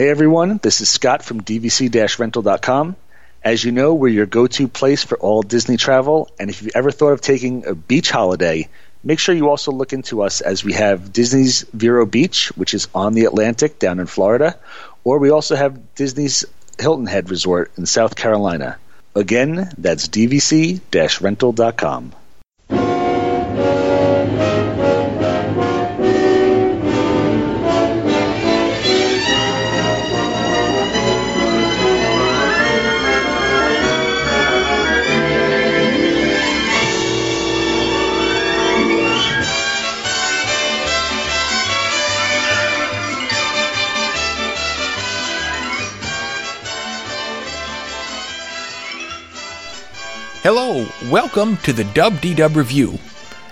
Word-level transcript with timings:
Hey 0.00 0.08
everyone, 0.08 0.56
this 0.62 0.80
is 0.80 0.88
Scott 0.88 1.22
from 1.22 1.42
DVC-rental.com. 1.42 2.96
As 3.44 3.62
you 3.62 3.70
know, 3.70 3.92
we're 3.92 4.08
your 4.08 4.24
go-to 4.24 4.66
place 4.66 5.04
for 5.04 5.18
all 5.18 5.42
Disney 5.42 5.76
travel, 5.76 6.30
and 6.40 6.48
if 6.48 6.62
you've 6.62 6.74
ever 6.74 6.90
thought 6.90 7.12
of 7.12 7.20
taking 7.20 7.66
a 7.66 7.74
beach 7.74 8.10
holiday, 8.10 8.70
make 9.04 9.18
sure 9.18 9.34
you 9.34 9.50
also 9.50 9.72
look 9.72 9.92
into 9.92 10.22
us 10.22 10.40
as 10.40 10.64
we 10.64 10.72
have 10.72 11.12
Disney's 11.12 11.66
Vero 11.74 12.06
Beach, 12.06 12.50
which 12.56 12.72
is 12.72 12.88
on 12.94 13.12
the 13.12 13.26
Atlantic 13.26 13.78
down 13.78 14.00
in 14.00 14.06
Florida, 14.06 14.56
or 15.04 15.18
we 15.18 15.28
also 15.28 15.54
have 15.54 15.94
Disney's 15.94 16.46
Hilton 16.78 17.06
Head 17.06 17.28
Resort 17.28 17.70
in 17.76 17.84
South 17.84 18.16
Carolina. 18.16 18.78
Again, 19.14 19.70
that's 19.76 20.08
dvc-rental.com. 20.08 22.12
Hello, 50.80 51.10
welcome 51.10 51.58
to 51.58 51.74
the 51.74 51.84
Dub 51.84 52.22
Dee 52.22 52.32
Dub 52.32 52.56
Revue, 52.56 52.96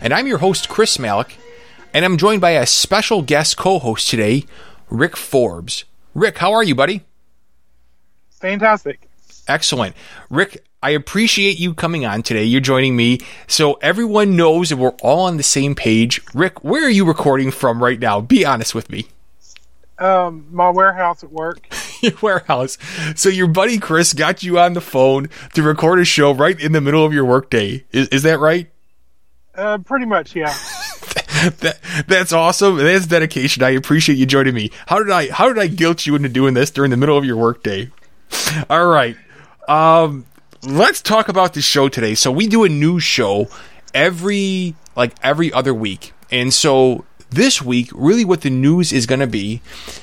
and 0.00 0.14
I'm 0.14 0.26
your 0.26 0.38
host 0.38 0.70
Chris 0.70 0.98
Malik, 0.98 1.36
and 1.92 2.02
I'm 2.02 2.16
joined 2.16 2.40
by 2.40 2.52
a 2.52 2.64
special 2.64 3.20
guest 3.20 3.58
co-host 3.58 4.08
today, 4.08 4.46
Ric 4.88 5.14
Forbes. 5.14 5.84
Ric, 6.14 6.38
how 6.38 6.54
are 6.54 6.62
you, 6.64 6.74
buddy? 6.74 7.04
Fantastic. 8.30 9.10
Excellent. 9.46 9.94
Ric, 10.30 10.64
I 10.82 10.90
appreciate 10.90 11.58
you 11.58 11.74
coming 11.74 12.06
on 12.06 12.22
today. 12.22 12.44
You're 12.44 12.62
joining 12.62 12.96
me 12.96 13.18
so 13.46 13.74
everyone 13.74 14.34
knows 14.34 14.70
that 14.70 14.78
we're 14.78 14.96
all 15.02 15.26
on 15.26 15.36
the 15.36 15.42
same 15.42 15.74
page. 15.74 16.22
Ric, 16.32 16.64
where 16.64 16.86
are 16.86 16.90
you 16.90 17.04
recording 17.04 17.50
from 17.50 17.82
right 17.82 18.00
now? 18.00 18.22
Be 18.22 18.46
honest 18.46 18.74
with 18.74 18.88
me. 18.88 19.06
Um, 19.98 20.46
my 20.50 20.70
warehouse 20.70 21.22
at 21.22 21.30
work. 21.30 21.68
Your 22.02 22.12
warehouse. 22.22 22.78
So 23.16 23.28
your 23.28 23.46
buddy 23.46 23.78
Chris 23.78 24.12
got 24.12 24.42
you 24.42 24.58
on 24.58 24.74
the 24.74 24.80
phone 24.80 25.28
to 25.54 25.62
record 25.62 26.00
a 26.00 26.04
show 26.04 26.32
right 26.32 26.58
in 26.58 26.72
the 26.72 26.80
middle 26.80 27.04
of 27.04 27.12
your 27.12 27.24
workday. 27.24 27.84
Is, 27.92 28.08
is 28.08 28.22
that 28.24 28.38
right? 28.38 28.70
Uh, 29.54 29.78
pretty 29.78 30.06
much, 30.06 30.36
yeah. 30.36 30.46
that, 31.60 31.78
that's 32.06 32.32
awesome. 32.32 32.76
That's 32.76 33.06
dedication. 33.06 33.62
I 33.62 33.70
appreciate 33.70 34.16
you 34.16 34.26
joining 34.26 34.54
me. 34.54 34.70
How 34.86 34.98
did 34.98 35.10
I 35.10 35.30
how 35.30 35.48
did 35.48 35.58
I 35.58 35.66
guilt 35.66 36.06
you 36.06 36.14
into 36.14 36.28
doing 36.28 36.54
this 36.54 36.70
during 36.70 36.90
the 36.90 36.96
middle 36.96 37.18
of 37.18 37.24
your 37.24 37.36
workday? 37.36 37.90
All 38.70 38.86
right. 38.86 39.16
Um, 39.68 40.26
let's 40.62 41.02
talk 41.02 41.28
about 41.28 41.54
the 41.54 41.62
show 41.62 41.88
today. 41.88 42.14
So 42.14 42.30
we 42.30 42.46
do 42.46 42.64
a 42.64 42.68
new 42.68 43.00
show 43.00 43.48
every 43.94 44.74
like 44.96 45.14
every 45.22 45.52
other 45.52 45.74
week. 45.74 46.12
And 46.30 46.52
so 46.52 47.04
this 47.30 47.60
week, 47.62 47.90
really 47.94 48.24
what 48.24 48.40
the 48.40 48.50
news 48.50 48.92
is 48.92 49.06
going 49.06 49.20
to 49.20 49.26
be 49.26 49.60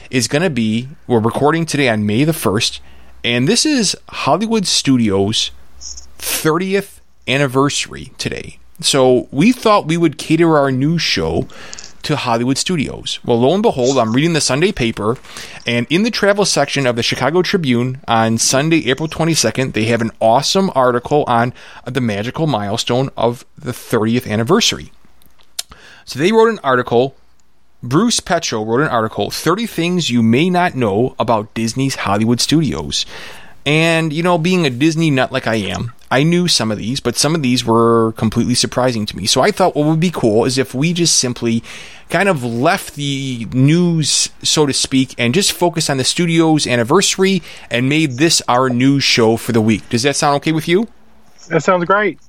is 0.09 0.27
going 0.27 0.41
to 0.41 0.49
be 0.49 0.89
we're 1.07 1.19
recording 1.19 1.65
today 1.65 1.89
on 1.89 2.05
May 2.05 2.23
the 2.23 2.31
1st, 2.31 2.79
and 3.23 3.47
this 3.47 3.65
is 3.65 3.97
Hollywood 4.09 4.65
Studios' 4.67 5.51
30th 6.19 6.99
anniversary 7.27 8.11
today. 8.17 8.59
So 8.81 9.27
we 9.31 9.51
thought 9.51 9.87
we 9.87 9.97
would 9.97 10.17
cater 10.17 10.57
our 10.57 10.71
news 10.71 11.01
show 11.01 11.47
to 12.03 12.15
Hollywood 12.15 12.57
Studios. 12.57 13.19
Well, 13.25 13.39
lo 13.39 13.53
and 13.55 13.63
behold, 13.63 13.97
I'm 13.97 14.13
reading 14.13 14.33
the 14.33 14.41
Sunday 14.41 14.71
paper, 14.71 15.17
and 15.65 15.87
in 15.89 16.03
the 16.03 16.11
travel 16.11 16.45
section 16.45 16.85
of 16.85 16.95
the 16.95 17.01
Chicago 17.01 17.41
Tribune 17.41 18.01
on 18.07 18.37
Sunday, 18.37 18.87
April 18.91 19.09
22nd, 19.09 19.73
they 19.73 19.85
have 19.85 20.01
an 20.01 20.11
awesome 20.21 20.69
article 20.75 21.23
on 21.25 21.51
the 21.85 22.01
magical 22.01 22.45
milestone 22.45 23.09
of 23.17 23.43
the 23.57 23.71
30th 23.71 24.30
anniversary. 24.30 24.91
So 26.05 26.20
they 26.20 26.32
wrote 26.32 26.49
an 26.49 26.60
article. 26.64 27.16
Bruce 27.83 28.20
Pecho 28.20 28.66
wrote 28.66 28.82
an 28.82 28.88
article 28.88 29.30
30 29.30 29.67
things 29.67 30.10
you 30.10 30.23
may 30.23 30.49
not 30.49 30.76
know 30.76 31.16
about 31.20 31.54
Disney's 31.54 31.95
Hollywood 31.95 32.39
studios. 32.39 33.05
And, 33.66 34.14
you 34.14 34.21
know, 34.21 34.38
being 34.38 34.65
a 34.65 34.70
Disney 34.70 35.10
nut 35.10 35.32
like 35.32 35.48
I 35.48 35.55
am, 35.55 35.92
I 36.11 36.21
knew 36.21 36.48
some 36.48 36.71
of 36.71 36.77
these, 36.77 36.99
but 36.99 37.15
some 37.15 37.33
of 37.33 37.42
these 37.42 37.65
were 37.65 38.14
completely 38.14 38.54
surprising 38.54 39.08
to 39.08 39.17
me. 39.17 39.26
So 39.26 39.42
I 39.42 39.49
thought 39.49 39.76
what 39.76 39.88
would 39.88 39.99
be 39.99 40.11
cool 40.11 40.45
is 40.45 40.60
if 40.60 40.76
we 40.76 40.94
just 40.94 41.15
simply 41.15 41.64
kind 42.10 42.30
of 42.30 42.44
left 42.44 42.95
the 42.95 43.48
news, 43.54 44.30
so 44.44 44.67
to 44.67 44.73
speak, 44.73 45.15
and 45.17 45.33
just 45.33 45.52
focused 45.52 45.89
on 45.89 45.98
the 45.98 46.04
studio's 46.04 46.67
anniversary 46.67 47.42
and 47.71 47.89
made 47.89 48.14
this 48.14 48.42
our 48.48 48.70
news 48.70 49.04
show 49.04 49.36
for 49.36 49.52
the 49.52 49.61
week. 49.61 49.89
Does 49.89 50.04
that 50.04 50.15
sound 50.15 50.36
okay 50.38 50.52
with 50.52 50.67
you? 50.67 50.88
That 51.49 51.64
sounds 51.64 51.86
great. 51.86 52.20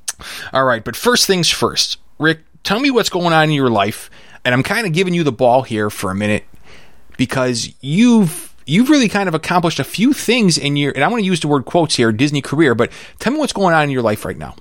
All 0.55 0.65
right, 0.65 0.83
but 0.83 0.97
first 0.97 1.27
things 1.27 1.51
first. 1.51 1.99
Ric, 2.19 2.41
tell 2.67 2.81
me 2.81 2.91
what's 2.91 3.09
going 3.09 3.33
on 3.33 3.45
in 3.45 3.53
your 3.53 3.71
life. 3.71 4.11
And 4.45 4.53
I'm 4.53 4.63
kind 4.63 4.87
of 4.87 4.93
giving 4.93 5.15
you 5.15 5.23
the 5.23 5.33
ball 5.33 5.63
here 5.63 5.89
for 5.89 6.11
a 6.11 6.15
minute 6.15 6.45
because 7.17 7.73
you've 7.81 8.55
you've 8.67 8.91
really 8.91 9.09
kind 9.09 9.29
of 9.29 9.35
accomplished 9.35 9.79
a 9.79 9.85
few 9.85 10.13
things 10.13 10.59
in 10.59 10.77
your 10.77 10.93
and 10.93 11.03
I 11.03 11.09
want 11.09 11.21
to 11.21 11.27
use 11.27 11.41
the 11.41 11.49
word 11.49 11.65
quotes 11.65 11.97
here, 11.97 12.13
Disney 12.13 12.43
career, 12.43 12.75
but 12.75 12.91
tell 13.21 13.33
me 13.33 13.39
what's 13.39 13.53
going 13.53 13.75
on 13.75 13.85
in 13.85 13.91
your 13.91 14.03
life 14.03 14.25
right 14.25 14.37
now. 14.37 14.57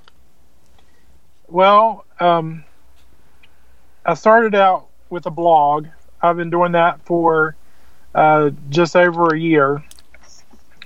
Well, 1.47 2.05
um, 2.19 2.63
I 4.05 4.13
started 4.13 4.55
out 4.55 4.87
with 5.09 5.25
a 5.25 5.31
blog. 5.31 5.87
I've 6.21 6.37
been 6.37 6.49
doing 6.49 6.73
that 6.73 7.01
for 7.05 7.55
uh, 8.13 8.51
just 8.69 8.95
over 8.95 9.33
a 9.33 9.39
year. 9.39 9.83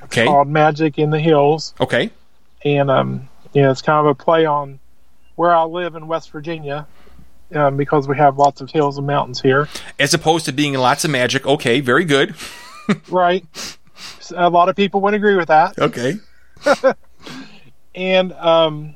Okay. 0.04 0.26
Called 0.26 0.48
Magic 0.48 0.98
in 0.98 1.10
the 1.10 1.20
Hills. 1.20 1.74
Okay. 1.80 2.10
And 2.64 2.90
um, 2.90 3.30
yeah, 3.54 3.72
it's 3.72 3.82
kind 3.82 4.06
of 4.06 4.12
a 4.12 4.16
play 4.16 4.46
on 4.46 4.80
where 5.36 5.54
I 5.54 5.64
live 5.64 5.96
in 5.96 6.08
West 6.08 6.32
Virginia. 6.32 6.88
Um, 7.54 7.78
because 7.78 8.08
we 8.08 8.16
have 8.16 8.38
lots 8.38 8.62
of 8.62 8.70
hills 8.70 9.00
and 9.00 9.08
mountains 9.08 9.42
here. 9.42 9.68
As 9.98 10.14
opposed 10.14 10.46
to 10.46 10.52
being 10.52 10.76
lots 10.76 11.04
of 11.04 11.10
magic. 11.10 11.48
Okay, 11.48 11.80
very 11.80 12.06
good. 12.06 12.36
right. 13.10 13.44
A 14.36 14.50
lot 14.50 14.70
of 14.70 14.76
people 14.76 15.02
would 15.02 15.16
agree 15.16 15.36
with 15.36 15.48
that. 15.48 15.80
Okay. 15.80 16.20
and 17.96 18.34
um, 18.34 18.96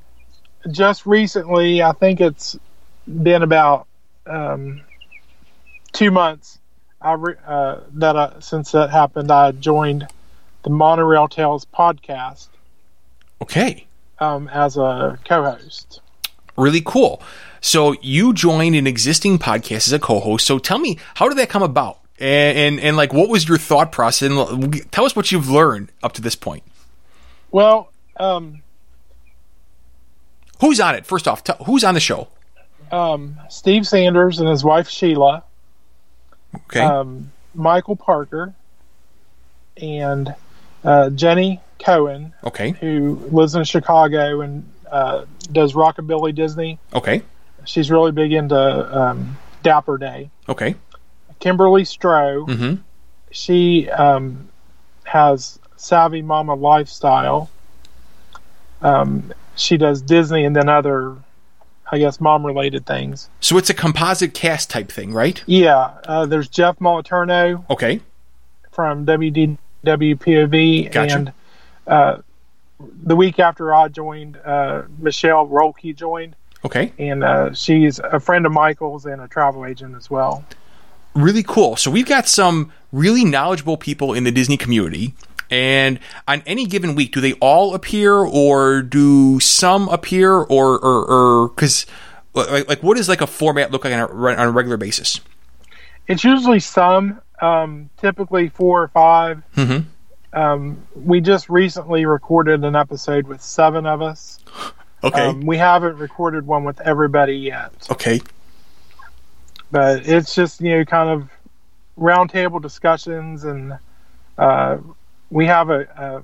just 0.69 1.07
recently, 1.07 1.81
I 1.81 1.93
think 1.93 2.21
it's 2.21 2.55
been 3.07 3.41
about 3.41 3.87
um, 4.27 4.81
two 5.93 6.11
months 6.11 6.59
I 7.03 7.13
re- 7.13 7.35
uh, 7.45 7.81
that 7.95 8.15
I, 8.15 8.33
since 8.39 8.71
that 8.71 8.89
happened, 8.89 9.29
I 9.29 9.51
joined 9.51 10.07
the 10.63 10.69
Monorail 10.69 11.27
Tales 11.27 11.65
podcast. 11.65 12.47
Okay. 13.41 13.85
Um, 14.19 14.47
as 14.47 14.77
a 14.77 15.19
co-host. 15.25 15.99
Really 16.55 16.81
cool. 16.85 17.21
So 17.63 17.95
you 18.01 18.33
joined 18.33 18.75
an 18.75 18.85
existing 18.87 19.39
podcast 19.39 19.87
as 19.87 19.93
a 19.93 19.99
co-host. 19.99 20.45
So 20.45 20.59
tell 20.59 20.79
me, 20.79 20.99
how 21.15 21.29
did 21.29 21.37
that 21.37 21.47
come 21.47 21.63
about? 21.63 21.97
And, 22.19 22.57
and, 22.57 22.79
and 22.81 22.97
like, 22.97 23.13
what 23.13 23.29
was 23.29 23.47
your 23.47 23.57
thought 23.57 23.89
process? 23.89 24.29
And 24.29 24.91
tell 24.91 25.05
us 25.05 25.15
what 25.15 25.31
you've 25.31 25.49
learned 25.49 25.89
up 26.03 26.11
to 26.13 26.21
this 26.21 26.35
point. 26.35 26.63
Well, 27.51 27.89
um, 28.17 28.63
who's 30.59 30.81
on 30.81 30.95
it? 30.95 31.05
First 31.05 31.25
off, 31.25 31.41
t- 31.45 31.53
who's 31.65 31.85
on 31.85 31.93
the 31.93 32.01
show? 32.01 32.27
Um, 32.91 33.39
Steve 33.49 33.87
Sanders 33.87 34.39
and 34.39 34.49
his 34.49 34.63
wife 34.65 34.89
Sheila. 34.89 35.43
Okay. 36.53 36.81
Um, 36.81 37.31
Michael 37.55 37.95
Parker 37.95 38.53
and 39.77 40.35
uh, 40.83 41.11
Jenny 41.11 41.61
Cohen. 41.79 42.33
Okay. 42.43 42.71
Who 42.71 43.15
lives 43.31 43.55
in 43.55 43.63
Chicago 43.63 44.41
and 44.41 44.69
uh, 44.91 45.25
does 45.49 45.73
Rockabilly 45.73 46.35
Disney. 46.35 46.77
Okay. 46.93 47.21
She's 47.65 47.89
really 47.89 48.11
big 48.11 48.33
into 48.33 48.55
um, 48.57 49.37
Dapper 49.61 49.97
Day. 49.97 50.29
Okay. 50.47 50.75
Kimberly 51.39 51.83
Stroh. 51.83 52.47
Mm-hmm. 52.47 52.75
She 53.31 53.89
um, 53.89 54.49
has 55.03 55.59
Savvy 55.75 56.21
Mama 56.21 56.55
Lifestyle. 56.55 57.49
Um, 58.81 59.33
she 59.55 59.77
does 59.77 60.01
Disney 60.01 60.45
and 60.45 60.55
then 60.55 60.69
other, 60.69 61.15
I 61.91 61.97
guess, 61.99 62.19
mom 62.21 62.45
related 62.45 62.85
things. 62.85 63.29
So 63.39 63.57
it's 63.57 63.69
a 63.69 63.73
composite 63.73 64.33
cast 64.33 64.69
type 64.69 64.91
thing, 64.91 65.13
right? 65.13 65.43
Yeah. 65.45 65.95
Uh, 66.05 66.25
there's 66.25 66.47
Jeff 66.49 66.79
Moliterno. 66.79 67.69
Okay. 67.69 68.01
From 68.71 69.05
WDWPOV. 69.05 70.91
Gotcha. 70.91 71.15
And 71.15 71.33
uh, 71.87 72.17
the 72.79 73.15
week 73.15 73.39
after 73.39 73.73
I 73.73 73.87
joined, 73.87 74.37
uh, 74.37 74.83
Michelle 74.97 75.47
Rolke 75.47 75.95
joined. 75.95 76.35
Okay. 76.65 76.93
And 76.97 77.23
uh, 77.23 77.53
she's 77.53 77.99
a 77.99 78.19
friend 78.19 78.45
of 78.45 78.51
Michael's 78.51 79.05
and 79.05 79.21
a 79.21 79.27
travel 79.27 79.65
agent 79.65 79.95
as 79.95 80.09
well. 80.09 80.45
Really 81.13 81.43
cool. 81.43 81.75
So 81.75 81.91
we've 81.91 82.05
got 82.05 82.27
some 82.27 82.71
really 82.91 83.25
knowledgeable 83.25 83.77
people 83.77 84.13
in 84.13 84.23
the 84.23 84.31
Disney 84.31 84.57
community. 84.57 85.13
And 85.51 85.99
on 86.27 86.41
any 86.45 86.65
given 86.65 86.95
week, 86.95 87.11
do 87.13 87.21
they 87.21 87.33
all 87.33 87.75
appear, 87.75 88.15
or 88.15 88.81
do 88.81 89.39
some 89.39 89.87
appear, 89.89 90.31
or 90.33 90.79
or 90.79 91.49
because 91.49 91.85
like 92.33 92.67
like 92.67 92.81
what 92.81 92.97
does 92.97 93.07
like 93.07 93.21
a 93.21 93.27
format 93.27 93.69
look 93.69 93.83
like 93.83 93.93
on 93.93 93.99
a, 93.99 94.07
on 94.07 94.47
a 94.47 94.51
regular 94.51 94.77
basis? 94.77 95.19
It's 96.07 96.23
usually 96.23 96.59
some. 96.59 97.21
um, 97.43 97.89
typically 97.97 98.49
four 98.49 98.83
or 98.83 98.87
five. 98.87 99.43
Mm-hmm. 99.55 100.39
Um, 100.39 100.81
we 100.95 101.21
just 101.21 101.49
recently 101.49 102.05
recorded 102.05 102.63
an 102.63 102.75
episode 102.75 103.27
with 103.27 103.41
seven 103.41 103.85
of 103.85 104.01
us. 104.01 104.39
Okay. 105.03 105.27
Um, 105.27 105.41
we 105.41 105.57
haven't 105.57 105.97
recorded 105.97 106.47
one 106.47 106.63
with 106.63 106.79
everybody 106.81 107.35
yet, 107.35 107.71
okay. 107.91 108.21
but 109.71 110.07
it's 110.07 110.33
just 110.33 110.61
you 110.61 110.77
know 110.77 110.85
kind 110.85 111.09
of 111.09 111.29
roundtable 111.97 112.61
discussions, 112.61 113.43
and 113.43 113.77
uh, 114.37 114.77
we 115.29 115.45
have 115.45 115.69
a, 115.69 115.81
a. 115.81 116.23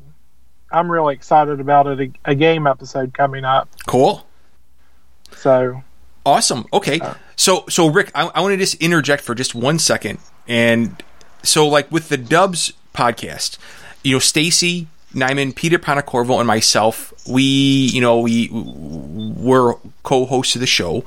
I'm 0.71 0.89
really 0.89 1.15
excited 1.15 1.59
about 1.59 1.87
it. 1.87 1.99
A, 1.99 2.31
a 2.31 2.35
game 2.35 2.67
episode 2.67 3.13
coming 3.13 3.43
up, 3.43 3.67
Cool. 3.85 4.25
so 5.35 5.83
Awesome. 6.25 6.65
Okay. 6.71 6.99
So, 7.35 7.65
so 7.69 7.87
Ric, 7.87 8.11
I, 8.13 8.27
I 8.27 8.41
want 8.41 8.53
to 8.53 8.57
just 8.57 8.75
interject 8.75 9.23
for 9.23 9.33
just 9.33 9.55
one 9.55 9.79
second. 9.79 10.19
And 10.47 11.01
so, 11.43 11.67
like 11.67 11.91
with 11.91 12.09
the 12.09 12.17
Dubs 12.17 12.73
podcast, 12.93 13.57
you 14.03 14.15
know, 14.15 14.19
Stacy 14.19 14.87
Nyman, 15.13 15.55
Peter 15.55 15.79
Panacorvo, 15.79 16.37
and 16.37 16.47
myself, 16.47 17.13
we, 17.27 17.43
you 17.43 17.99
know, 17.99 18.19
we 18.19 18.49
were 18.51 19.75
co-hosts 20.03 20.55
of 20.55 20.61
the 20.61 20.67
show. 20.67 21.03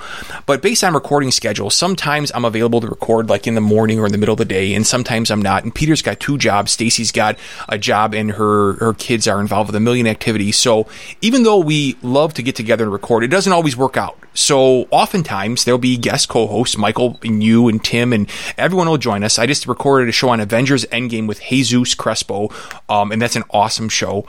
But 0.46 0.60
based 0.62 0.84
on 0.84 0.94
recording 0.94 1.30
schedule, 1.30 1.70
sometimes 1.70 2.32
I'm 2.34 2.44
available 2.44 2.80
to 2.80 2.88
record 2.88 3.28
like 3.28 3.46
in 3.46 3.54
the 3.54 3.60
morning 3.60 3.98
or 3.98 4.06
in 4.06 4.12
the 4.12 4.18
middle 4.18 4.32
of 4.32 4.38
the 4.38 4.44
day, 4.44 4.74
and 4.74 4.86
sometimes 4.86 5.30
I'm 5.30 5.42
not. 5.42 5.64
And 5.64 5.74
Peter's 5.74 6.02
got 6.02 6.20
two 6.20 6.36
jobs. 6.38 6.72
Stacy's 6.72 7.12
got 7.12 7.38
a 7.68 7.78
job, 7.78 8.14
and 8.14 8.32
her 8.32 8.74
her 8.74 8.94
kids 8.94 9.28
are 9.28 9.40
involved 9.40 9.68
with 9.68 9.76
a 9.76 9.80
million 9.80 10.06
activities. 10.06 10.56
So 10.56 10.86
even 11.20 11.44
though 11.44 11.58
we 11.58 11.96
love 12.02 12.34
to 12.34 12.42
get 12.42 12.56
together 12.56 12.84
and 12.84 12.92
record, 12.92 13.24
it 13.24 13.28
doesn't 13.28 13.52
always 13.52 13.76
work 13.76 13.96
out. 13.96 14.18
So 14.34 14.88
oftentimes 14.90 15.64
there'll 15.64 15.78
be 15.78 15.96
guest 15.98 16.28
co-hosts, 16.28 16.78
Michael 16.78 17.18
and 17.22 17.42
you 17.42 17.68
and 17.68 17.84
Tim 17.84 18.12
and 18.12 18.30
everyone 18.56 18.88
will 18.88 18.98
join 18.98 19.22
us. 19.24 19.38
I 19.38 19.46
just 19.46 19.66
recorded 19.66 20.08
a 20.08 20.12
show 20.12 20.30
on 20.30 20.40
Avengers 20.40 20.86
Endgame 20.86 21.26
with 21.26 21.40
Jesus 21.42 21.94
Crespo, 21.94 22.48
um, 22.88 23.12
and 23.12 23.20
that's 23.20 23.36
an 23.36 23.44
awesome 23.50 23.90
show. 23.92 24.26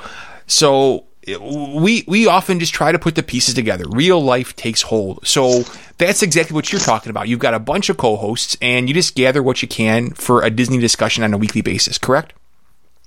So 0.47 1.05
we 1.39 2.03
we 2.07 2.27
often 2.27 2.59
just 2.59 2.73
try 2.73 2.91
to 2.91 2.99
put 2.99 3.15
the 3.15 3.23
pieces 3.23 3.53
together. 3.53 3.85
Real 3.89 4.21
life 4.21 4.55
takes 4.55 4.81
hold. 4.81 5.25
So 5.25 5.63
that's 5.97 6.21
exactly 6.21 6.53
what 6.53 6.71
you're 6.71 6.81
talking 6.81 7.09
about. 7.09 7.27
You've 7.29 7.39
got 7.39 7.53
a 7.53 7.59
bunch 7.59 7.89
of 7.89 7.97
co-hosts, 7.97 8.57
and 8.61 8.89
you 8.89 8.93
just 8.93 9.15
gather 9.15 9.41
what 9.41 9.61
you 9.61 9.67
can 9.67 10.11
for 10.11 10.43
a 10.43 10.49
Disney 10.49 10.79
discussion 10.79 11.23
on 11.23 11.33
a 11.33 11.37
weekly 11.37 11.61
basis. 11.61 11.97
Correct? 11.97 12.33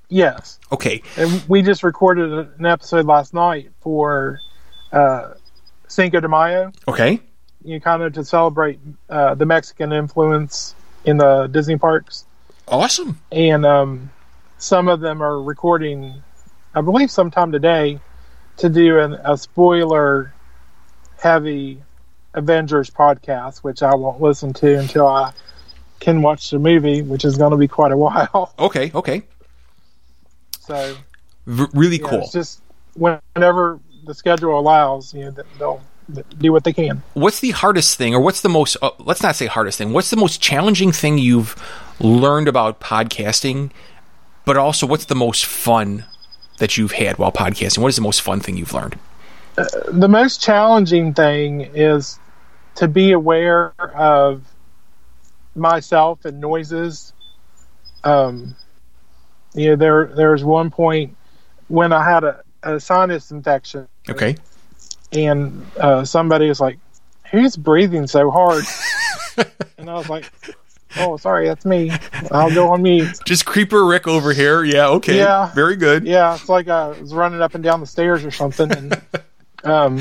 yes, 0.08 0.58
Okay. 0.70 1.02
and 1.16 1.42
we 1.48 1.62
just 1.62 1.82
recorded 1.82 2.32
an 2.32 2.64
episode 2.64 3.06
last 3.06 3.34
night 3.34 3.70
for 3.80 4.38
uh, 4.92 5.32
Cinco 5.88 6.20
de 6.20 6.28
Mayo. 6.28 6.70
Okay. 6.86 7.20
you 7.64 7.80
kind 7.80 8.02
of 8.02 8.12
to 8.14 8.24
celebrate 8.24 8.78
uh, 9.10 9.34
the 9.34 9.44
Mexican 9.44 9.92
influence 9.92 10.76
in 11.04 11.16
the 11.16 11.48
Disney 11.48 11.76
parks. 11.76 12.24
Awesome. 12.68 13.20
And 13.32 13.66
um, 13.66 14.10
some 14.58 14.86
of 14.86 15.00
them 15.00 15.20
are 15.22 15.42
recording, 15.42 16.22
I 16.76 16.82
believe, 16.82 17.10
sometime 17.10 17.50
today 17.52 17.98
to 18.58 18.68
do 18.68 18.98
an, 19.00 19.14
a 19.24 19.36
spoiler 19.38 20.34
heavy 21.18 21.82
Avengers 22.34 22.90
podcast, 22.90 23.60
which 23.60 23.82
I 23.82 23.94
won't 23.94 24.20
listen 24.20 24.52
to 24.54 24.78
until 24.78 25.06
I 25.06 25.32
can 26.00 26.20
watch 26.20 26.50
the 26.50 26.58
movie, 26.58 27.00
which 27.00 27.24
is 27.24 27.38
going 27.38 27.52
to 27.52 27.56
be 27.56 27.66
quite 27.66 27.92
a 27.92 27.96
while. 28.06 28.52
Okay. 28.58 28.92
Okay. 28.94 29.22
So, 30.60 30.96
V- 31.46 31.64
really 31.72 31.98
cool. 31.98 32.20
it's 32.20 32.32
just 32.32 32.60
whenever 32.94 33.80
the 34.04 34.12
schedule 34.14 34.58
allows, 34.58 35.14
you 35.14 35.24
know, 35.24 35.30
they'll 35.58 35.80
do 36.38 36.52
what 36.52 36.62
they 36.62 36.72
can. 36.74 37.02
what's 37.14 37.40
the 37.40 37.50
hardest 37.52 37.96
thing 37.98 38.14
or 38.14 38.20
what's 38.20 38.40
the 38.42 38.48
most 38.48 38.76
uh, 38.80 38.90
let's 39.00 39.24
not 39.24 39.34
say 39.34 39.46
hardest 39.46 39.76
thing 39.76 39.92
what's 39.92 40.08
the 40.10 40.16
most 40.16 40.40
challenging 40.40 40.92
thing 40.92 41.18
you've 41.18 41.56
learned 41.98 42.46
about 42.46 42.78
podcasting 42.80 43.72
but 44.44 44.56
also 44.56 44.86
what's 44.86 45.06
the 45.06 45.16
most 45.16 45.44
fun 45.44 46.04
that 46.58 46.76
you've 46.76 46.92
had 46.92 47.18
while 47.18 47.32
podcasting 47.32 47.78
what 47.78 47.88
is 47.88 47.96
the 47.96 48.02
most 48.02 48.22
fun 48.22 48.40
thing 48.40 48.56
you've 48.56 48.74
learned 48.74 48.98
the 49.90 50.08
most 50.08 50.42
challenging 50.42 51.14
thing 51.14 51.62
is 51.62 52.18
to 52.74 52.88
be 52.88 53.12
aware 53.12 53.72
of 53.94 54.42
myself 55.54 56.26
and 56.26 56.40
noises. 56.42 57.14
Um, 58.04 58.54
you 59.54 59.70
know, 59.70 59.76
there 59.76 60.12
there 60.14 60.32
was 60.32 60.44
one 60.44 60.70
point 60.70 61.16
when 61.68 61.90
I 61.92 62.04
had 62.04 62.22
a, 62.22 62.42
a 62.62 62.78
sinus 62.78 63.30
infection, 63.30 63.88
okay 64.10 64.36
and 65.12 65.66
uh, 65.78 66.04
somebody 66.04 66.48
was 66.48 66.60
like, 66.60 66.78
"Who's 67.30 67.56
breathing 67.56 68.06
so 68.06 68.30
hard?" 68.30 68.64
and 69.78 69.88
I 69.88 69.94
was 69.94 70.08
like, 70.08 70.30
"Oh, 70.96 71.16
sorry, 71.16 71.46
that's 71.46 71.64
me. 71.64 71.90
I'll 72.30 72.52
go 72.54 72.68
on 72.68 72.82
me. 72.82 73.08
just 73.24 73.44
creeper 73.44 73.84
ric 73.84 74.06
over 74.06 74.32
here 74.32 74.64
yeah 74.64 74.88
okay 74.88 75.16
Yeah. 75.18 75.52
very 75.54 75.76
good 75.76 76.04
Yeah, 76.06 76.34
it's 76.34 76.48
like 76.48 76.68
I 76.68 76.88
was 76.88 77.12
running 77.14 77.42
up 77.42 77.54
and 77.54 77.62
down 77.64 77.80
the 77.80 77.86
stairs 77.86 78.24
or 78.24 78.30
something, 78.30 78.70
and 78.70 79.00
um, 79.64 80.00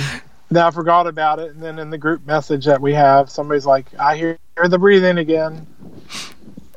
then 0.50 0.64
I 0.64 0.72
forgot 0.72 1.08
about 1.08 1.40
it. 1.40 1.52
And 1.52 1.62
then 1.64 1.80
in 1.80 1.90
the 1.90 1.98
group 1.98 2.26
message 2.26 2.66
that 2.66 2.82
we 2.82 2.94
have, 2.94 3.30
somebody's 3.30 3.66
like, 3.66 3.88
"I 4.00 4.16
hear, 4.16 4.38
hear 4.56 4.68
the 4.68 4.78
breathing 4.80 5.18
again," 5.18 5.66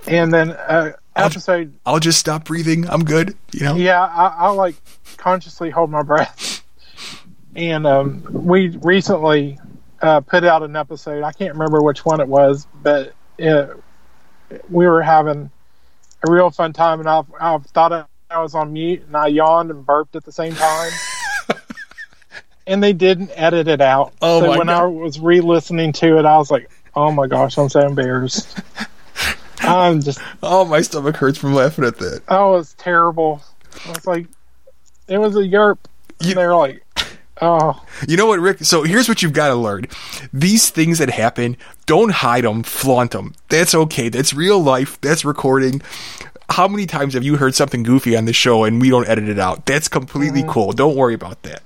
and 0.06 0.32
then 0.32 0.50
uh, 0.50 0.92
episode, 1.16 1.74
i'll 1.84 1.98
just 1.98 2.16
stop 2.18 2.44
breathing 2.44 2.88
i'm 2.88 3.04
good 3.04 3.36
you 3.52 3.64
know 3.64 3.74
yeah, 3.74 4.00
I, 4.00 4.26
I 4.28 4.48
like 4.50 4.76
consciously 5.16 5.68
hold 5.70 5.90
my 5.90 6.02
breath. 6.02 6.62
And 7.56 7.86
um, 7.88 8.24
we 8.30 8.68
recently 8.68 9.58
uh, 10.00 10.20
put 10.20 10.44
out 10.44 10.62
an 10.62 10.76
episode. 10.76 11.24
I 11.24 11.32
can't 11.32 11.54
remember 11.54 11.82
which 11.82 12.04
one 12.04 12.20
it 12.20 12.28
was, 12.28 12.68
but 12.82 13.14
it, 13.36 13.76
we 14.68 14.86
were 14.86 15.02
having 15.02 15.50
a 16.26 16.30
real 16.30 16.50
fun 16.50 16.72
time, 16.72 17.00
and 17.00 17.08
I, 17.08 17.22
I 17.40 17.58
thought 17.58 18.08
I, 18.30 18.40
was 18.40 18.54
on 18.54 18.72
mute, 18.72 19.04
and 19.06 19.16
I 19.16 19.28
yawned 19.28 19.70
and 19.70 19.84
burped 19.84 20.16
at 20.16 20.24
the 20.24 20.32
same 20.32 20.54
time. 20.54 20.92
and 22.66 22.82
they 22.82 22.92
didn't 22.92 23.30
edit 23.34 23.68
it 23.68 23.80
out. 23.80 24.12
Oh, 24.20 24.40
so 24.40 24.50
when 24.50 24.66
God. 24.66 24.82
I 24.82 24.84
was 24.86 25.18
re-listening 25.18 25.92
to 25.94 26.18
it, 26.18 26.26
I 26.26 26.36
was 26.36 26.50
like, 26.50 26.70
"Oh 26.94 27.10
my 27.10 27.26
gosh, 27.26 27.56
I'm 27.58 27.68
so 27.68 27.80
embarrassed." 27.80 28.60
I'm 29.60 30.00
just, 30.00 30.20
oh 30.42 30.64
my 30.64 30.80
stomach 30.80 31.16
hurts 31.16 31.36
from 31.36 31.52
laughing 31.52 31.84
at 31.84 31.98
that 31.98 32.22
I 32.28 32.42
was 32.44 32.74
terrible. 32.74 33.42
I 33.86 33.90
was 33.90 34.06
like, 34.06 34.26
it 35.08 35.18
was 35.18 35.36
a 35.36 35.40
yerp. 35.40 35.78
You- 36.20 36.30
And 36.30 36.38
they 36.38 36.46
were 36.46 36.56
like, 36.56 36.84
oh, 37.40 37.84
You 38.06 38.16
know 38.16 38.26
what, 38.26 38.40
Rick? 38.40 38.58
So 38.64 38.82
here's 38.82 39.08
what 39.08 39.22
you've 39.22 39.32
got 39.32 39.48
to 39.48 39.54
learn. 39.54 39.86
These 40.32 40.70
things 40.70 40.98
that 40.98 41.10
happen, 41.10 41.56
don't 41.86 42.10
hide 42.10 42.44
them, 42.44 42.62
flaunt 42.62 43.12
them. 43.12 43.34
That's 43.48 43.74
okay. 43.74 44.08
That's 44.08 44.32
real 44.34 44.58
life. 44.62 45.00
That's 45.00 45.24
recording. 45.24 45.82
How 46.50 46.66
many 46.66 46.86
times 46.86 47.14
have 47.14 47.22
you 47.24 47.36
heard 47.36 47.54
something 47.54 47.82
goofy 47.82 48.16
on 48.16 48.24
the 48.24 48.32
show 48.32 48.64
and 48.64 48.80
we 48.80 48.88
don't 48.90 49.06
edit 49.08 49.28
it 49.28 49.38
out? 49.38 49.66
That's 49.66 49.86
completely 49.88 50.44
cool. 50.48 50.72
Don't 50.72 50.96
worry 50.96 51.14
about 51.14 51.42
that. 51.42 51.62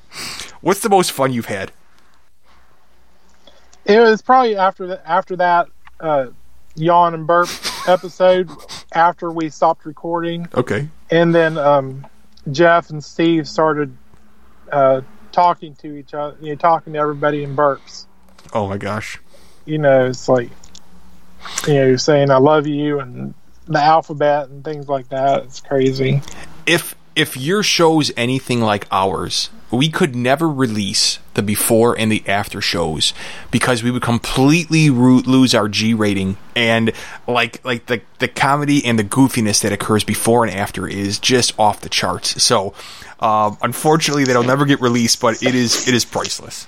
What's 0.60 0.80
the 0.80 0.88
most 0.88 1.12
fun 1.12 1.32
you've 1.32 1.46
had? 1.46 1.70
it 3.84 3.98
was 3.98 4.22
probably 4.22 4.56
after 4.56 4.86
that. 4.88 5.02
After 5.04 5.36
that 5.36 5.68
uh, 6.00 6.26
yawn 6.74 7.14
and 7.14 7.26
burp 7.26 7.48
episode, 7.86 8.48
after 8.94 9.30
we 9.30 9.48
stopped 9.50 9.84
recording, 9.86 10.48
Okay. 10.54 10.88
and 11.10 11.34
then 11.34 11.58
um, 11.58 12.06
Jeff 12.50 12.90
and 12.90 13.02
Steve 13.02 13.48
started 13.48 13.96
uh, 14.70 15.00
talking 15.32 15.74
to 15.76 15.94
each 15.96 16.14
other, 16.14 16.36
you 16.40 16.50
know, 16.50 16.56
talking 16.56 16.92
to 16.92 16.98
everybody 16.98 17.42
in 17.42 17.56
burps. 17.56 18.06
Oh 18.52 18.68
my 18.68 18.78
gosh. 18.78 19.18
You 19.64 19.78
know, 19.78 20.06
it's 20.06 20.28
like, 20.28 20.50
you 21.66 21.74
know, 21.74 21.96
saying 21.96 22.30
"I 22.30 22.38
love 22.38 22.66
you" 22.66 23.00
and 23.00 23.34
the 23.66 23.80
alphabet 23.80 24.48
and 24.48 24.64
things 24.64 24.88
like 24.88 25.08
that. 25.10 25.44
It's 25.44 25.60
crazy. 25.60 26.22
If 26.66 26.94
if 27.14 27.36
your 27.36 27.62
show's 27.62 28.10
anything 28.16 28.60
like 28.60 28.86
ours, 28.90 29.50
we 29.70 29.88
could 29.90 30.16
never 30.16 30.48
release 30.48 31.18
the 31.34 31.42
before 31.42 31.98
and 31.98 32.10
the 32.10 32.22
after 32.26 32.60
shows 32.60 33.12
because 33.50 33.82
we 33.82 33.90
would 33.90 34.02
completely 34.02 34.90
lose 34.90 35.54
our 35.54 35.68
G 35.68 35.94
rating 35.94 36.36
and 36.54 36.92
like 37.26 37.64
like 37.64 37.86
the 37.86 38.02
the 38.18 38.28
comedy 38.28 38.84
and 38.84 38.98
the 38.98 39.04
goofiness 39.04 39.62
that 39.62 39.72
occurs 39.72 40.04
before 40.04 40.44
and 40.44 40.54
after 40.54 40.86
is 40.88 41.18
just 41.18 41.58
off 41.58 41.80
the 41.80 41.88
charts. 41.88 42.42
So, 42.42 42.74
um, 43.22 43.56
unfortunately, 43.62 44.24
that'll 44.24 44.42
never 44.42 44.66
get 44.66 44.80
released, 44.80 45.20
but 45.20 45.42
it 45.44 45.54
is 45.54 45.86
it 45.86 45.94
is 45.94 46.04
priceless. 46.04 46.66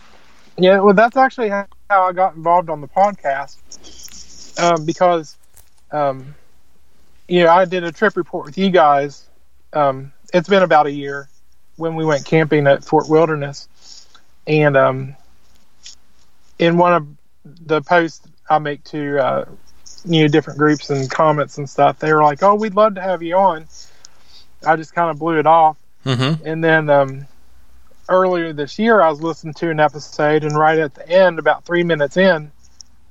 Yeah, 0.57 0.79
well, 0.79 0.95
that's 0.95 1.17
actually 1.17 1.49
how 1.49 1.67
I 1.91 2.13
got 2.13 2.37
involved 2.37 2.71
on 2.71 2.81
the 2.81 2.87
podcast 2.87 3.59
um, 4.63 4.85
because, 4.85 5.37
um, 5.91 6.33
you 7.27 7.43
know, 7.43 7.51
I 7.51 7.65
did 7.65 7.83
a 7.83 7.91
trip 7.91 8.17
report 8.17 8.47
with 8.47 8.57
you 8.57 8.71
guys. 8.71 9.25
Um, 9.73 10.13
it's 10.33 10.49
been 10.49 10.63
about 10.63 10.87
a 10.87 10.93
year 10.93 11.29
when 11.75 11.97
we 11.97 12.05
went 12.05 12.25
camping 12.25 12.69
at 12.69 12.85
Fort 12.85 13.09
Wilderness, 13.09 14.07
and 14.47 14.77
um, 14.77 15.17
in 16.61 16.79
one 16.79 16.93
of 16.93 17.07
the 17.67 17.83
posts 17.83 18.29
I 18.49 18.61
make 18.61 18.85
to 18.85 19.19
uh, 19.19 19.45
you 20.05 20.23
know 20.23 20.29
different 20.29 20.61
groups 20.61 20.89
and 20.89 21.11
comments 21.11 21.59
and 21.59 21.69
stuff, 21.69 21.99
they 21.99 22.13
were 22.13 22.23
like, 22.23 22.45
"Oh, 22.45 22.55
we'd 22.55 22.75
love 22.75 22.95
to 22.95 23.01
have 23.01 23.25
you 23.25 23.37
on." 23.37 23.67
I 24.65 24.77
just 24.77 24.95
kind 24.95 25.11
of 25.11 25.19
blew 25.19 25.41
it 25.41 25.47
off, 25.47 25.77
Mm-hmm. 26.05 26.47
and 26.47 26.63
then 26.63 26.91
um, 26.91 27.27
earlier 28.09 28.53
this 28.53 28.79
year, 28.79 29.01
I 29.01 29.09
was 29.11 29.21
listening 29.23 29.55
to 29.55 29.71
an 29.71 29.81
episode, 29.81 30.45
and 30.45 30.57
right 30.57 30.79
at 30.79 30.95
the 30.95 31.09
end, 31.09 31.39
about 31.39 31.65
three 31.65 31.83
minutes 31.83 32.17
in, 32.17 32.53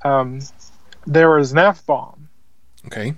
um, 0.04 0.42
there 1.08 1.30
was 1.32 1.52
an 1.52 1.58
F 1.58 1.86
bomb. 1.86 2.30
Okay. 2.86 3.14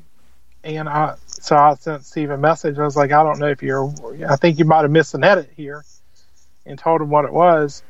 and 0.63 0.88
I 0.88 1.15
so 1.27 1.55
I 1.55 1.74
sent 1.75 2.05
Steve 2.05 2.29
a 2.32 2.38
message. 2.38 2.77
I 2.79 2.84
was 2.84 2.96
like, 2.96 3.12
I 3.12 3.22
don't 3.24 3.39
know 3.39 3.50
if 3.50 3.62
you're. 3.62 3.91
I 4.27 4.36
think 4.36 4.58
you 4.60 4.65
might 4.65 4.82
have 4.84 4.91
missed 4.91 5.13
an 5.13 5.24
edit 5.24 5.51
here, 5.55 5.84
and 6.65 6.79
told 6.79 7.01
him 7.01 7.10
what 7.10 7.25
it 7.25 7.34
was, 7.34 7.84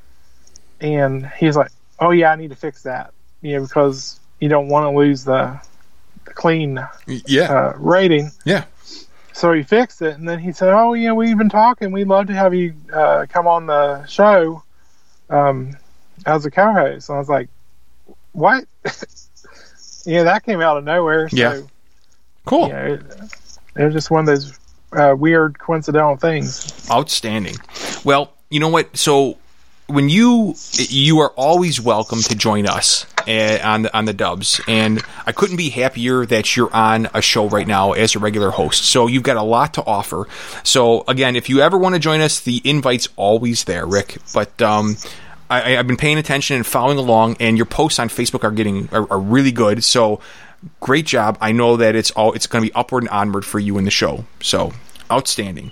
and 0.81 1.25
he's 1.37 1.55
like, 1.55 1.71
Oh 1.99 2.11
yeah, 2.11 2.31
I 2.31 2.35
need 2.35 2.49
to 2.49 2.55
fix 2.55 2.83
that. 2.83 3.13
You 3.41 3.55
know, 3.57 3.61
because 3.63 4.19
you 4.39 4.49
don't 4.49 4.67
want 4.67 4.85
to 4.91 4.97
lose 4.97 5.23
the, 5.23 5.59
the 6.25 6.33
clean 6.33 6.79
Yeah. 7.07 7.43
uh, 7.53 7.73
rating. 7.77 8.31
yeah. 8.43 8.65
So 9.35 9.51
he 9.51 9.63
fixed 9.63 10.01
it, 10.01 10.17
and 10.17 10.27
then 10.29 10.39
he 10.39 10.53
said, 10.53 10.69
"Oh 10.69 10.93
yeah, 10.93 11.11
we've 11.11 11.37
been 11.37 11.49
talking. 11.49 11.91
We'd 11.91 12.07
love 12.07 12.27
to 12.27 12.33
have 12.33 12.53
you 12.53 12.73
uh, 12.93 13.25
come 13.27 13.47
on 13.47 13.65
the 13.65 14.05
show 14.05 14.63
um, 15.29 15.71
as 16.25 16.45
a 16.45 16.51
co-host." 16.51 17.09
And 17.09 17.17
I 17.17 17.19
was 17.19 17.27
like, 17.27 17.49
"What?" 18.31 18.63
yeah, 20.05 20.23
that 20.23 20.45
came 20.45 20.61
out 20.61 20.77
of 20.77 20.85
nowhere. 20.85 21.27
So, 21.27 21.35
Yeah. 21.35 21.61
Cool. 22.45 22.67
you 22.67 22.73
know, 22.73 22.85
it, 22.93 23.01
it 23.75 23.83
was 23.83 23.93
just 23.93 24.09
one 24.09 24.21
of 24.21 24.27
those 24.27 24.57
uh, 24.93 25.13
weird 25.17 25.59
coincidental 25.59 26.15
things. 26.15 26.89
Outstanding. 26.89 27.57
Well, 28.05 28.31
you 28.49 28.61
know 28.61 28.69
what? 28.69 28.95
So 28.95 29.37
when 29.87 30.09
you 30.09 30.55
you 30.77 31.19
are 31.19 31.29
always 31.35 31.79
welcome 31.79 32.19
to 32.21 32.35
join 32.35 32.67
us 32.67 33.05
uh, 33.27 33.59
on 33.63 33.83
the 33.83 33.95
on 33.97 34.05
the 34.05 34.13
Dubs, 34.13 34.59
and 34.67 35.01
I 35.25 35.31
couldn't 35.31 35.57
be 35.57 35.69
happier 35.69 36.25
that 36.25 36.55
you're 36.55 36.73
on 36.73 37.07
a 37.13 37.21
show 37.21 37.47
right 37.47 37.67
now 37.67 37.93
as 37.93 38.15
a 38.15 38.19
regular 38.19 38.49
host. 38.51 38.85
So 38.85 39.07
you've 39.07 39.23
got 39.23 39.37
a 39.37 39.43
lot 39.43 39.75
to 39.75 39.85
offer. 39.85 40.27
So 40.63 41.03
again, 41.07 41.35
if 41.35 41.49
you 41.49 41.61
ever 41.61 41.77
want 41.77 41.93
to 41.95 41.99
join 41.99 42.21
us, 42.21 42.39
the 42.39 42.61
invite's 42.63 43.09
always 43.15 43.65
there, 43.65 43.85
Ric. 43.85 44.17
But 44.33 44.59
um, 44.61 44.97
I, 45.49 45.77
I've 45.77 45.87
been 45.87 45.97
paying 45.97 46.17
attention 46.17 46.55
and 46.55 46.65
following 46.65 46.97
along, 46.97 47.37
and 47.39 47.57
your 47.57 47.67
posts 47.67 47.99
on 47.99 48.09
Facebook 48.09 48.43
are 48.43 48.51
getting 48.51 48.89
are, 48.91 49.11
are 49.11 49.19
really 49.19 49.51
good. 49.51 49.83
So 49.83 50.19
great 50.79 51.05
job. 51.05 51.37
I 51.41 51.51
know 51.51 51.77
that 51.77 51.95
it's 51.95 52.09
all 52.11 52.33
it's 52.33 52.47
going 52.47 52.63
to 52.63 52.69
be 52.69 52.73
upward 52.73 53.03
and 53.03 53.09
onward 53.09 53.45
for 53.45 53.59
you 53.59 53.77
in 53.77 53.85
the 53.85 53.91
show. 53.91 54.25
So 54.41 54.73
outstanding. 55.11 55.71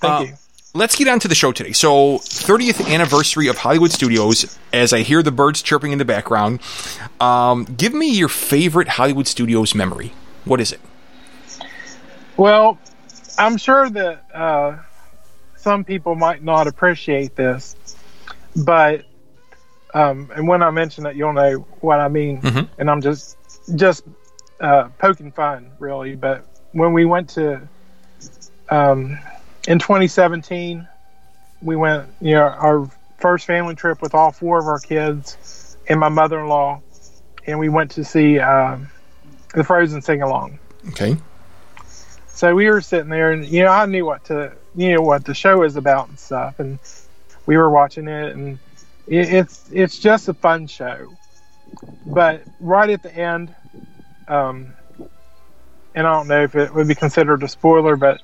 Thank 0.00 0.14
Uh, 0.14 0.24
you. 0.24 0.34
Let's 0.76 0.96
get 0.96 1.06
on 1.06 1.20
to 1.20 1.28
the 1.28 1.36
show 1.36 1.52
today. 1.52 1.70
So, 1.70 2.18
30th 2.18 2.92
anniversary 2.92 3.46
of 3.46 3.58
Hollywood 3.58 3.92
Studios. 3.92 4.58
As 4.72 4.92
I 4.92 5.02
hear 5.02 5.22
the 5.22 5.30
birds 5.30 5.62
chirping 5.62 5.92
in 5.92 5.98
the 5.98 6.04
background, 6.04 6.58
um, 7.20 7.62
give 7.64 7.94
me 7.94 8.10
your 8.10 8.26
favorite 8.26 8.88
Hollywood 8.88 9.28
Studios 9.28 9.72
memory. 9.72 10.12
What 10.44 10.60
is 10.60 10.72
it? 10.72 10.80
Well, 12.36 12.76
I'm 13.38 13.56
sure 13.56 13.88
that 13.88 14.24
uh, 14.34 14.78
some 15.54 15.84
people 15.84 16.16
might 16.16 16.42
not 16.42 16.66
appreciate 16.66 17.36
this, 17.36 17.76
but 18.56 19.04
um, 19.94 20.28
and 20.34 20.48
when 20.48 20.60
I 20.64 20.72
mention 20.72 21.06
it, 21.06 21.14
you'll 21.14 21.34
know 21.34 21.58
what 21.82 22.00
I 22.00 22.08
mean. 22.08 22.42
Mhm. 22.42 22.68
And 22.78 22.90
I'm 22.90 23.00
just 23.00 23.36
just 23.76 24.02
uh, 24.60 24.88
poking 24.98 25.30
fun, 25.30 25.70
really. 25.78 26.16
But 26.16 26.44
when 26.72 26.92
we 26.92 27.04
went 27.04 27.28
to 27.30 27.60
um, 28.70 29.20
in 29.66 29.78
2017, 29.78 30.86
we 31.62 31.76
went, 31.76 32.08
you 32.20 32.34
know, 32.34 32.42
our 32.42 32.90
first 33.18 33.46
family 33.46 33.74
trip 33.74 34.02
with 34.02 34.14
all 34.14 34.30
four 34.30 34.58
of 34.58 34.66
our 34.66 34.78
kids 34.78 35.76
and 35.88 35.98
my 35.98 36.08
mother-in-law, 36.08 36.80
and 37.46 37.58
we 37.58 37.68
went 37.68 37.90
to 37.92 38.04
see 38.04 38.38
um, 38.38 38.88
the 39.54 39.64
Frozen 39.64 40.02
sing 40.02 40.22
along. 40.22 40.58
Okay. 40.88 41.16
So 42.28 42.54
we 42.54 42.68
were 42.68 42.80
sitting 42.80 43.08
there, 43.08 43.32
and 43.32 43.46
you 43.46 43.62
know, 43.62 43.70
I 43.70 43.86
knew 43.86 44.04
what 44.04 44.24
to, 44.26 44.52
you 44.74 44.94
know, 44.94 45.02
what 45.02 45.24
the 45.24 45.34
show 45.34 45.62
is 45.62 45.76
about 45.76 46.08
and 46.08 46.18
stuff, 46.18 46.58
and 46.58 46.78
we 47.46 47.56
were 47.56 47.70
watching 47.70 48.08
it, 48.08 48.34
and 48.34 48.58
it, 49.06 49.32
it's 49.32 49.70
it's 49.72 49.98
just 49.98 50.28
a 50.28 50.34
fun 50.34 50.66
show. 50.66 51.12
But 52.06 52.42
right 52.60 52.90
at 52.90 53.02
the 53.02 53.14
end, 53.14 53.54
um, 54.28 54.74
and 55.94 56.06
I 56.06 56.12
don't 56.12 56.28
know 56.28 56.42
if 56.42 56.54
it 56.54 56.74
would 56.74 56.88
be 56.88 56.94
considered 56.94 57.42
a 57.42 57.48
spoiler, 57.48 57.96
but 57.96 58.20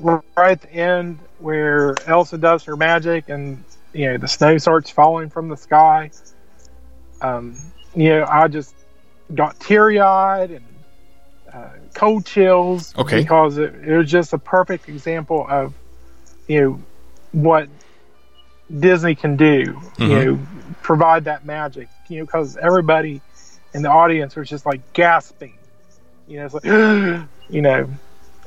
right 0.00 0.22
at 0.52 0.62
the 0.62 0.72
end 0.72 1.18
where 1.38 1.96
Elsa 2.06 2.38
does 2.38 2.64
her 2.64 2.76
magic, 2.76 3.28
and 3.28 3.64
you 3.92 4.10
know, 4.10 4.18
the 4.18 4.28
snow 4.28 4.58
starts 4.58 4.90
falling 4.90 5.30
from 5.30 5.48
the 5.48 5.56
sky. 5.56 6.10
Um, 7.20 7.56
you 7.94 8.10
know, 8.10 8.26
I 8.28 8.48
just 8.48 8.74
got 9.34 9.58
teary 9.60 10.00
eyed 10.00 10.50
and 10.50 10.64
uh, 11.52 11.70
cold 11.94 12.26
chills 12.26 12.94
Okay. 12.96 13.20
because 13.20 13.58
it, 13.58 13.74
it 13.74 13.96
was 13.96 14.10
just 14.10 14.32
a 14.32 14.38
perfect 14.38 14.88
example 14.88 15.46
of 15.48 15.74
you 16.46 16.60
know 16.60 16.80
what 17.32 17.68
Disney 18.78 19.14
can 19.14 19.36
do. 19.36 19.64
Mhm. 19.98 20.08
You 20.08 20.24
know, 20.24 20.46
provide 20.82 21.24
that 21.24 21.44
magic. 21.44 21.88
You 22.08 22.20
know, 22.20 22.24
because 22.24 22.56
everybody 22.56 23.20
in 23.74 23.82
the 23.82 23.90
audience 23.90 24.36
was 24.36 24.48
just 24.48 24.66
like 24.66 24.80
gasping. 24.92 25.58
You 26.26 26.38
know, 26.38 26.44
it's 26.46 26.54
like 26.54 26.64
you 27.48 27.62
know, 27.62 27.88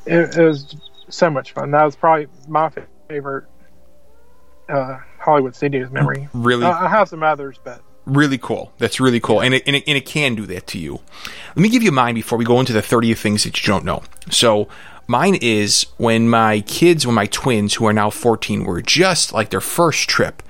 it, 0.05 0.37
it 0.37 0.43
was 0.43 0.75
so 1.13 1.29
much 1.29 1.53
fun. 1.53 1.71
That 1.71 1.83
was 1.83 1.95
probably 1.95 2.27
my 2.47 2.71
favorite 3.07 3.45
uh, 4.69 4.97
Hollywood 5.19 5.55
Studios 5.55 5.91
memory. 5.91 6.27
Really, 6.33 6.65
Uh, 6.65 6.71
I 6.71 6.89
have 6.89 7.09
some 7.09 7.23
others, 7.23 7.59
but 7.63 7.81
really 8.05 8.37
cool. 8.37 8.73
That's 8.77 8.99
really 8.99 9.19
cool, 9.19 9.41
and 9.41 9.53
it, 9.53 9.63
and 9.65 9.75
it 9.75 9.83
and 9.87 9.97
it 9.97 10.05
can 10.05 10.35
do 10.35 10.45
that 10.47 10.67
to 10.67 10.79
you. 10.79 10.99
Let 11.55 11.57
me 11.57 11.69
give 11.69 11.83
you 11.83 11.91
mine 11.91 12.15
before 12.15 12.37
we 12.37 12.45
go 12.45 12.59
into 12.59 12.73
the 12.73 12.81
thirty 12.81 13.13
things 13.13 13.43
that 13.43 13.61
you 13.63 13.71
don't 13.71 13.85
know. 13.85 14.03
So. 14.29 14.67
Mine 15.05 15.35
is 15.41 15.85
when 15.97 16.29
my 16.29 16.61
kids, 16.61 17.05
when 17.05 17.13
my 17.13 17.25
twins, 17.25 17.73
who 17.73 17.85
are 17.85 17.91
now 17.91 18.09
14, 18.09 18.63
were 18.63 18.81
just 18.81 19.33
like 19.33 19.49
their 19.49 19.59
first 19.59 20.07
trip, 20.07 20.41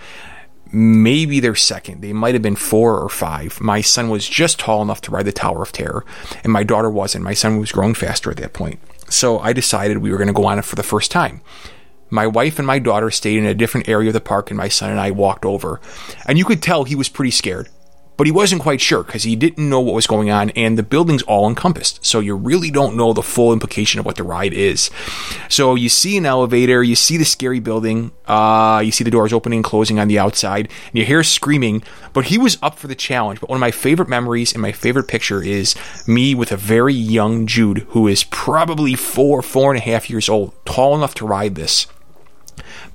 maybe 0.72 1.40
their 1.40 1.56
second. 1.56 2.02
They 2.02 2.14
might 2.14 2.36
have 2.36 2.44
been 2.44 2.56
four 2.56 3.00
or 3.00 3.10
five. 3.10 3.60
My 3.60 3.82
son 3.82 4.10
was 4.10 4.30
just 4.30 4.60
tall 4.60 4.84
enough 4.84 5.02
to 5.02 5.12
ride 5.12 5.26
the 5.26 5.32
Tower 5.32 5.64
of 5.64 5.72
Terror, 5.72 6.06
and 6.44 6.54
my 6.54 6.62
daughter 6.62 6.92
wasn't. 6.92 7.24
My 7.24 7.34
son 7.34 7.58
was 7.58 7.72
growing 7.72 7.96
faster 7.96 8.30
at 8.30 8.38
that 8.38 8.54
point. 8.54 8.80
So 9.10 9.40
I 9.40 9.54
decided 9.54 9.98
we 9.98 10.12
were 10.12 10.18
going 10.18 10.28
to 10.28 10.34
go 10.34 10.46
on 10.46 10.60
it 10.60 10.66
for 10.66 10.76
the 10.76 10.84
first 10.84 11.12
time. 11.12 11.42
My 12.10 12.28
wife 12.28 12.60
and 12.60 12.68
my 12.68 12.80
daughter 12.80 13.10
stayed 13.10 13.38
in 13.40 13.46
a 13.46 13.56
different 13.56 13.90
area 13.90 14.10
of 14.10 14.14
the 14.14 14.22
park, 14.22 14.52
and 14.52 14.58
my 14.58 14.68
son 14.68 14.92
and 14.92 15.00
I 15.00 15.12
walked 15.12 15.46
over. 15.46 15.82
And 16.28 16.38
you 16.38 16.46
could 16.46 16.62
tell 16.62 16.84
he 16.84 16.96
was 16.96 17.10
pretty 17.10 17.32
scared, 17.32 17.70
but 18.18 18.28
he 18.28 18.32
wasn't 18.32 18.62
quite 18.62 18.82
sure 18.82 19.04
because 19.04 19.24
he 19.24 19.36
didn't 19.36 19.70
know 19.70 19.80
what 19.80 19.96
was 19.96 20.08
going 20.08 20.30
on, 20.30 20.50
and 20.52 20.78
the 20.78 20.84
building's 20.84 21.24
all 21.24 21.48
encompassed. 21.48 22.04
So 22.06 22.20
you 22.20 22.36
really 22.36 22.72
don't 22.72 22.96
know 22.96 23.14
the 23.14 23.24
full 23.24 23.54
implication 23.54 24.00
of 24.00 24.06
what 24.06 24.16
the 24.16 24.24
ride 24.24 24.54
is. 24.54 24.90
So 25.50 25.76
you 25.76 25.90
see 25.90 26.18
an 26.18 26.26
elevator, 26.26 26.84
you 26.84 26.96
see 26.96 27.18
the 27.18 27.26
scary 27.26 27.60
building, 27.60 28.12
uh, 28.28 28.82
you 28.84 28.92
see 28.92 29.04
the 29.04 29.12
doors 29.12 29.34
opening 29.34 29.58
and 29.58 29.66
closing 29.66 30.00
on 30.00 30.08
the 30.08 30.20
outside, 30.20 30.68
and 30.88 31.00
you 31.00 31.06
hear 31.06 31.24
screaming. 31.24 31.84
But 32.14 32.26
he 32.26 32.38
was 32.38 32.58
up 32.62 32.78
for 32.78 32.88
the 32.88 32.96
challenge. 32.96 33.40
But 33.40 33.50
one 33.50 33.58
of 33.58 33.62
my 33.62 33.72
favorite 33.72 34.10
memories 34.10 34.54
and 34.54 34.62
my 34.62 34.72
favorite 34.72 35.08
picture 35.08 35.42
is 35.42 35.76
me 36.08 36.36
with 36.36 36.52
a 36.52 36.58
very 36.58 36.94
young 36.94 37.48
Jude, 37.48 37.80
who 37.90 38.08
is 38.08 38.24
probably 38.24 38.96
four, 38.96 39.42
four 39.42 39.74
and 39.74 39.82
a 39.82 39.84
half 39.84 40.10
years 40.10 40.30
old, 40.30 40.54
tall 40.66 40.96
enough 40.96 41.16
to 41.16 41.26
ride 41.26 41.56
this 41.56 41.88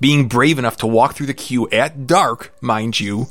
being 0.00 0.28
brave 0.28 0.58
enough 0.58 0.76
to 0.78 0.86
walk 0.86 1.14
through 1.14 1.26
the 1.26 1.34
queue 1.34 1.68
at 1.70 2.06
dark, 2.06 2.52
mind 2.60 3.00
you, 3.00 3.26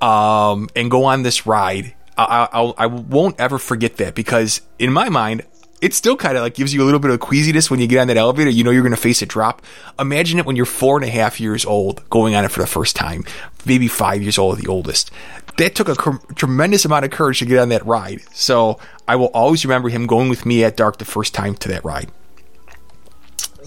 um, 0.00 0.68
and 0.74 0.90
go 0.90 1.04
on 1.04 1.22
this 1.22 1.46
ride. 1.46 1.94
I, 2.16 2.48
I, 2.52 2.60
I 2.84 2.86
won't 2.86 3.40
ever 3.40 3.58
forget 3.58 3.96
that 3.96 4.14
because 4.14 4.60
in 4.78 4.92
my 4.92 5.08
mind, 5.08 5.44
it 5.80 5.92
still 5.92 6.16
kind 6.16 6.36
of 6.36 6.42
like 6.42 6.54
gives 6.54 6.72
you 6.72 6.82
a 6.82 6.86
little 6.86 7.00
bit 7.00 7.10
of 7.10 7.20
queasiness 7.20 7.70
when 7.70 7.78
you 7.78 7.86
get 7.86 7.98
on 7.98 8.06
that 8.06 8.16
elevator. 8.16 8.48
You 8.48 8.64
know 8.64 8.70
you're 8.70 8.82
going 8.82 8.94
to 8.94 9.00
face 9.00 9.20
a 9.20 9.26
drop. 9.26 9.60
Imagine 9.98 10.38
it 10.38 10.46
when 10.46 10.56
you're 10.56 10.64
four 10.64 10.96
and 10.96 11.04
a 11.04 11.10
half 11.10 11.40
years 11.40 11.66
old, 11.66 12.08
going 12.08 12.34
on 12.34 12.44
it 12.44 12.50
for 12.50 12.60
the 12.60 12.66
first 12.66 12.96
time, 12.96 13.24
maybe 13.66 13.86
five 13.86 14.22
years 14.22 14.38
old 14.38 14.56
at 14.56 14.64
the 14.64 14.70
oldest. 14.70 15.10
That 15.58 15.74
took 15.74 15.88
a 15.88 15.94
cr- 15.94 16.32
tremendous 16.34 16.84
amount 16.84 17.04
of 17.04 17.10
courage 17.10 17.40
to 17.40 17.44
get 17.44 17.58
on 17.58 17.68
that 17.68 17.84
ride. 17.84 18.22
So 18.32 18.78
I 19.06 19.16
will 19.16 19.30
always 19.34 19.64
remember 19.64 19.90
him 19.90 20.06
going 20.06 20.30
with 20.30 20.46
me 20.46 20.64
at 20.64 20.76
dark 20.76 20.96
the 20.96 21.04
first 21.04 21.34
time 21.34 21.54
to 21.56 21.68
that 21.68 21.84
ride. 21.84 22.10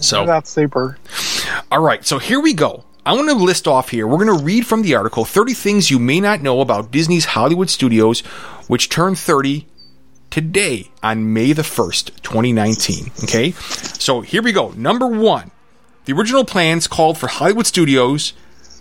So 0.00 0.26
that's 0.26 0.50
super. 0.50 0.98
all 1.70 1.80
right, 1.80 2.04
so 2.04 2.18
here 2.18 2.40
we 2.40 2.52
go. 2.52 2.84
I 3.08 3.12
want 3.14 3.30
to 3.30 3.34
list 3.34 3.66
off 3.66 3.88
here. 3.88 4.06
We're 4.06 4.22
going 4.22 4.38
to 4.38 4.44
read 4.44 4.66
from 4.66 4.82
the 4.82 4.94
article 4.94 5.24
30 5.24 5.54
things 5.54 5.90
you 5.90 5.98
may 5.98 6.20
not 6.20 6.42
know 6.42 6.60
about 6.60 6.90
Disney's 6.90 7.24
Hollywood 7.24 7.70
Studios, 7.70 8.20
which 8.66 8.90
turned 8.90 9.18
30 9.18 9.66
today 10.28 10.90
on 11.02 11.32
May 11.32 11.54
the 11.54 11.62
1st, 11.62 12.20
2019. 12.20 13.10
Okay, 13.24 13.52
so 13.52 14.20
here 14.20 14.42
we 14.42 14.52
go. 14.52 14.72
Number 14.72 15.06
one 15.06 15.52
the 16.04 16.12
original 16.12 16.44
plans 16.44 16.86
called 16.86 17.16
for 17.16 17.28
Hollywood 17.28 17.66
Studios 17.66 18.34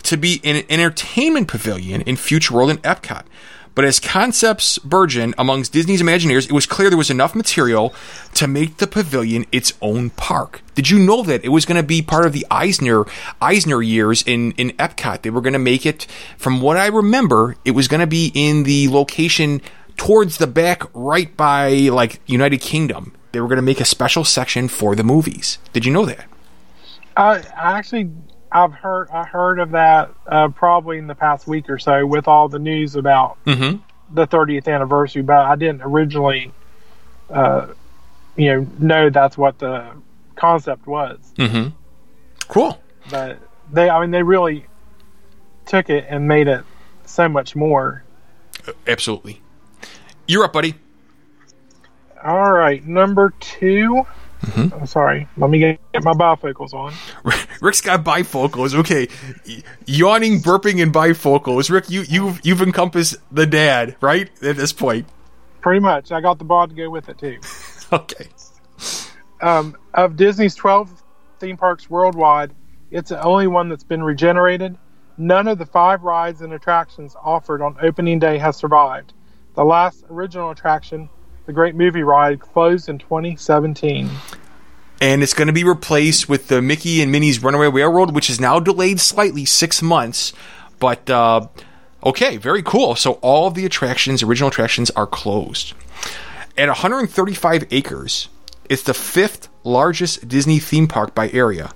to 0.03 0.17
be 0.17 0.41
an 0.43 0.65
entertainment 0.69 1.47
pavilion 1.47 2.01
in 2.01 2.17
Future 2.17 2.53
World 2.53 2.69
and 2.69 2.83
Epcot. 2.83 3.23
But 3.77 3.85
as 3.85 3.99
concepts 3.99 4.79
burgeon 4.79 5.35
amongst 5.37 5.71
Disney's 5.71 6.01
Imagineers, 6.01 6.45
it 6.45 6.51
was 6.51 6.65
clear 6.65 6.89
there 6.89 6.97
was 6.97 7.11
enough 7.11 7.35
material 7.35 7.93
to 8.33 8.47
make 8.47 8.77
the 8.77 8.87
pavilion 8.87 9.45
its 9.51 9.71
own 9.83 10.09
park. 10.09 10.63
Did 10.73 10.89
you 10.89 10.97
know 10.97 11.21
that 11.21 11.45
it 11.45 11.49
was 11.49 11.63
going 11.63 11.79
to 11.79 11.85
be 11.85 12.01
part 12.01 12.25
of 12.25 12.33
the 12.33 12.43
Eisner 12.49 13.05
Eisner 13.39 13.83
years 13.83 14.23
in 14.23 14.53
in 14.53 14.71
Epcot? 14.77 15.21
They 15.21 15.29
were 15.29 15.41
going 15.41 15.53
to 15.53 15.59
make 15.59 15.85
it, 15.85 16.07
from 16.39 16.59
what 16.59 16.75
I 16.75 16.87
remember, 16.87 17.55
it 17.65 17.71
was 17.71 17.87
going 17.87 18.01
to 18.01 18.07
be 18.07 18.31
in 18.33 18.63
the 18.63 18.87
location 18.87 19.61
towards 19.95 20.37
the 20.39 20.47
back, 20.47 20.81
right 20.95 21.37
by 21.37 21.69
like 21.69 22.19
United 22.25 22.61
Kingdom. 22.61 23.13
They 23.31 23.41
were 23.41 23.47
going 23.47 23.57
to 23.57 23.61
make 23.61 23.79
a 23.79 23.85
special 23.85 24.23
section 24.23 24.69
for 24.69 24.95
the 24.95 25.03
movies. 25.03 25.59
Did 25.73 25.85
you 25.85 25.93
know 25.93 26.07
that? 26.07 26.25
I, 27.15 27.43
I 27.55 27.77
actually 27.77 28.09
I've 28.63 28.73
heard 28.73 29.09
I 29.11 29.23
heard 29.23 29.59
of 29.59 29.71
that 29.71 30.11
uh, 30.25 30.47
probably 30.49 30.97
in 30.97 31.07
the 31.07 31.15
past 31.15 31.47
week 31.47 31.69
or 31.69 31.77
so 31.79 32.05
with 32.05 32.27
all 32.27 32.49
the 32.49 32.59
news 32.59 32.95
about 32.95 33.37
Mm-hmm. 33.45 33.77
the 34.15 34.25
30th 34.27 34.67
anniversary, 34.73 35.21
but 35.21 35.37
I 35.45 35.55
didn't 35.55 35.81
originally 35.83 36.51
uh, 37.29 37.67
you 38.35 38.47
know 38.53 38.67
know 38.79 39.09
that's 39.09 39.37
what 39.37 39.59
the 39.59 39.85
concept 40.35 40.87
was. 40.87 41.17
Mm-hmm. 41.37 41.69
Cool. 42.47 42.81
But 43.09 43.39
they, 43.71 43.89
I 43.89 43.99
mean, 44.01 44.11
they 44.11 44.23
really 44.23 44.65
took 45.65 45.89
it 45.89 46.05
and 46.09 46.27
made 46.27 46.47
it 46.47 46.63
so 47.05 47.27
much 47.27 47.55
more. 47.55 48.03
Absolutely. 48.85 49.41
You're 50.27 50.43
up, 50.45 50.53
buddy. 50.53 50.75
All 52.23 52.51
right, 52.51 52.85
number 52.85 53.33
2 53.39 54.05
Mhm. 54.41 54.79
I'm 54.81 54.85
sorry. 54.85 55.27
Let 55.37 55.49
me 55.49 55.59
get, 55.59 55.79
get 55.93 56.03
my 56.03 56.13
bifocals 56.13 56.73
on. 56.73 56.93
Ric's 57.61 57.81
got 57.81 58.03
bifocals. 58.03 58.75
Okay, 58.75 59.07
yawning, 59.85 60.41
burping, 60.41 60.81
and 60.81 60.93
bifocals. 60.93 61.69
Ric, 61.69 61.89
you 61.89 62.03
you've 62.07 62.39
you've 62.45 62.61
encompassed 62.61 63.17
the 63.31 63.45
dad 63.45 63.95
right 64.01 64.29
at 64.43 64.55
this 64.57 64.71
point. 64.71 65.07
Pretty 65.61 65.79
much. 65.79 66.11
I 66.11 66.21
got 66.21 66.37
the 66.37 66.45
bod 66.45 66.69
to 66.69 66.75
go 66.75 66.89
with 66.89 67.09
it 67.09 67.17
too. 67.17 67.39
Okay. 67.93 68.27
Um, 69.41 69.77
of 69.93 70.17
Disney's 70.17 70.55
12 70.55 71.01
theme 71.39 71.55
parks 71.55 71.89
worldwide, 71.89 72.53
it's 72.91 73.11
the 73.11 73.21
only 73.23 73.47
one 73.47 73.69
that's 73.69 73.85
been 73.85 74.03
regenerated. 74.03 74.77
None 75.17 75.47
of 75.47 75.57
the 75.57 75.65
five 75.65 76.03
rides 76.03 76.41
and 76.41 76.51
attractions 76.51 77.15
offered 77.23 77.61
on 77.61 77.77
opening 77.81 78.19
day 78.19 78.37
has 78.39 78.57
survived. 78.57 79.13
The 79.55 79.63
last 79.63 80.03
original 80.09 80.51
attraction, 80.51 81.09
the 81.47 81.53
Great 81.53 81.73
Movie 81.75 82.03
Ride, 82.03 82.39
closed 82.39 82.87
in 82.89 82.99
2017. 82.99 84.09
and 85.01 85.21
it's 85.23 85.33
going 85.33 85.47
to 85.47 85.53
be 85.53 85.63
replaced 85.63 86.27
with 86.27 86.47
the 86.47 86.61
Mickey 86.61 87.01
and 87.01 87.11
Minnie's 87.11 87.41
Runaway 87.41 87.67
Railroad, 87.67 88.13
which 88.13 88.29
is 88.29 88.39
now 88.39 88.59
delayed 88.59 88.99
slightly 88.99 89.45
six 89.45 89.81
months. 89.81 90.33
But 90.79 91.09
uh, 91.09 91.47
okay, 92.03 92.37
very 92.37 92.63
cool. 92.63 92.95
So 92.95 93.13
all 93.13 93.47
of 93.47 93.53
the 93.53 93.65
attractions, 93.65 94.23
original 94.23 94.49
attractions, 94.49 94.89
are 94.91 95.07
closed. 95.07 95.73
At 96.57 96.67
135 96.67 97.65
acres, 97.71 98.29
it's 98.69 98.83
the 98.83 98.93
fifth 98.93 99.49
largest 99.63 100.27
Disney 100.27 100.59
theme 100.59 100.87
park 100.87 101.13
by 101.13 101.29
area. 101.29 101.71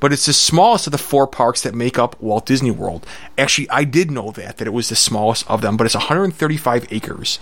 But 0.00 0.12
it's 0.12 0.26
the 0.26 0.32
smallest 0.32 0.86
of 0.86 0.90
the 0.90 0.98
four 0.98 1.26
parks 1.26 1.62
that 1.62 1.74
make 1.74 1.98
up 1.98 2.20
Walt 2.20 2.44
Disney 2.46 2.70
World. 2.70 3.06
Actually, 3.38 3.70
I 3.70 3.84
did 3.84 4.10
know 4.10 4.32
that 4.32 4.58
that 4.58 4.66
it 4.66 4.72
was 4.72 4.88
the 4.88 4.96
smallest 4.96 5.48
of 5.50 5.60
them, 5.62 5.76
but 5.76 5.84
it's 5.86 5.94
135 5.94 6.92
acres. 6.92 7.38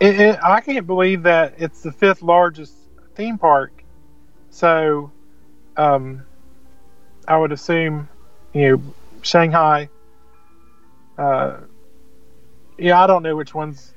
It, 0.00 0.20
it, 0.20 0.38
I 0.42 0.60
can't 0.60 0.86
believe 0.86 1.22
that 1.24 1.54
it's 1.58 1.82
the 1.82 1.92
fifth 1.92 2.22
largest 2.22 2.74
theme 3.14 3.38
park. 3.38 3.72
So, 4.50 5.10
um, 5.76 6.22
I 7.26 7.36
would 7.38 7.52
assume, 7.52 8.08
you 8.52 8.68
know, 8.76 8.82
Shanghai. 9.22 9.88
Uh, 11.18 11.58
yeah, 12.78 13.02
I 13.02 13.06
don't 13.06 13.22
know 13.22 13.34
which 13.36 13.54
ones. 13.54 13.92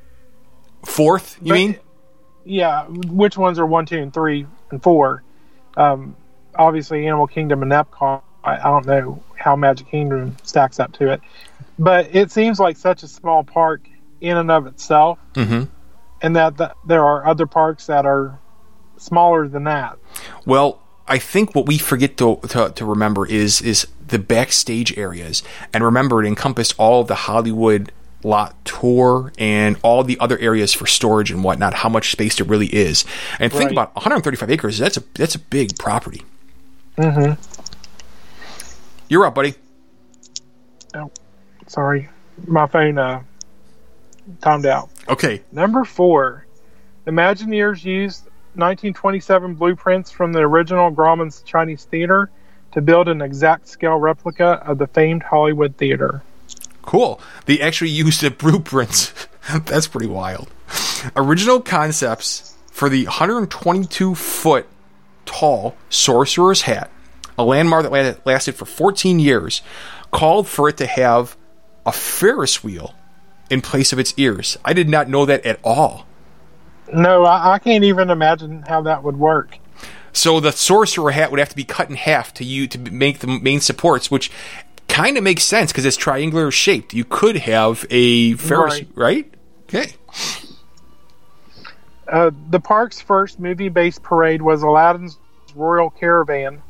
Fourth, 0.86 1.38
you 1.42 1.50
But- 1.50 1.54
mean? 1.56 1.80
Yeah, 2.46 2.86
which 2.88 3.38
ones 3.38 3.60
are 3.60 3.66
one, 3.66 3.86
two, 3.86 4.00
and 4.02 4.14
three, 4.14 4.48
and 4.72 4.82
four? 4.82 5.22
Um, 5.78 6.16
obviously, 6.56 7.06
Animal 7.06 7.28
Kingdom 7.28 7.62
and 7.62 7.72
Epcot. 7.72 8.22
I, 8.44 8.56
I 8.56 8.64
don't 8.64 8.88
know 8.88 9.22
how 9.36 9.56
Magic 9.58 9.88
Kingdom 9.90 10.36
stacks 10.44 10.80
up 10.80 10.94
to 10.94 11.12
it, 11.12 11.22
but 11.78 12.16
it 12.16 12.32
seems 12.32 12.60
like 12.60 12.78
such 12.78 13.04
a 13.04 13.08
small 13.08 13.44
park 13.44 13.82
in 14.22 14.36
and 14.38 14.50
of 14.50 14.66
itself, 14.66 15.20
Mm-hmm. 15.36 15.66
And 16.22 16.36
that, 16.36 16.58
that 16.58 16.76
there 16.86 17.04
are 17.04 17.26
other 17.28 17.46
parks 17.46 17.86
that 17.88 18.06
are 18.06 18.40
smaller 18.98 19.48
than 19.48 19.64
that. 19.66 19.98
Well, 20.46 20.82
I 21.08 21.18
think 21.18 21.56
what 21.56 21.66
we 21.66 21.78
forget 21.78 22.18
to, 22.18 22.38
to, 22.50 22.72
to 22.72 22.86
remember 22.86 23.26
is 23.26 23.62
is 23.62 23.88
the 24.06 24.20
backstage 24.20 24.98
areas, 24.98 25.42
and 25.74 25.84
remember 25.84 26.24
it 26.24 26.28
encompassed 26.28 26.76
all 26.78 27.02
of 27.02 27.08
the 27.08 27.16
Hollywood 27.16 27.92
lot 28.24 28.54
tour 28.66 29.32
and 29.40 29.78
all 29.82 30.04
the 30.04 30.20
other 30.20 30.38
areas 30.40 30.74
for 30.74 30.86
storage 30.86 31.32
and 31.32 31.44
whatnot. 31.44 31.74
How 31.76 31.90
much 31.90 32.12
space 32.12 32.36
there 32.36 32.46
really 32.46 32.68
is, 32.68 33.06
and 33.40 33.52
think 33.52 33.66
Right. 33.66 33.72
about 33.72 33.96
135 33.96 34.52
acres. 34.52 34.78
That's 34.78 34.98
a 34.98 35.04
that's 35.16 35.36
a 35.36 35.40
big 35.40 35.78
property. 35.80 36.24
Mm-hmm. 36.98 37.42
You're 39.08 39.26
up, 39.26 39.34
buddy. 39.36 39.56
Sorry, 41.68 42.10
my 42.48 42.66
phone 42.68 42.98
uh, 42.98 43.22
timed 44.42 44.66
out. 44.66 44.90
Okay, 45.10 45.42
Number 45.52 45.84
four, 45.84 46.46
Imagineers 47.08 47.84
used 47.84 48.26
1927 48.54 49.56
blueprints 49.56 50.12
from 50.12 50.34
the 50.34 50.40
original 50.40 50.92
Grauman's 50.92 51.42
Chinese 51.42 51.86
Theater 51.86 52.30
to 52.74 52.82
build 52.82 53.08
an 53.08 53.22
exact 53.22 53.68
scale 53.68 53.98
replica 53.98 54.62
of 54.66 54.78
the 54.78 54.86
famed 54.88 55.24
Hollywood 55.24 55.76
Theater. 55.78 56.22
cool. 56.84 57.20
They 57.46 57.60
actually 57.60 57.90
used 57.90 58.22
the 58.22 58.30
blueprints. 58.30 59.14
that's 59.66 59.88
pretty 59.88 60.08
wild. 60.08 60.50
Original 61.16 61.62
concepts 61.62 62.56
for 62.72 62.90
the 62.90 63.06
122 63.06 64.14
foot 64.14 64.68
tall 65.26 65.76
Sorcerer's 65.90 66.62
Hat, 66.64 66.92
a 67.38 67.44
landmark 67.44 67.90
that 67.90 68.26
lasted 68.26 68.56
for 68.56 68.66
14 68.66 69.20
years, 69.20 69.62
called 70.12 70.48
for 70.48 70.70
it 70.70 70.78
to 70.78 70.86
have 70.86 71.36
a 71.86 71.92
Ferris 71.92 72.64
wheel 72.64 72.94
in 73.50 73.62
place 73.62 73.92
of 73.94 74.00
its 74.00 74.14
ears. 74.18 74.58
I 74.64 74.74
did 74.74 74.90
not 74.90 75.10
know 75.10 75.26
that 75.26 75.46
at 75.46 75.60
all. 75.64 76.06
No, 76.94 77.24
I, 77.26 77.54
I 77.54 77.60
can't 77.60 77.84
even 77.84 78.10
imagine 78.10 78.64
how 78.68 78.82
that 78.82 79.04
would 79.04 79.18
work. 79.18 79.58
So 80.12 80.40
the 80.40 80.52
sorcerer 80.52 81.12
hat 81.12 81.30
would 81.32 81.40
have 81.40 81.50
to 81.50 81.56
be 81.56 81.64
cut 81.64 81.90
in 81.90 81.96
half 81.96 82.34
to 82.36 82.44
you 82.44 82.68
to 82.68 82.78
make 82.80 83.20
the 83.20 83.28
main 83.28 83.60
supports, 83.62 84.10
which 84.10 84.32
kind 84.88 85.18
of 85.18 85.24
makes 85.24 85.44
sense 85.44 85.72
because 85.72 85.86
it's 85.86 85.98
triangular 85.98 86.50
shaped. 86.50 86.94
You 86.94 87.06
could 87.06 87.38
have 87.38 87.86
a 87.92 88.34
Ferris, 88.34 88.74
Right. 88.74 88.88
right? 88.96 89.34
Okay. 89.64 89.94
Uh, 92.08 92.32
the 92.50 92.60
park's 92.60 93.00
first 93.00 93.40
movie-based 93.40 94.02
parade 94.02 94.42
was 94.42 94.64
Aladdin's 94.64 95.18
Royal 95.56 95.92
Caravan, 95.92 96.62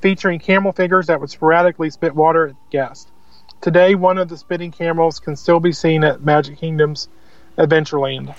featuring 0.00 0.40
camel 0.40 0.72
figures 0.72 1.06
that 1.06 1.20
would 1.20 1.30
sporadically 1.30 1.90
spit 1.90 2.14
water 2.16 2.48
at 2.48 2.56
guests. 2.70 3.06
Today, 3.60 3.94
one 3.94 4.18
of 4.18 4.28
the 4.28 4.36
spitting 4.36 4.70
camels 4.70 5.18
can 5.18 5.36
still 5.36 5.60
be 5.60 5.72
seen 5.72 6.04
at 6.04 6.22
Magic 6.24 6.58
Kingdom's 6.58 7.08
Adventureland. 7.56 8.34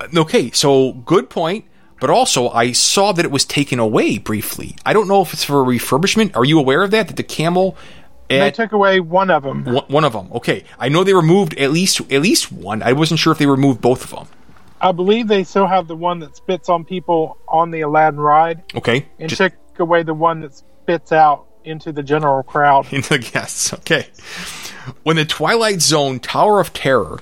Uh, 0.00 0.06
okay, 0.20 0.50
so 0.50 0.92
good 0.92 1.30
point. 1.30 1.64
But 1.98 2.10
also, 2.10 2.50
I 2.50 2.72
saw 2.72 3.12
that 3.12 3.24
it 3.24 3.30
was 3.30 3.46
taken 3.46 3.78
away 3.78 4.18
briefly. 4.18 4.76
I 4.84 4.92
don't 4.92 5.08
know 5.08 5.22
if 5.22 5.32
it's 5.32 5.44
for 5.44 5.64
refurbishment. 5.64 6.36
Are 6.36 6.44
you 6.44 6.58
aware 6.58 6.82
of 6.82 6.90
that? 6.90 7.06
That 7.08 7.16
the 7.16 7.22
camel, 7.22 7.74
They 8.28 8.50
took 8.50 8.72
away 8.72 9.00
one 9.00 9.30
of 9.30 9.44
them. 9.44 9.64
one 9.64 9.84
one 9.88 10.04
of 10.04 10.12
them. 10.12 10.28
Okay, 10.34 10.64
I 10.78 10.90
know 10.90 11.04
they 11.04 11.14
removed 11.14 11.54
at 11.54 11.70
least 11.70 12.00
at 12.12 12.20
least 12.20 12.52
one. 12.52 12.82
I 12.82 12.92
wasn't 12.92 13.18
sure 13.18 13.32
if 13.32 13.38
they 13.38 13.46
removed 13.46 13.80
both 13.80 14.04
of 14.04 14.10
them. 14.10 14.26
I 14.78 14.92
believe 14.92 15.26
they 15.26 15.42
still 15.42 15.66
have 15.66 15.88
the 15.88 15.96
one 15.96 16.18
that 16.18 16.36
spits 16.36 16.68
on 16.68 16.84
people 16.84 17.38
on 17.48 17.70
the 17.70 17.80
Aladdin 17.80 18.20
ride, 18.20 18.62
Okay, 18.74 19.06
and 19.18 19.30
Just 19.30 19.40
took 19.40 19.54
away 19.78 20.02
the 20.02 20.12
one 20.12 20.40
that 20.40 20.54
spits 20.54 21.12
out 21.12 21.45
into 21.66 21.92
the 21.92 22.02
general 22.02 22.42
crowd. 22.42 22.86
into 22.92 23.10
the 23.10 23.18
guests. 23.18 23.72
Okay, 23.74 24.06
when 25.02 25.16
the 25.16 25.24
Twilight 25.24 25.82
Zone 25.82 26.20
Tower 26.20 26.60
of 26.60 26.72
Terror 26.72 27.20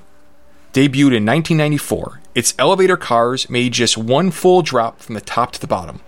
debuted 0.72 1.16
in 1.16 1.24
1994, 1.26 2.20
its 2.34 2.54
elevator 2.58 2.96
cars 2.96 3.48
made 3.48 3.72
just 3.72 3.96
one 3.96 4.30
full 4.30 4.62
drop 4.62 5.00
from 5.00 5.14
the 5.14 5.20
top 5.20 5.52
to 5.52 5.60
the 5.60 5.66
bottom. 5.66 6.00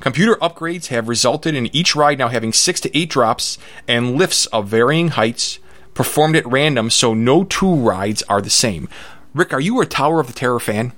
Computer 0.00 0.36
upgrades 0.36 0.86
have 0.88 1.08
resulted 1.08 1.54
in 1.54 1.74
each 1.74 1.96
ride 1.96 2.18
now 2.18 2.28
having 2.28 2.52
six 2.52 2.80
to 2.80 2.96
eight 2.98 3.10
drops 3.10 3.58
and 3.88 4.16
lifts 4.16 4.46
of 4.46 4.68
varying 4.68 5.08
heights 5.08 5.58
performed 5.94 6.36
at 6.36 6.46
random, 6.46 6.88
so 6.88 7.12
no 7.14 7.42
two 7.44 7.74
rides 7.74 8.22
are 8.28 8.40
the 8.40 8.50
same. 8.50 8.88
Ric, 9.34 9.52
are 9.52 9.60
you 9.60 9.80
a 9.80 9.86
Tower 9.86 10.20
of 10.20 10.28
the 10.28 10.32
Terror 10.32 10.60
fan? 10.60 10.92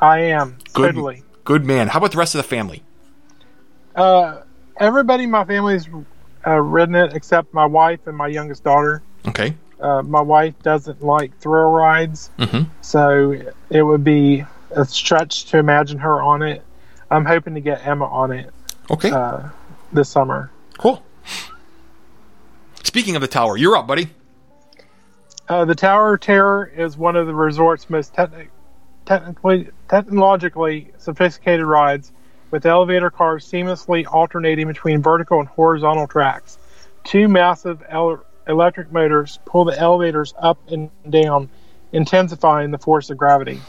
I 0.00 0.20
am 0.20 0.58
Good, 0.72 0.94
totally. 0.94 1.24
good 1.44 1.64
man. 1.64 1.88
How 1.88 1.98
about 1.98 2.12
the 2.12 2.18
rest 2.18 2.34
of 2.36 2.38
the 2.38 2.48
family? 2.48 2.84
Uh, 3.96 4.42
everybody 4.78 5.24
in 5.24 5.30
my 5.30 5.44
family's 5.44 5.88
uh, 6.46 6.52
ridden 6.52 6.94
it 6.94 7.12
except 7.14 7.52
my 7.52 7.66
wife 7.66 8.06
and 8.06 8.16
my 8.16 8.26
youngest 8.28 8.64
daughter. 8.64 9.02
Okay. 9.26 9.54
Uh, 9.80 10.02
my 10.02 10.20
wife 10.20 10.54
doesn't 10.62 11.02
like 11.02 11.36
thrill 11.38 11.70
rides, 11.70 12.30
Mhm. 12.38 12.66
so 12.80 13.34
it 13.70 13.82
would 13.82 14.02
be 14.04 14.44
a 14.72 14.84
stretch 14.84 15.44
to 15.46 15.58
imagine 15.58 15.98
her 15.98 16.20
on 16.20 16.42
it. 16.42 16.64
I'm 17.10 17.24
hoping 17.24 17.54
to 17.54 17.60
get 17.60 17.86
Emma 17.86 18.06
on 18.06 18.32
it 18.32 18.52
Okay. 18.90 19.10
uh, 19.10 19.40
this 19.92 20.08
summer. 20.08 20.50
cool. 20.78 21.02
Speaking 22.84 23.16
of 23.16 23.22
the 23.22 23.28
tower, 23.28 23.56
you're 23.56 23.76
up, 23.76 23.86
buddy. 23.86 24.08
Uh, 25.48 25.64
the 25.64 25.74
Tower 25.74 26.14
of 26.14 26.20
Terror 26.20 26.66
is 26.76 26.96
one 26.96 27.16
of 27.16 27.26
the 27.26 27.34
resort's 27.34 27.88
most 27.90 28.14
techni- 28.14 28.48
technically, 29.06 29.68
technologically 29.88 30.92
sophisticated 30.98 31.64
rides, 31.66 32.12
with 32.50 32.66
elevator 32.66 33.10
cars 33.10 33.46
seamlessly 33.50 34.06
alternating 34.06 34.66
between 34.66 35.02
vertical 35.02 35.38
and 35.38 35.48
horizontal 35.48 36.06
tracks. 36.06 36.58
Two 37.04 37.28
massive 37.28 37.82
ele- 37.88 38.24
electric 38.46 38.92
motors 38.92 39.38
pull 39.44 39.64
the 39.64 39.78
elevators 39.78 40.34
up 40.38 40.58
and 40.70 40.90
down, 41.08 41.48
intensifying 41.92 42.70
the 42.70 42.78
force 42.78 43.10
of 43.10 43.16
gravity. 43.18 43.60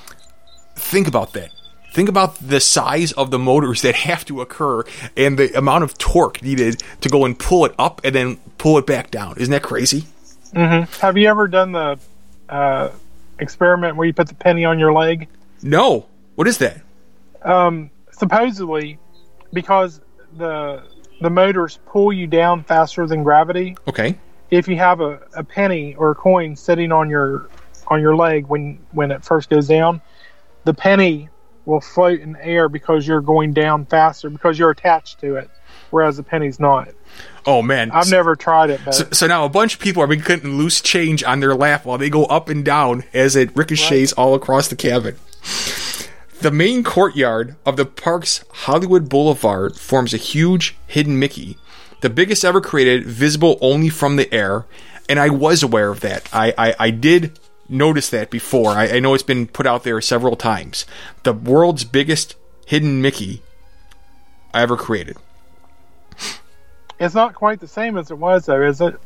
think 0.75 1.07
about 1.07 1.33
that. 1.33 1.51
Think 1.91 2.07
about 2.07 2.35
the 2.35 2.59
size 2.59 3.11
of 3.13 3.31
the 3.31 3.39
motors 3.39 3.81
that 3.81 3.95
have 3.95 4.23
to 4.25 4.41
occur 4.41 4.83
and 5.17 5.39
the 5.39 5.57
amount 5.57 5.83
of 5.83 5.97
torque 5.97 6.41
needed 6.43 6.83
to 7.01 7.09
go 7.09 7.25
and 7.25 7.37
pull 7.37 7.65
it 7.65 7.73
up 7.79 8.01
and 8.03 8.13
then 8.13 8.37
pull 8.59 8.77
it 8.77 8.85
back 8.85 9.09
down. 9.09 9.37
Isn't 9.37 9.51
that 9.51 9.63
crazy? 9.63 10.05
Have 10.53 11.17
you 11.17 11.27
ever 11.27 11.47
done 11.47 11.71
the 11.71 11.99
uh, 12.47 12.91
experiment 13.39 13.95
where 13.95 14.05
you 14.05 14.13
put 14.13 14.27
the 14.27 14.35
penny 14.35 14.65
on 14.65 14.77
your 14.79 14.93
leg? 14.93 15.27
No. 15.63 16.05
What 16.35 16.47
is 16.47 16.59
that? 16.59 16.79
Um, 17.41 17.89
supposedly, 18.19 18.99
because 19.53 20.01
the 20.37 20.83
the 21.21 21.29
motors 21.29 21.79
pull 21.85 22.13
you 22.13 22.27
down 22.27 22.63
faster 22.63 23.05
than 23.07 23.23
gravity. 23.23 23.75
Okay. 23.87 24.17
If 24.51 24.67
you 24.67 24.77
have 24.77 25.01
a, 25.01 25.19
a 25.35 25.43
penny 25.43 25.95
or 25.95 26.11
a 26.11 26.15
coin 26.15 26.55
sitting 26.55 26.91
on 26.91 27.09
your 27.09 27.49
on 27.87 28.01
your 28.01 28.15
leg 28.15 28.47
when 28.47 28.79
when 28.91 29.11
it 29.11 29.23
first 29.23 29.49
goes 29.49 29.67
down, 29.67 30.01
the 30.65 30.73
penny 30.73 31.29
will 31.65 31.81
float 31.81 32.19
in 32.19 32.35
air 32.37 32.67
because 32.69 33.07
you're 33.07 33.21
going 33.21 33.53
down 33.53 33.85
faster 33.85 34.29
because 34.29 34.57
you're 34.57 34.71
attached 34.71 35.19
to 35.19 35.35
it, 35.35 35.49
whereas 35.91 36.17
the 36.17 36.23
penny's 36.23 36.59
not. 36.59 36.89
Oh 37.45 37.61
man, 37.61 37.91
I've 37.91 38.09
never 38.09 38.35
tried 38.35 38.69
it, 38.69 38.81
but 38.83 38.93
So, 38.93 39.07
so 39.11 39.27
now 39.27 39.45
a 39.45 39.49
bunch 39.49 39.75
of 39.75 39.79
people 39.79 40.01
are 40.03 40.07
being 40.07 40.21
getting 40.21 40.57
loose 40.57 40.81
change 40.81 41.23
on 41.23 41.39
their 41.39 41.55
lap 41.55 41.85
while 41.85 41.97
they 41.97 42.09
go 42.09 42.25
up 42.25 42.49
and 42.49 42.65
down 42.65 43.03
as 43.13 43.35
it 43.35 43.55
ricochets 43.55 44.13
all 44.13 44.35
across 44.35 44.67
the 44.67 44.75
cabin. 44.75 45.15
The 46.41 46.51
main 46.51 46.85
courtyard 46.85 47.57
of 47.65 47.75
the 47.75 47.85
park's 47.85 48.45
Hollywood 48.49 49.09
Boulevard 49.09 49.75
forms 49.75 50.13
a 50.13 50.17
huge 50.17 50.77
hidden 50.87 51.19
Mickey, 51.19 51.57
the 51.99 52.09
biggest 52.09 52.45
ever 52.45 52.61
created, 52.61 53.05
visible 53.05 53.57
only 53.59 53.89
from 53.89 54.15
the 54.15 54.33
air. 54.33 54.65
And 55.09 55.19
I 55.19 55.29
was 55.29 55.63
aware 55.63 55.89
of 55.89 55.99
that. 55.99 56.29
I, 56.31 56.53
I, 56.57 56.75
I 56.79 56.89
did 56.91 57.37
notice 57.67 58.09
that 58.11 58.29
before. 58.29 58.69
I, 58.69 58.87
I 58.87 58.99
know 58.99 59.13
it's 59.13 59.23
been 59.23 59.47
put 59.47 59.67
out 59.67 59.83
there 59.83 59.99
several 59.99 60.37
times. 60.37 60.85
The 61.23 61.33
world's 61.33 61.83
biggest 61.83 62.35
hidden 62.65 63.01
Mickey 63.01 63.41
I 64.53 64.61
ever 64.61 64.77
created. 64.77 65.17
it's 66.99 67.15
not 67.15 67.35
quite 67.35 67.59
the 67.59 67.67
same 67.67 67.97
as 67.97 68.11
it 68.11 68.17
was, 68.17 68.45
though, 68.45 68.61
is 68.61 68.79
it? 68.79 68.97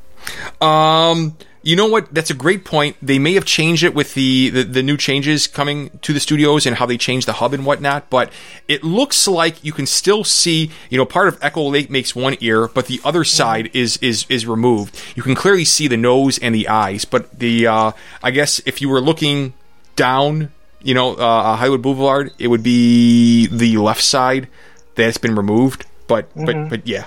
Um, 0.61 1.37
you 1.63 1.77
know 1.77 1.87
what? 1.87 2.13
That's 2.13 2.29
a 2.29 2.33
great 2.33 2.65
point. 2.65 2.97
They 3.01 3.17
may 3.19 3.33
have 3.33 3.45
changed 3.45 3.83
it 3.83 3.95
with 3.95 4.13
the, 4.15 4.49
the, 4.49 4.63
the 4.63 4.83
new 4.83 4.97
changes 4.97 5.47
coming 5.47 5.97
to 6.01 6.11
the 6.11 6.19
studios 6.19 6.65
and 6.65 6.75
how 6.75 6.85
they 6.85 6.97
changed 6.97 7.25
the 7.25 7.33
hub 7.33 7.53
and 7.53 7.65
whatnot, 7.65 8.09
but 8.09 8.31
it 8.67 8.83
looks 8.83 9.27
like 9.29 9.63
you 9.63 9.71
can 9.71 9.85
still 9.85 10.25
see, 10.25 10.71
you 10.89 10.97
know, 10.97 11.05
part 11.05 11.29
of 11.29 11.37
Echo 11.41 11.63
Lake 11.69 11.89
makes 11.89 12.13
one 12.13 12.35
ear, 12.41 12.67
but 12.67 12.87
the 12.87 12.99
other 13.05 13.23
side 13.23 13.73
is, 13.73 13.95
is, 13.97 14.25
is 14.27 14.45
removed. 14.45 15.01
You 15.15 15.23
can 15.23 15.35
clearly 15.35 15.63
see 15.63 15.87
the 15.87 15.95
nose 15.95 16.37
and 16.37 16.53
the 16.53 16.67
eyes, 16.67 17.05
but 17.05 17.39
the, 17.39 17.67
uh, 17.67 17.91
I 18.21 18.31
guess 18.31 18.59
if 18.65 18.81
you 18.81 18.89
were 18.89 19.01
looking 19.01 19.53
down, 19.95 20.51
you 20.81 20.93
know, 20.93 21.15
uh, 21.15 21.55
Hollywood 21.55 21.81
Boulevard, 21.81 22.31
it 22.39 22.49
would 22.49 22.63
be 22.63 23.47
the 23.47 23.77
left 23.77 24.03
side 24.03 24.49
that's 24.95 25.17
been 25.17 25.35
removed, 25.35 25.85
but, 26.07 26.29
but, 26.35 26.69
but 26.69 26.85
yeah. 26.85 27.05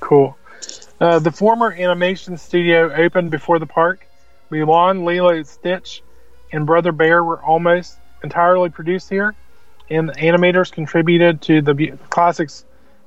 Cool. 0.00 0.36
Uh, 1.02 1.18
the 1.18 1.32
former 1.32 1.72
animation 1.72 2.38
studio 2.38 2.94
opened 2.94 3.28
before 3.28 3.58
the 3.58 3.66
park. 3.66 4.06
Mulan, 4.52 5.04
Lilo, 5.04 5.42
Stitch, 5.42 6.00
and 6.52 6.64
Brother 6.64 6.92
Bear 6.92 7.24
were 7.24 7.42
almost 7.42 7.96
entirely 8.22 8.70
produced 8.70 9.08
here, 9.10 9.34
and 9.90 10.08
the 10.08 10.12
animators 10.12 10.70
contributed 10.70 11.42
to 11.42 11.60
the 11.60 11.74
be- 11.74 11.92
classics 12.08 12.64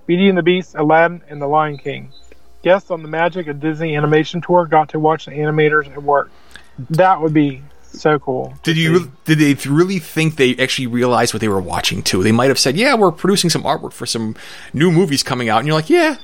Beauty 0.07 0.27
and 0.27 0.37
the 0.37 0.43
Beast, 0.43 0.75
Aladdin, 0.75 1.21
and 1.29 1.41
The 1.41 1.47
Lion 1.47 1.77
King. 1.77 2.11
Guests 2.63 2.91
on 2.91 3.01
the 3.01 3.07
Magic 3.07 3.47
of 3.47 3.61
Disney 3.61 3.95
Animation 3.95 4.41
Tour 4.41 4.65
got 4.65 4.89
to 4.89 4.99
watch 4.99 5.23
the 5.23 5.31
animators 5.31 5.89
at 5.89 6.03
work. 6.03 6.29
That 6.89 7.21
would 7.21 7.33
be 7.33 7.63
so 7.81 8.19
cool. 8.19 8.55
Did 8.63 8.75
you 8.75 9.09
did 9.23 9.39
they 9.39 9.53
really 9.69 9.99
think 9.99 10.35
they 10.35 10.57
actually 10.57 10.87
realized 10.87 11.33
what 11.33 11.39
they 11.39 11.47
were 11.47 11.61
watching 11.61 12.03
too? 12.03 12.23
They 12.23 12.33
might 12.33 12.49
have 12.49 12.59
said, 12.59 12.75
"Yeah, 12.75 12.95
we're 12.95 13.13
producing 13.13 13.49
some 13.49 13.63
artwork 13.63 13.93
for 13.93 14.05
some 14.05 14.35
new 14.73 14.91
movies 14.91 15.23
coming 15.23 15.47
out," 15.47 15.59
and 15.59 15.67
you're 15.67 15.77
like, 15.77 15.89
"Yeah." 15.89 16.17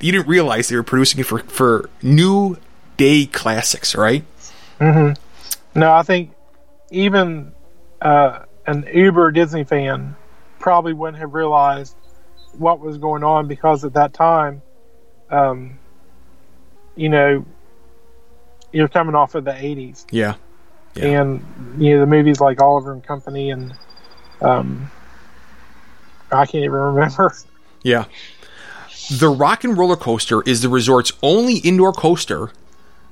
You 0.00 0.12
didn't 0.12 0.28
realize 0.28 0.68
they 0.68 0.76
were 0.76 0.82
producing 0.82 1.20
it 1.20 1.26
for 1.26 1.38
for 1.40 1.90
new 2.02 2.56
day 2.96 3.26
classics, 3.26 3.94
right? 3.94 4.24
No, 5.74 5.92
I 5.92 6.02
think 6.02 6.32
even 6.90 7.52
uh, 8.00 8.40
an 8.66 8.88
uber 8.92 9.30
Disney 9.32 9.64
fan 9.64 10.16
probably 10.58 10.92
wouldn't 10.92 11.18
have 11.18 11.34
realized 11.34 11.96
what 12.52 12.80
was 12.80 12.98
going 12.98 13.24
on 13.24 13.48
because 13.48 13.84
at 13.84 13.94
that 13.94 14.12
time, 14.12 14.62
um, 15.30 15.78
you 16.94 17.08
know, 17.08 17.44
you're 18.72 18.88
coming 18.88 19.14
off 19.14 19.34
of 19.34 19.44
the 19.44 19.52
80s. 19.52 20.04
Yeah. 20.10 20.34
Yeah. 20.94 21.20
And, 21.20 21.76
you 21.78 21.94
know, 21.94 22.00
the 22.00 22.06
movies 22.06 22.40
like 22.40 22.60
Oliver 22.60 22.92
and 22.92 23.02
Company 23.02 23.50
and 23.50 23.74
um, 24.42 24.90
I 26.30 26.44
can't 26.46 26.64
even 26.64 26.72
remember. 26.72 27.34
Yeah. 27.82 28.04
The 29.10 29.28
Rock 29.28 29.64
and 29.64 29.76
Roller 29.76 29.96
Coaster 29.96 30.42
is 30.42 30.62
the 30.62 30.68
resort's 30.68 31.12
only 31.22 31.56
indoor 31.56 31.92
coaster 31.92 32.50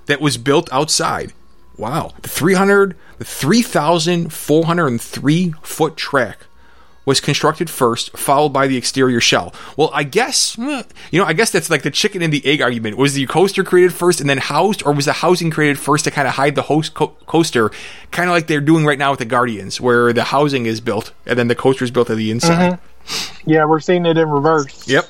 that 0.06 0.20
was 0.20 0.36
built 0.36 0.72
outside. 0.72 1.32
Wow. 1.76 2.12
The 2.22 2.28
300 2.28 2.96
the 3.18 3.24
3,403 3.24 5.54
foot 5.62 5.96
track 5.96 6.38
was 7.04 7.20
constructed 7.20 7.68
first, 7.68 8.16
followed 8.16 8.50
by 8.50 8.66
the 8.66 8.76
exterior 8.76 9.20
shell. 9.20 9.52
Well, 9.76 9.90
I 9.92 10.04
guess, 10.04 10.56
eh, 10.58 10.82
you 11.10 11.20
know, 11.20 11.26
I 11.26 11.32
guess 11.32 11.50
that's 11.50 11.70
like 11.70 11.82
the 11.82 11.90
chicken 11.90 12.22
and 12.22 12.32
the 12.32 12.44
egg 12.46 12.62
argument. 12.62 12.96
Was 12.96 13.14
the 13.14 13.26
coaster 13.26 13.64
created 13.64 13.92
first 13.92 14.20
and 14.20 14.30
then 14.30 14.38
housed, 14.38 14.82
or 14.86 14.92
was 14.92 15.06
the 15.06 15.14
housing 15.14 15.50
created 15.50 15.78
first 15.78 16.04
to 16.04 16.10
kind 16.10 16.28
of 16.28 16.34
hide 16.34 16.54
the 16.54 16.62
host 16.62 16.94
co- 16.94 17.16
coaster, 17.26 17.70
kind 18.10 18.28
of 18.28 18.34
like 18.34 18.46
they're 18.46 18.60
doing 18.60 18.86
right 18.86 18.98
now 18.98 19.10
with 19.10 19.18
the 19.18 19.24
Guardians, 19.24 19.80
where 19.80 20.12
the 20.12 20.24
housing 20.24 20.66
is 20.66 20.80
built 20.80 21.12
and 21.26 21.38
then 21.38 21.48
the 21.48 21.54
coaster 21.54 21.84
is 21.84 21.90
built 21.90 22.10
on 22.10 22.16
the 22.16 22.30
inside? 22.30 22.78
yeah, 23.44 23.64
we're 23.64 23.80
seeing 23.80 24.06
it 24.06 24.16
in 24.16 24.28
reverse. 24.28 24.86
Yep. 24.86 25.08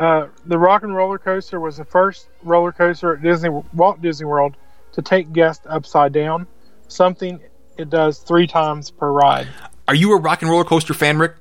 Uh, 0.00 0.28
the 0.46 0.58
Rock 0.58 0.82
and 0.82 0.96
Roller 0.96 1.18
Coaster 1.18 1.60
was 1.60 1.76
the 1.76 1.84
first 1.84 2.28
roller 2.42 2.72
coaster 2.72 3.14
at 3.14 3.22
Disney 3.22 3.50
Walt 3.74 4.00
Disney 4.00 4.24
World 4.24 4.56
to 4.92 5.02
take 5.02 5.30
guests 5.30 5.66
upside 5.68 6.14
down, 6.14 6.46
something 6.88 7.38
it 7.76 7.90
does 7.90 8.18
three 8.18 8.46
times 8.46 8.90
per 8.90 9.12
ride. 9.12 9.46
Are 9.86 9.94
you 9.94 10.16
a 10.16 10.18
Rock 10.18 10.40
and 10.40 10.50
Roller 10.50 10.64
Coaster 10.64 10.94
fan, 10.94 11.18
Ric? 11.18 11.34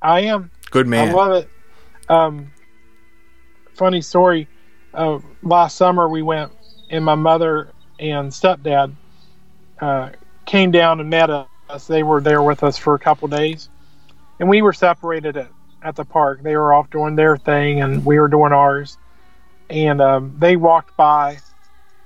I 0.00 0.20
am. 0.20 0.50
Good 0.70 0.86
man. 0.86 1.10
I 1.10 1.12
love 1.12 1.32
it. 1.32 1.48
Um, 2.08 2.52
funny 3.74 4.00
story. 4.00 4.48
Uh, 4.94 5.18
last 5.42 5.76
summer 5.76 6.08
we 6.08 6.22
went, 6.22 6.52
and 6.88 7.04
my 7.04 7.14
mother 7.16 7.70
and 7.98 8.30
stepdad 8.30 8.94
uh, 9.78 10.08
came 10.46 10.70
down 10.70 11.00
and 11.00 11.10
met 11.10 11.28
us. 11.28 11.86
They 11.86 12.02
were 12.02 12.22
there 12.22 12.42
with 12.42 12.64
us 12.64 12.78
for 12.78 12.94
a 12.94 12.98
couple 12.98 13.28
days, 13.28 13.68
and 14.38 14.48
we 14.48 14.62
were 14.62 14.72
separated 14.72 15.36
at, 15.36 15.50
at 15.82 15.96
the 15.96 16.04
park. 16.04 16.42
They 16.42 16.56
were 16.56 16.72
off 16.72 16.90
doing 16.90 17.16
their 17.16 17.36
thing, 17.36 17.80
and 17.82 18.04
we 18.04 18.18
were 18.18 18.28
doing 18.28 18.52
ours. 18.52 18.98
And 19.68 20.00
um, 20.00 20.36
they 20.38 20.56
walked 20.56 20.96
by 20.96 21.38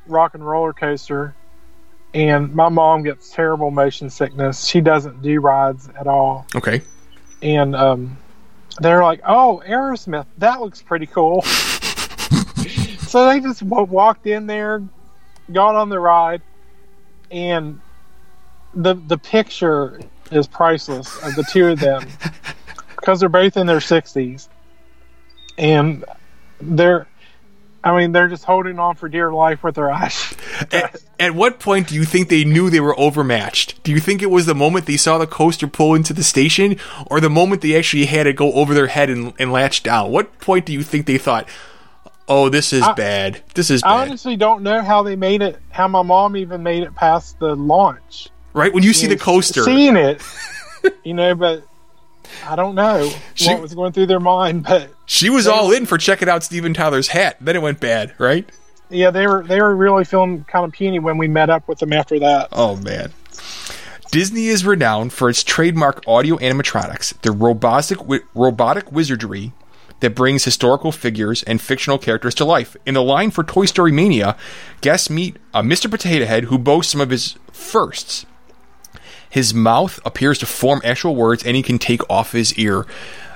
Rock 0.06 0.34
and 0.34 0.46
Roller 0.46 0.72
Coaster, 0.72 1.34
and 2.12 2.54
my 2.54 2.68
mom 2.68 3.02
gets 3.02 3.30
terrible 3.30 3.70
motion 3.70 4.10
sickness. 4.10 4.64
She 4.66 4.80
doesn't 4.80 5.22
do 5.22 5.40
rides 5.40 5.88
at 5.98 6.06
all 6.06 6.46
Okay. 6.54 6.82
and 7.42 7.74
um, 7.74 8.16
they're 8.80 9.02
like, 9.02 9.20
"Oh, 9.26 9.62
Aerosmith, 9.66 10.26
that 10.38 10.60
looks 10.60 10.82
pretty 10.82 11.06
cool." 11.06 11.42
so 13.06 13.26
they 13.28 13.40
just 13.40 13.66
w- 13.68 13.86
walked 13.90 14.26
in 14.26 14.46
there, 14.46 14.82
got 15.52 15.74
on 15.74 15.88
the 15.88 15.98
ride, 15.98 16.42
and 17.30 17.80
the 18.74 18.94
the 18.94 19.16
picture 19.18 20.00
is 20.30 20.46
priceless 20.46 21.16
of 21.22 21.34
the 21.36 21.44
two 21.44 21.68
of 21.68 21.78
them 21.80 22.06
because 23.04 23.20
they're 23.20 23.28
both 23.28 23.56
in 23.56 23.66
their 23.66 23.80
sixties, 23.80 24.48
and 25.58 26.04
they're. 26.60 27.06
I 27.82 27.94
mean, 27.98 28.12
they're 28.12 28.28
just 28.28 28.44
holding 28.44 28.78
on 28.78 28.94
for 28.94 29.10
dear 29.10 29.30
life 29.30 29.62
with 29.62 29.74
their 29.74 29.90
eyes. 29.92 30.34
At, 30.72 31.02
at 31.20 31.34
what 31.34 31.60
point 31.60 31.88
do 31.88 31.94
you 31.94 32.06
think 32.06 32.30
they 32.30 32.42
knew 32.42 32.70
they 32.70 32.80
were 32.80 32.98
overmatched? 32.98 33.82
Do 33.82 33.92
you 33.92 34.00
think 34.00 34.22
it 34.22 34.30
was 34.30 34.46
the 34.46 34.54
moment 34.54 34.86
they 34.86 34.96
saw 34.96 35.18
the 35.18 35.26
coaster 35.26 35.66
pull 35.66 35.94
into 35.94 36.14
the 36.14 36.22
station, 36.22 36.78
or 37.08 37.20
the 37.20 37.28
moment 37.28 37.60
they 37.60 37.76
actually 37.76 38.06
had 38.06 38.26
it 38.26 38.36
go 38.36 38.54
over 38.54 38.72
their 38.72 38.86
head 38.86 39.10
and, 39.10 39.34
and 39.38 39.52
latch 39.52 39.82
down? 39.82 40.10
What 40.10 40.38
point 40.38 40.64
do 40.64 40.72
you 40.72 40.82
think 40.82 41.04
they 41.04 41.18
thought, 41.18 41.46
"Oh, 42.26 42.48
this 42.48 42.72
is 42.72 42.86
bad. 42.96 43.42
This 43.54 43.68
is 43.68 43.82
Bad. 43.82 43.90
I 43.90 44.02
honestly 44.06 44.36
don't 44.36 44.62
know 44.62 44.80
how 44.80 45.02
they 45.02 45.16
made 45.16 45.42
it. 45.42 45.58
How 45.68 45.86
my 45.86 46.00
mom 46.00 46.38
even 46.38 46.62
made 46.62 46.84
it 46.84 46.94
past 46.94 47.38
the 47.38 47.54
launch. 47.54 48.30
right 48.54 48.72
when 48.72 48.82
you 48.82 48.94
see 48.94 49.08
the 49.08 49.18
coaster, 49.18 49.62
seeing 49.62 49.96
it, 49.96 50.22
you 51.04 51.12
know, 51.12 51.34
but 51.34 51.64
I 52.46 52.56
don't 52.56 52.74
know 52.74 53.10
She- 53.34 53.48
what 53.48 53.62
was 53.62 53.74
going 53.74 53.92
through 53.92 54.06
their 54.06 54.20
mind. 54.20 54.64
But 54.64 54.90
she 55.06 55.30
was 55.30 55.46
all 55.46 55.72
in 55.72 55.86
for 55.86 55.98
checking 55.98 56.28
out 56.28 56.42
Steven 56.44 56.74
Tyler's 56.74 57.08
hat. 57.08 57.36
Then 57.40 57.56
it 57.56 57.62
went 57.62 57.80
bad, 57.80 58.12
right? 58.18 58.48
yeah, 58.90 59.10
they 59.10 59.26
were 59.26 59.42
they 59.42 59.60
were 59.60 59.74
really 59.74 60.04
feeling 60.04 60.44
kind 60.44 60.64
of 60.64 60.72
puny 60.72 60.98
when 60.98 61.18
we 61.18 61.26
met 61.28 61.50
up 61.50 61.66
with 61.68 61.78
them 61.78 61.92
after 61.92 62.18
that. 62.20 62.48
Oh 62.52 62.76
man. 62.76 63.12
Disney 64.10 64.46
is 64.46 64.64
renowned 64.64 65.12
for 65.12 65.28
its 65.28 65.42
trademark 65.42 66.02
audio 66.06 66.36
animatronics, 66.36 67.20
the 67.22 67.32
robotic 67.32 67.98
robotic 68.34 68.92
wizardry 68.92 69.52
that 70.00 70.14
brings 70.14 70.44
historical 70.44 70.92
figures 70.92 71.42
and 71.44 71.60
fictional 71.60 71.98
characters 71.98 72.34
to 72.36 72.44
life. 72.44 72.76
In 72.86 72.94
the 72.94 73.02
line 73.02 73.30
for 73.30 73.42
Toy 73.42 73.64
Story 73.64 73.90
Mania, 73.90 74.36
guests 74.82 75.08
meet 75.10 75.36
a 75.52 75.62
Mr. 75.62 75.90
Potato 75.90 76.26
Head 76.26 76.44
who 76.44 76.58
boasts 76.58 76.92
some 76.92 77.00
of 77.00 77.10
his 77.10 77.36
firsts. 77.52 78.26
His 79.34 79.52
mouth 79.52 79.98
appears 80.04 80.38
to 80.38 80.46
form 80.46 80.80
actual 80.84 81.16
words 81.16 81.42
and 81.44 81.56
he 81.56 81.62
can 81.64 81.80
take 81.80 82.08
off 82.08 82.30
his 82.30 82.54
ear. 82.54 82.86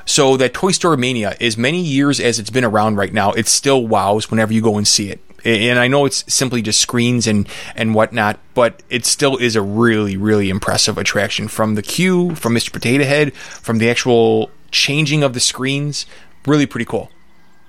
So 0.05 0.37
that 0.37 0.55
Toy 0.55 0.71
Story 0.71 0.97
Mania, 0.97 1.37
as 1.41 1.59
many 1.59 1.81
years 1.83 2.21
as 2.21 2.39
it's 2.39 2.51
been 2.51 2.65
around 2.65 2.95
right 2.95 3.13
now, 3.13 3.33
it 3.33 3.49
still 3.49 3.85
wows 3.85 4.31
whenever 4.31 4.53
you 4.53 4.63
go 4.63 4.77
and 4.79 4.87
see 4.87 5.11
it. 5.11 5.21
and 5.45 5.77
I 5.77 5.89
know 5.89 6.05
it's 6.07 6.23
simply 6.33 6.63
just 6.63 6.81
screens 6.81 7.27
and 7.27 7.49
and 7.75 7.97
whatnot, 7.97 8.39
but 8.55 8.81
it 8.89 9.07
still 9.07 9.37
is 9.39 9.57
a 9.57 9.61
really 9.61 10.17
really 10.17 10.51
impressive 10.51 10.99
attraction 10.99 11.49
from 11.49 11.75
the 11.75 11.83
queue, 11.83 12.37
from 12.37 12.55
Mr. 12.55 12.73
Potato 12.73 13.03
Head, 13.03 13.35
from 13.35 13.79
the 13.79 13.91
actual 13.91 14.51
changing 14.71 15.25
of 15.25 15.33
the 15.35 15.41
screens. 15.41 16.07
Really 16.47 16.67
pretty 16.67 16.85
cool. 16.85 17.11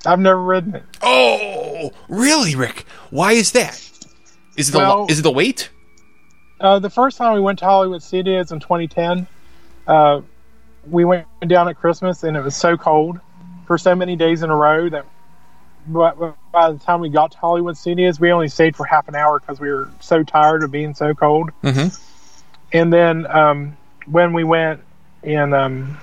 I've 0.06 0.20
never 0.20 0.39
ridden 0.39 0.76
it. 0.76 0.84
Oh, 1.02 1.92
really, 2.08 2.56
Ric? 2.56 2.86
Why 3.10 3.32
is 3.32 3.54
that? 3.54 3.74
Is 4.56 4.70
it 4.70 4.74
the 4.74 4.78
Well- 4.78 5.08
is 5.10 5.18
it 5.18 5.24
the 5.24 5.32
weight? 5.32 5.70
Uh, 6.60 6.80
the 6.80 6.89
first 6.89 7.17
time 7.17 7.34
we 7.34 7.39
went 7.39 7.60
to 7.60 7.65
Hollywood 7.65 8.04
Studios 8.04 8.52
in 8.52 8.60
2010, 8.60 9.28
uh, 9.88 10.22
we 10.89 11.06
went 11.06 11.26
down 11.48 11.69
at 11.69 11.78
Christmas 11.78 12.24
and 12.24 12.36
it 12.36 12.41
was 12.41 12.56
so 12.56 12.78
cold 12.78 13.19
for 13.65 13.78
so 13.78 13.95
many 13.95 14.15
days 14.15 14.43
in 14.43 14.50
a 14.50 14.56
row 14.56 14.89
that 14.89 15.06
by, 15.88 16.12
by 16.52 16.72
the 16.72 16.80
time 16.80 17.00
we 17.00 17.10
got 17.10 17.32
to 17.32 17.38
Hollywood 17.38 17.78
Studios, 17.78 18.19
we 18.19 18.32
only 18.32 18.50
stayed 18.50 18.76
for 18.76 18.86
half 18.86 19.08
an 19.08 19.15
hour 19.15 19.39
because 19.39 19.60
we 19.60 19.69
were 19.69 19.89
so 20.00 20.24
tired 20.24 20.63
of 20.63 20.72
being 20.72 20.93
so 20.93 21.13
cold. 21.13 21.52
Mhm. 21.63 21.98
And 22.74 22.91
then 22.91 23.26
um, 23.28 23.78
when 24.06 24.34
we 24.34 24.43
went 24.43 24.82
in, 25.24 25.54
um, 25.54 25.98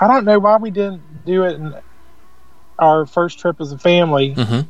I 0.00 0.06
don't 0.08 0.24
know 0.24 0.38
why 0.38 0.56
we 0.56 0.70
didn't 0.70 1.24
do 1.24 1.44
it 1.44 1.54
in 1.54 1.74
our 2.78 3.06
first 3.06 3.38
trip 3.38 3.60
as 3.60 3.72
a 3.72 3.78
family. 3.78 4.34
Mhm. 4.34 4.66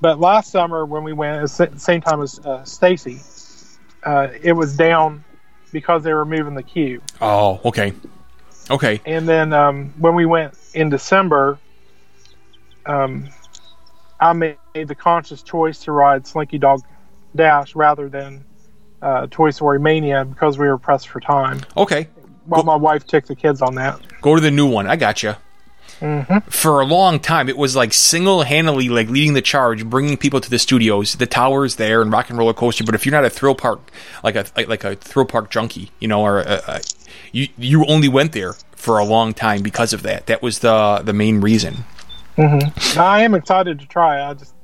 But 0.00 0.18
last 0.18 0.50
summer 0.50 0.84
when 0.86 1.04
we 1.04 1.12
went, 1.12 1.42
at 1.42 1.72
the 1.72 1.78
same 1.78 2.00
time 2.00 2.22
as 2.22 2.38
uh, 2.40 2.64
Stacy, 2.64 3.20
uh, 4.08 4.28
it 4.42 4.52
was 4.54 4.74
down 4.74 5.22
because 5.70 6.02
they 6.02 6.14
were 6.14 6.24
moving 6.24 6.54
the 6.54 6.62
queue. 6.62 7.02
Oh, 7.20 7.60
okay, 7.66 7.92
okay. 8.70 9.02
And 9.04 9.28
then 9.28 9.52
um, 9.52 9.92
when 9.98 10.14
we 10.14 10.24
went 10.24 10.54
in 10.72 10.88
December, 10.88 11.58
um, 12.86 13.28
I 14.18 14.32
made 14.32 14.56
the 14.74 14.94
conscious 14.94 15.42
choice 15.42 15.80
to 15.80 15.92
ride 15.92 16.26
Slinky 16.26 16.56
Dog 16.56 16.80
Dash 17.36 17.76
rather 17.76 18.08
than 18.08 18.44
uh, 19.02 19.26
Toy 19.30 19.50
Story 19.50 19.78
Mania 19.78 20.24
because 20.24 20.56
we 20.56 20.66
were 20.66 20.78
pressed 20.78 21.08
for 21.08 21.20
time. 21.20 21.60
Okay, 21.76 22.08
While 22.46 22.62
my 22.62 22.76
wife 22.76 23.06
took 23.06 23.26
the 23.26 23.36
kids 23.36 23.60
on 23.60 23.74
that. 23.74 24.00
go 24.22 24.34
to 24.34 24.40
the 24.40 24.50
new 24.50 24.66
one. 24.66 24.86
I 24.86 24.96
got 24.96 25.16
gotcha. 25.16 25.38
Mm-hmm. 26.00 26.50
For 26.50 26.80
a 26.80 26.84
long 26.84 27.18
time, 27.20 27.48
it 27.48 27.56
was 27.56 27.74
like 27.74 27.92
single-handedly 27.92 28.88
like 28.88 29.08
leading 29.08 29.34
the 29.34 29.42
charge, 29.42 29.84
bringing 29.84 30.16
people 30.16 30.40
to 30.40 30.48
the 30.48 30.58
studios. 30.58 31.14
The 31.14 31.26
towers 31.26 31.76
there 31.76 32.02
and 32.02 32.12
Rock 32.12 32.30
and 32.30 32.38
Roller 32.38 32.54
Coaster. 32.54 32.84
But 32.84 32.94
if 32.94 33.04
you're 33.04 33.12
not 33.12 33.24
a 33.24 33.30
thrill 33.30 33.54
park, 33.54 33.90
like 34.22 34.36
a 34.36 34.46
like, 34.56 34.84
a 34.84 34.96
thrill 34.96 35.26
park 35.26 35.50
junkie, 35.50 35.90
you 35.98 36.08
know, 36.08 36.22
or 36.22 36.40
a, 36.40 36.62
a, 36.66 36.80
you 37.32 37.48
you 37.58 37.84
only 37.86 38.08
went 38.08 38.32
there 38.32 38.54
for 38.72 38.98
a 38.98 39.04
long 39.04 39.34
time 39.34 39.62
because 39.62 39.92
of 39.92 40.02
that. 40.02 40.26
That 40.26 40.42
was 40.42 40.60
the 40.60 41.02
the 41.04 41.12
main 41.12 41.40
reason. 41.40 41.84
Mm-hmm. 42.36 43.00
I 43.00 43.22
am 43.22 43.34
excited 43.34 43.80
to 43.80 43.86
try. 43.86 44.28
I 44.28 44.34
just 44.34 44.54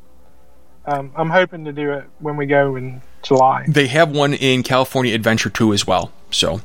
um, 0.86 1.12
I'm 1.16 1.30
hoping 1.30 1.64
to 1.64 1.72
do 1.72 1.92
it 1.92 2.04
when 2.18 2.36
we 2.36 2.46
go 2.46 2.76
in 2.76 3.00
July. 3.22 3.64
They 3.66 3.86
have 3.88 4.10
one 4.10 4.34
in 4.34 4.62
California 4.62 5.14
Adventure 5.14 5.50
2 5.50 5.72
as 5.72 5.86
well. 5.86 6.12
So, 6.30 6.60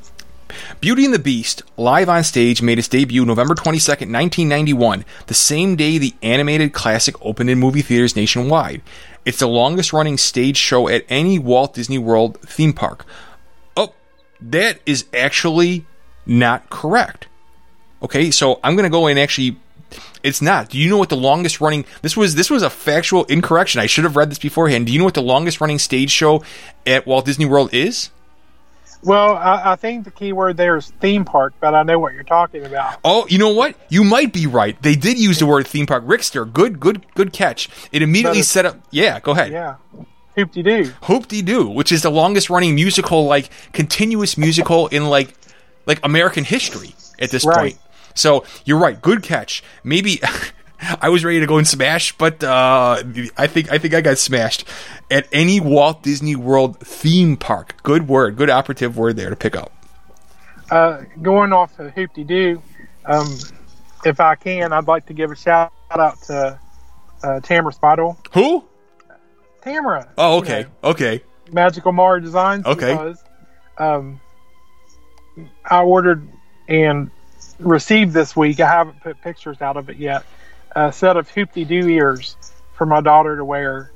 Beauty 0.82 1.06
and 1.06 1.14
the 1.14 1.20
Beast, 1.20 1.64
live 1.78 2.10
on 2.10 2.24
stage, 2.24 2.62
made 2.62 2.80
its 2.80 2.88
debut 2.88 3.26
November 3.26 3.56
22nd, 3.56 4.12
1991, 4.12 5.06
the 5.28 5.34
same 5.34 5.76
day 5.76 5.98
the 5.98 6.14
animated 6.22 6.74
classic 6.74 7.16
opened 7.24 7.50
in 7.50 7.60
movie 7.60 7.82
theaters 7.82 8.16
nationwide. 8.16 8.82
It's 9.26 9.40
the 9.40 9.48
longest 9.48 9.94
running 9.94 10.18
stage 10.18 10.58
show 10.58 10.88
at 10.88 11.06
any 11.10 11.38
Walt 11.38 11.74
Disney 11.74 11.98
World 11.98 12.40
theme 12.42 12.74
park. 12.74 13.06
Oh, 13.76 13.94
that 14.42 14.80
is 14.86 15.06
actually 15.14 15.86
not 16.26 16.70
correct. 16.70 17.28
Okay, 18.02 18.32
so 18.32 18.60
I'm 18.64 18.76
going 18.76 18.90
to 18.90 18.90
go 18.90 19.08
and 19.08 19.20
actually 19.20 19.58
it's 20.24 20.42
not. 20.42 20.70
Do 20.70 20.78
you 20.78 20.90
know 20.90 20.98
what 20.98 21.10
the 21.10 21.18
longest 21.18 21.62
running 21.62 21.86
this 22.02 22.16
was 22.16 22.36
this 22.36 22.50
was 22.50 22.64
a 22.64 22.70
factual 22.70 23.26
incorrection. 23.26 23.82
I 23.82 23.86
should 23.88 24.04
have 24.04 24.16
read 24.16 24.30
this 24.30 24.40
beforehand. 24.40 24.86
Do 24.86 24.94
you 24.94 25.00
know 25.00 25.06
what 25.06 25.14
the 25.14 25.22
longest 25.22 25.62
running 25.62 25.80
stage 25.80 26.12
show 26.12 26.44
at 26.86 27.08
Walt 27.08 27.26
Disney 27.26 27.46
World 27.46 27.74
is? 27.74 28.10
Well, 29.04 29.36
I, 29.36 29.72
I 29.72 29.76
think 29.78 30.04
the 30.04 30.12
key 30.12 30.34
word 30.34 30.58
there 30.58 30.76
is 30.76 30.92
theme 31.00 31.24
park, 31.24 31.54
but 31.60 31.74
I 31.74 31.84
know 31.84 32.00
what 32.00 32.14
you're 32.14 32.24
talking 32.24 32.66
about. 32.66 33.00
Oh, 33.06 33.26
you 33.30 33.38
know 33.38 33.54
what? 33.54 33.76
You 33.90 34.04
might 34.04 34.34
be 34.34 34.46
right. 34.46 34.82
They 34.82 34.96
did 34.96 35.18
use 35.18 35.40
the 35.40 35.46
word 35.46 35.68
theme 35.68 35.86
park. 35.86 36.06
Rickster, 36.06 36.52
good, 36.52 36.80
good, 36.80 37.06
good 37.16 37.32
catch. 37.32 37.70
It 37.92 38.02
immediately 38.02 38.42
set 38.42 38.66
up. 38.66 38.78
Yeah, 38.92 39.20
go 39.22 39.32
ahead. 39.32 39.52
Yeah. 39.52 39.76
Hoop 40.36 40.52
de 40.52 40.64
doo. 40.64 40.94
Hoop 41.04 41.28
de 41.28 41.42
Doo, 41.42 41.68
which 41.70 41.92
is 41.92 42.02
the 42.02 42.12
longest 42.12 42.50
running 42.50 42.76
musical, 42.76 43.26
like 43.26 43.50
continuous 43.74 44.38
musical 44.38 44.88
in 44.88 45.06
like 45.06 45.34
like 45.86 46.00
American 46.04 46.44
history 46.44 46.94
at 47.20 47.32
this 47.32 47.46
Right. 47.46 47.58
point. 47.74 47.78
So 48.16 48.44
you're 48.66 48.80
right. 48.80 49.02
Good 49.02 49.24
catch. 49.24 49.64
Maybe 49.84 50.22
I 51.02 51.10
was 51.10 51.24
ready 51.26 51.40
to 51.40 51.46
go 51.46 51.58
and 51.58 51.68
smash, 51.68 52.18
but 52.18 52.44
uh, 52.44 53.04
I 53.38 53.48
think 53.48 53.72
I 53.72 53.78
think 53.78 53.94
I 53.94 54.02
got 54.02 54.18
smashed 54.18 54.66
at 55.12 55.28
any 55.32 55.60
Walt 55.60 56.04
Disney 56.04 56.36
World 56.36 56.80
theme 56.80 57.38
park. 57.38 57.82
Good 57.84 58.08
word, 58.08 58.36
good 58.36 58.50
operative 58.50 58.98
word 58.98 59.16
there 59.16 59.30
to 59.30 59.36
pick 59.36 59.56
up. 59.56 59.72
Uh, 60.72 61.04
going 61.22 61.52
off 61.52 61.78
of 61.80 61.92
Hoop 61.94 62.14
de 62.14 62.24
doo, 62.24 62.62
um, 63.06 63.38
if 64.06 64.20
I 64.20 64.36
can, 64.36 64.72
I'd 64.72 64.88
like 64.88 65.08
to 65.08 65.14
give 65.14 65.32
a 65.32 65.36
shout 65.36 65.74
out 65.92 66.22
to 66.24 66.60
uh, 67.24 67.40
Tamara 67.42 67.74
Spidle. 67.74 68.18
Who? 68.34 68.64
Tamara. 69.62 70.10
Oh, 70.18 70.36
you 70.36 70.42
okay, 70.42 70.62
know, 70.62 70.90
okay. 70.92 71.24
Magical 71.52 71.92
Mara 71.92 72.22
Designs. 72.22 72.66
Okay. 72.66 72.92
Because, 72.92 73.24
um, 73.78 74.22
I 75.66 75.82
ordered 75.82 76.28
and 76.68 77.10
received 77.60 78.14
this 78.14 78.36
week. 78.36 78.60
I 78.60 78.68
haven't 78.68 79.02
put 79.02 79.20
pictures 79.22 79.62
out 79.62 79.76
of 79.76 79.90
it 79.90 79.98
yet. 79.98 80.24
A 80.76 80.92
set 80.92 81.18
of 81.18 81.30
Hoop 81.32 81.54
de 81.54 81.66
doo 81.66 81.88
ears 81.88 82.36
for 82.76 82.86
my 82.86 83.02
daughter 83.02 83.36
to 83.38 83.44
wear 83.46 83.92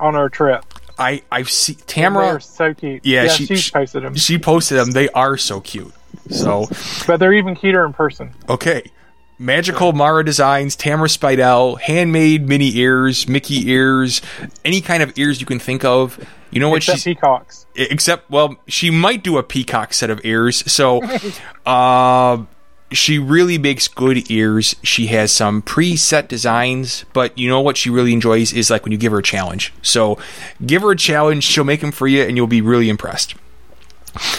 on 0.00 0.16
our 0.16 0.28
trip. 0.28 0.64
I 0.98 1.22
I've 1.30 1.50
seen 1.50 1.76
Tamara. 1.86 2.40
so 2.40 2.74
cute. 2.74 3.04
Yeah, 3.04 3.24
yeah 3.24 3.28
she- 3.30 3.56
she- 3.56 3.70
posted 3.70 4.02
them, 4.04 4.14
She 4.16 4.38
posted 4.38 4.78
them. 4.78 4.90
They 4.92 5.08
are 5.10 5.36
so 5.36 5.60
cute. 5.60 5.92
So 6.30 6.68
but 7.06 7.18
they're 7.18 7.32
even 7.32 7.54
cuter 7.54 7.84
in 7.84 7.92
person. 7.92 8.32
Okay. 8.48 8.90
Magical 9.38 9.92
Mara 9.92 10.24
designs, 10.24 10.76
Tamara 10.76 11.08
Spidel, 11.08 11.80
handmade 11.80 12.46
mini 12.48 12.76
ears, 12.76 13.26
Mickey 13.26 13.70
ears, 13.70 14.20
any 14.64 14.80
kind 14.80 15.02
of 15.02 15.12
ears 15.18 15.40
you 15.40 15.46
can 15.46 15.58
think 15.58 15.84
of. 15.84 16.18
You 16.50 16.60
know 16.60 16.68
what 16.68 16.76
Except 16.76 16.98
she's 16.98 17.04
peacocks. 17.04 17.66
except 17.74 18.30
well, 18.30 18.56
she 18.68 18.90
might 18.90 19.24
do 19.24 19.38
a 19.38 19.42
peacock 19.42 19.94
set 19.94 20.10
of 20.10 20.20
ears. 20.24 20.70
So 20.70 21.00
uh 21.66 22.44
she 22.92 23.18
really 23.18 23.58
makes 23.58 23.88
good 23.88 24.30
ears. 24.30 24.76
She 24.82 25.06
has 25.08 25.32
some 25.32 25.62
preset 25.62 26.28
designs, 26.28 27.04
but 27.12 27.36
you 27.36 27.48
know 27.48 27.60
what 27.60 27.76
she 27.76 27.90
really 27.90 28.12
enjoys 28.12 28.52
is 28.52 28.70
like 28.70 28.84
when 28.84 28.92
you 28.92 28.98
give 28.98 29.12
her 29.12 29.18
a 29.18 29.22
challenge. 29.22 29.72
So 29.82 30.18
give 30.64 30.82
her 30.82 30.90
a 30.90 30.96
challenge, 30.96 31.44
she'll 31.44 31.64
make 31.64 31.80
them 31.80 31.92
for 31.92 32.06
you 32.06 32.22
and 32.22 32.36
you'll 32.36 32.46
be 32.46 32.60
really 32.60 32.88
impressed. 32.88 33.34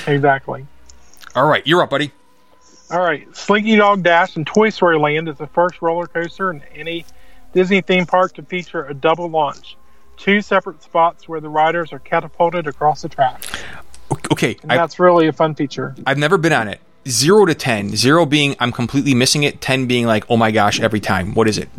Exactly. 0.08 0.66
All 1.36 1.48
right, 1.48 1.66
you're 1.66 1.82
up, 1.82 1.90
buddy. 1.90 2.12
All 2.92 3.02
right, 3.02 3.28
Slinky 3.36 3.76
Dog 3.76 4.04
Dash 4.04 4.38
in 4.38 4.46
Toy 4.46 4.70
Story 4.70 5.00
Land 5.00 5.28
is 5.28 5.38
the 5.38 5.48
first 5.48 5.82
roller 5.82 6.06
coaster 6.06 6.52
in 6.52 6.62
any 6.76 7.06
Disney 7.54 7.82
theme 7.82 8.06
park 8.06 8.34
to 8.34 8.44
feature 8.44 8.86
a 8.86 8.94
double 8.94 9.28
launch. 9.30 9.78
Two 10.18 10.42
separate 10.42 10.84
spots 10.84 11.28
where 11.28 11.40
the 11.40 11.50
riders 11.50 11.92
are 11.92 12.00
catapulted 12.00 12.68
across 12.68 13.02
the 13.02 13.10
track. 13.10 13.44
Okay, 14.32 14.58
And 14.62 14.72
I, 14.72 14.78
that's 14.78 15.00
really 15.00 15.28
a 15.28 15.34
fun 15.34 15.56
feature. 15.56 15.96
I've 16.06 16.20
never 16.20 16.38
been 16.38 16.54
on 16.54 16.68
it. 16.68 16.80
Zero 17.08 17.46
to 17.46 17.56
ten. 17.56 17.96
Zero 17.96 18.26
being 18.26 18.56
I'm 18.60 18.72
completely 18.72 19.14
missing 19.14 19.44
it. 19.44 19.62
Ten 19.62 19.88
being 19.88 20.06
like, 20.06 20.26
oh 20.30 20.38
my 20.38 20.52
gosh, 20.52 20.80
every 20.80 21.00
time. 21.00 21.34
What 21.34 21.48
is 21.48 21.58
it? 21.58 21.70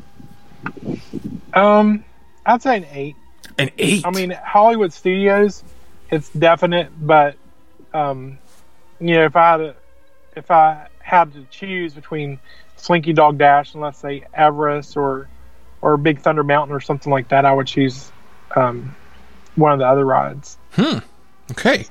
Um, 1.55 2.05
I'd 2.45 2.63
say 2.63 2.77
an 2.79 2.87
eight. 2.93 3.17
An 3.59 3.71
eight. 3.79 4.05
I 4.05 4.11
mean, 4.11 4.31
Hollywood 4.31 4.93
Studios, 4.93 5.63
it's 6.11 6.29
definite, 6.31 6.91
but 7.01 7.37
um, 7.93 8.39
you 9.01 9.15
know, 9.15 9.25
if 9.25 9.37
I 9.37 9.51
had 9.51 9.57
to, 9.59 9.75
if 10.37 10.51
I 10.51 10.89
had 10.99 11.33
to 11.35 11.47
choose 11.51 11.95
between 11.95 12.39
Slinky 12.77 13.13
Dog 13.13 13.39
Dash 13.39 13.75
and 13.75 13.83
let's 13.83 13.99
say 13.99 14.25
Everest 14.35 14.97
or 14.97 15.29
or 15.81 15.97
Big 15.97 16.21
Thunder 16.21 16.43
Mountain 16.43 16.75
or 16.75 16.81
something 16.81 17.13
like 17.13 17.29
that, 17.29 17.45
I 17.45 17.53
would 17.53 17.67
choose 17.67 18.11
um, 18.57 18.95
one 19.55 19.73
of 19.73 19.79
the 19.79 19.87
other 19.87 20.05
rides. 20.05 20.59
Hmm. 20.73 20.99
Okay. 21.53 21.87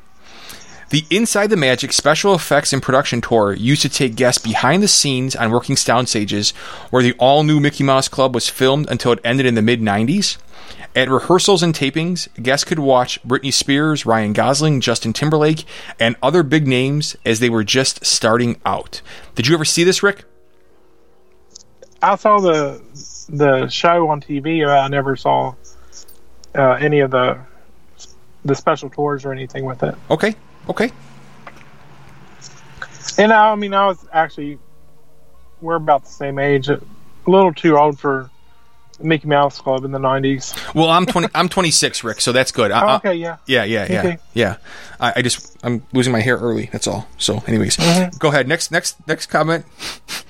The 0.93 1.07
Inside 1.09 1.49
the 1.49 1.57
Magic 1.57 1.91
special 1.91 2.35
effects 2.35 2.71
and 2.71 2.79
production 2.79 3.19
tour 3.19 3.51
used 3.51 3.81
to 3.81 3.89
take 3.89 4.13
guests 4.13 4.39
behind 4.39 4.83
the 4.83 4.87
scenes 4.87 5.35
on 5.35 5.49
working 5.49 5.75
sound 5.75 6.07
stages, 6.07 6.51
where 6.91 7.01
the 7.01 7.13
all 7.13 7.41
new 7.41 7.59
Mickey 7.59 7.83
Mouse 7.83 8.07
Club 8.07 8.35
was 8.35 8.47
filmed 8.47 8.87
until 8.91 9.13
it 9.13 9.19
ended 9.23 9.47
in 9.47 9.55
the 9.55 9.63
mid 9.63 9.81
90s. 9.81 10.37
At 10.95 11.09
rehearsals 11.09 11.63
and 11.63 11.73
tapings, 11.73 12.27
guests 12.39 12.63
could 12.63 12.77
watch 12.77 13.19
Britney 13.23 13.51
Spears, 13.51 14.05
Ryan 14.05 14.33
Gosling, 14.33 14.81
Justin 14.81 15.13
Timberlake, 15.13 15.65
and 15.99 16.15
other 16.21 16.43
big 16.43 16.67
names 16.67 17.15
as 17.25 17.39
they 17.39 17.49
were 17.49 17.63
just 17.63 18.05
starting 18.05 18.61
out. 18.63 19.01
Did 19.33 19.47
you 19.47 19.55
ever 19.55 19.65
see 19.65 19.83
this, 19.83 20.03
Ric? 20.03 20.25
I 22.03 22.17
saw 22.17 22.39
the 22.39 22.79
the 23.29 23.67
show 23.67 24.09
on 24.09 24.21
TV. 24.21 24.63
but 24.63 24.77
I 24.77 24.87
never 24.89 25.15
saw 25.15 25.55
uh, 26.53 26.73
any 26.73 26.99
of 26.99 27.09
the 27.09 27.39
the 28.45 28.53
special 28.53 28.91
tours 28.91 29.25
or 29.25 29.31
anything 29.31 29.65
with 29.65 29.81
it. 29.81 29.95
Okay. 30.11 30.35
Okay. 30.69 30.91
And 33.17 33.31
I, 33.31 33.51
I 33.51 33.55
mean, 33.55 33.73
I 33.73 33.85
was 33.87 34.05
actually 34.11 34.59
we're 35.61 35.75
about 35.75 36.03
the 36.03 36.09
same 36.09 36.39
age. 36.39 36.69
A 36.69 36.79
little 37.27 37.53
too 37.53 37.77
old 37.77 37.99
for 37.99 38.29
Mickey 38.99 39.27
Mouse 39.27 39.59
Club 39.61 39.85
in 39.85 39.91
the 39.91 39.99
'90s. 39.99 40.73
Well, 40.73 40.89
I'm 40.89 41.05
20. 41.05 41.27
I'm 41.35 41.47
26, 41.49 42.03
Ric. 42.03 42.21
So 42.21 42.31
that's 42.31 42.51
good. 42.51 42.71
I, 42.71 42.93
Oh, 42.93 42.95
okay, 42.97 43.13
yeah. 43.13 43.37
yeah, 43.45 43.63
yeah, 43.63 43.87
yeah, 43.89 43.99
Okay. 43.99 44.17
yeah. 44.33 44.57
I, 44.99 45.13
I 45.17 45.21
just 45.21 45.57
I'm 45.63 45.85
losing 45.93 46.11
my 46.11 46.21
hair 46.21 46.37
early. 46.37 46.69
That's 46.71 46.87
all. 46.87 47.07
So, 47.17 47.43
anyways, 47.47 47.77
Mm-hmm. 47.77 48.17
go 48.17 48.29
ahead. 48.29 48.47
Next, 48.47 48.71
next, 48.71 49.05
next 49.07 49.27
comment. 49.27 49.65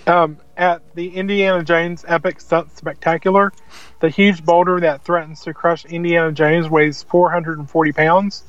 Um, 0.06 0.38
at 0.58 0.82
the 0.96 1.10
Indiana 1.15 1.63
Jones 1.63 2.04
Epic 2.08 2.41
Stunt 2.41 2.76
Spectacular, 2.78 3.54
the 4.02 4.10
huge 4.10 4.43
boulder 4.43 4.80
that 4.82 5.04
threatens 5.04 5.41
to 5.41 5.54
crush 5.54 5.86
Indiana 5.86 6.32
Jones 6.32 6.69
weighs 6.69 7.04
440 7.04 7.91
pounds. 7.93 8.43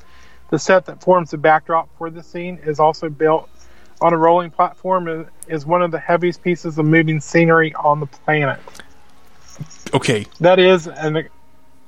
The 0.55 0.59
set 0.59 0.85
that 0.85 1.01
forms 1.01 1.31
the 1.31 1.37
backdrop 1.37 1.89
for 1.97 2.09
the 2.09 2.23
scene 2.23 2.61
is 2.63 2.79
also 2.79 3.09
built 3.09 3.49
on 3.99 4.13
a 4.13 4.17
rolling 4.17 4.51
platform 4.51 5.09
and 5.09 5.25
is 5.49 5.65
one 5.65 5.81
of 5.81 5.91
the 5.91 5.99
heaviest 5.99 6.41
pieces 6.41 6.77
of 6.77 6.85
moving 6.85 7.19
scenery 7.19 7.73
on 7.73 7.99
the 7.99 8.05
planet. 8.05 8.61
Okay, 9.93 10.25
That 10.39 10.57
is 10.57 10.87
an 10.87 11.27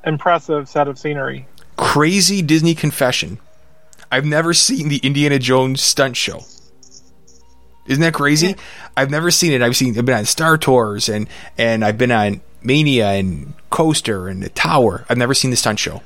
impressive 0.05 0.67
set 0.67 0.89
of 0.89 0.99
scenery. 0.99 1.47
crazy 1.77 2.41
Disney 2.41 2.75
confession. 2.75 3.39
I've 4.11 4.25
never 4.25 4.53
seen 4.53 4.89
the 4.89 4.97
Indiana 4.97 5.39
Jones 5.39 5.81
stunt 5.81 6.17
show. 6.17 6.41
Isn't 7.85 8.01
that 8.01 8.13
crazy? 8.13 8.57
I've 8.97 9.09
never 9.09 9.31
seen 9.31 9.53
it. 9.53 9.61
I've 9.61 9.77
seen. 9.77 9.97
I've 9.97 10.03
been 10.03 10.17
on 10.17 10.25
Star 10.25 10.57
Tours 10.57 11.07
and 11.07 11.29
and 11.57 11.85
I've 11.85 11.97
been 11.97 12.11
on 12.11 12.41
Mania 12.61 13.11
and 13.11 13.53
Coaster 13.69 14.27
and 14.27 14.43
the 14.43 14.49
Tower. 14.49 15.05
I've 15.09 15.17
never 15.17 15.33
seen 15.33 15.51
the 15.51 15.57
stunt 15.57 15.79
show. 15.79 16.01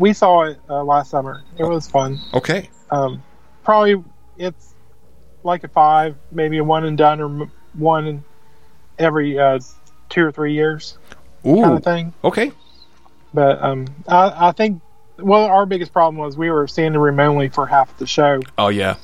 We 0.00 0.14
saw 0.14 0.42
it 0.42 0.58
uh, 0.68 0.82
last 0.82 1.10
summer. 1.10 1.44
It 1.58 1.64
was 1.64 1.86
fun. 1.86 2.18
Okay. 2.34 2.70
Um, 2.90 3.22
probably 3.62 4.02
it's 4.38 4.74
like 5.44 5.62
a 5.62 5.68
five, 5.68 6.16
maybe 6.32 6.56
a 6.58 6.64
one 6.64 6.84
and 6.86 6.96
done, 6.98 7.20
or 7.20 7.50
one 7.74 8.24
every 8.98 9.38
uh, 9.38 9.60
two 10.08 10.24
or 10.24 10.32
three 10.32 10.54
years 10.54 10.96
kind 11.44 11.64
of 11.76 11.84
thing. 11.84 12.14
Okay. 12.24 12.50
But 13.34 13.62
um, 13.62 13.86
I, 14.08 14.48
I 14.48 14.52
think 14.52 14.80
well, 15.18 15.44
our 15.44 15.66
biggest 15.66 15.92
problem 15.92 16.16
was 16.16 16.36
we 16.36 16.50
were 16.50 16.66
standing 16.66 16.98
room 17.00 17.20
only 17.20 17.50
for 17.50 17.66
half 17.66 17.96
the 17.98 18.06
show. 18.06 18.40
Oh 18.56 18.68
yeah, 18.68 18.96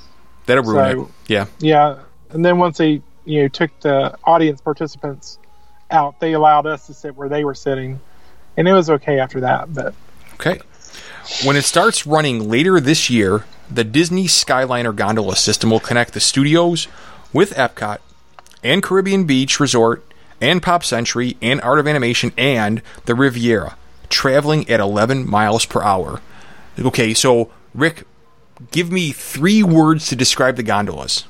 that'll 0.47 0.65
ruin 0.65 0.97
So- 0.97 1.03
it. 1.03 1.09
Yeah. 1.29 1.47
Yeah, 1.59 1.99
and 2.31 2.43
then 2.45 2.57
once 2.59 2.79
they 2.79 3.03
you 3.27 3.43
know 3.43 3.49
took 3.49 3.71
the 3.81 4.17
audience 4.25 4.63
participants 4.63 5.39
out, 5.91 6.21
they 6.21 6.33
allowed 6.33 6.67
us 6.67 6.87
to 6.87 6.95
sit 6.95 7.15
where 7.15 7.29
they 7.29 7.45
were 7.45 7.55
sitting, 7.55 8.01
and 8.57 8.67
it 8.67 8.73
was 8.73 8.89
okay 8.89 9.21
after 9.21 9.41
that. 9.41 9.73
But 9.75 9.95
Okay. 10.35 10.61
When 11.45 11.57
it 11.57 11.65
starts 11.65 12.07
running 12.07 12.49
later 12.49 12.79
this 12.79 13.11
year, 13.11 13.45
the 13.69 13.83
Disney 13.83 14.27
Skyliner 14.27 14.95
gondola 14.95 15.35
system 15.35 15.71
will 15.71 15.81
connect 15.81 16.13
the 16.15 16.21
studios 16.21 16.87
with 17.33 17.53
Epcot 17.55 17.99
and 18.63 18.81
Caribbean 18.81 19.25
Beach 19.25 19.59
Resort 19.59 20.05
and 20.41 20.63
Pop 20.63 20.85
Century 20.85 21.37
and 21.43 21.61
Art 21.63 21.81
of 21.81 21.89
Animation 21.89 22.33
and 22.39 22.81
the 23.07 23.15
Riviera, 23.17 23.77
traveling 24.09 24.71
at 24.71 24.79
11 24.79 25.29
miles 25.29 25.67
per 25.67 25.83
hour. 25.83 26.21
Okay, 26.79 27.13
so 27.13 27.51
Ric, 27.75 28.05
give 28.71 28.93
me 28.93 29.11
three 29.11 29.65
words 29.65 30.07
to 30.07 30.17
describe 30.17 30.55
the 30.55 30.63
gondolas. 30.63 31.25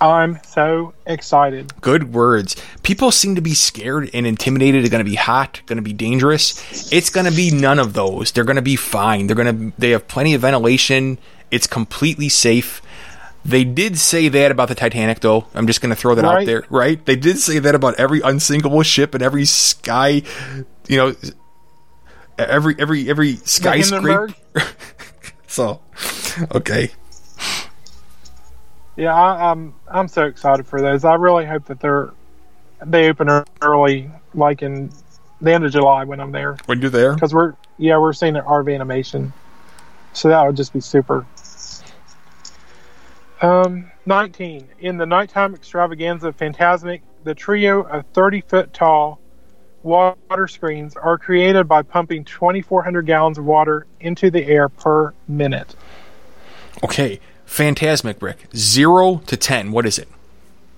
I'm 0.00 0.38
so 0.44 0.94
excited. 1.06 1.80
Good 1.80 2.12
words. 2.14 2.56
People 2.82 3.10
seem 3.10 3.34
to 3.34 3.40
be 3.40 3.54
scared 3.54 4.10
and 4.14 4.26
intimidated. 4.26 4.82
It's 4.82 4.90
going 4.90 5.04
to 5.04 5.10
be 5.10 5.16
hot, 5.16 5.60
going 5.66 5.76
to 5.76 5.82
be 5.82 5.92
dangerous. 5.92 6.92
It's 6.92 7.10
going 7.10 7.26
to 7.26 7.32
be 7.34 7.50
none 7.50 7.78
of 7.78 7.94
those. 7.94 8.32
They're 8.32 8.44
going 8.44 8.56
to 8.56 8.62
be 8.62 8.76
fine. 8.76 9.26
They're 9.26 9.36
going 9.36 9.72
to 9.72 9.80
they 9.80 9.90
have 9.90 10.06
plenty 10.08 10.34
of 10.34 10.42
ventilation. 10.42 11.18
It's 11.50 11.66
completely 11.66 12.28
safe. 12.28 12.80
They 13.44 13.64
did 13.64 13.98
say 13.98 14.28
that 14.28 14.50
about 14.50 14.68
the 14.68 14.74
Titanic 14.74 15.20
though. 15.20 15.46
I'm 15.54 15.66
just 15.66 15.80
going 15.80 15.90
to 15.90 15.96
throw 15.96 16.14
that 16.14 16.24
out 16.24 16.44
there, 16.46 16.64
right? 16.70 17.04
They 17.04 17.16
did 17.16 17.38
say 17.38 17.58
that 17.58 17.74
about 17.74 17.94
every 17.94 18.20
unsinkable 18.20 18.82
ship 18.82 19.14
and 19.14 19.22
every 19.22 19.46
sky, 19.46 20.22
you 20.86 20.96
know, 20.96 21.14
every 22.36 22.76
every 22.78 23.08
every 23.08 23.36
skyscraper. 23.36 24.28
So, 25.48 25.80
okay. 26.54 26.90
Yeah, 28.98 29.14
I, 29.14 29.52
I'm 29.52 29.74
I'm 29.86 30.08
so 30.08 30.24
excited 30.24 30.66
for 30.66 30.82
those. 30.82 31.04
I 31.04 31.14
really 31.14 31.46
hope 31.46 31.66
that 31.66 31.78
they're 31.78 32.10
they 32.84 33.08
open 33.08 33.44
early, 33.62 34.10
like 34.34 34.60
in 34.60 34.90
the 35.40 35.52
end 35.52 35.64
of 35.64 35.70
July 35.70 36.02
when 36.02 36.18
I'm 36.20 36.32
there, 36.32 36.56
When 36.66 36.80
you're 36.80 36.90
there, 36.90 37.14
because 37.14 37.32
we're 37.32 37.54
yeah 37.78 37.96
we're 37.98 38.12
seeing 38.12 38.34
an 38.34 38.42
Art 38.42 38.62
of 38.62 38.68
Animation, 38.68 39.32
so 40.12 40.28
that 40.28 40.44
would 40.44 40.56
just 40.56 40.72
be 40.72 40.80
super. 40.80 41.24
Um, 43.40 43.92
19 44.04 44.66
in 44.80 44.96
the 44.96 45.06
nighttime 45.06 45.54
extravaganza 45.54 46.32
Fantasmic, 46.32 47.02
the 47.22 47.36
trio 47.36 47.82
of 47.82 48.04
30 48.14 48.40
foot 48.40 48.74
tall 48.74 49.20
water 49.84 50.48
screens 50.48 50.96
are 50.96 51.18
created 51.18 51.68
by 51.68 51.82
pumping 51.82 52.24
2,400 52.24 53.06
gallons 53.06 53.38
of 53.38 53.44
water 53.44 53.86
into 54.00 54.28
the 54.28 54.44
air 54.44 54.68
per 54.68 55.14
minute. 55.28 55.76
okay. 56.82 57.20
Fantasmic 57.48 58.18
Brick, 58.18 58.46
zero 58.54 59.22
to 59.26 59.36
ten. 59.36 59.72
What 59.72 59.86
is 59.86 59.98
it? 59.98 60.08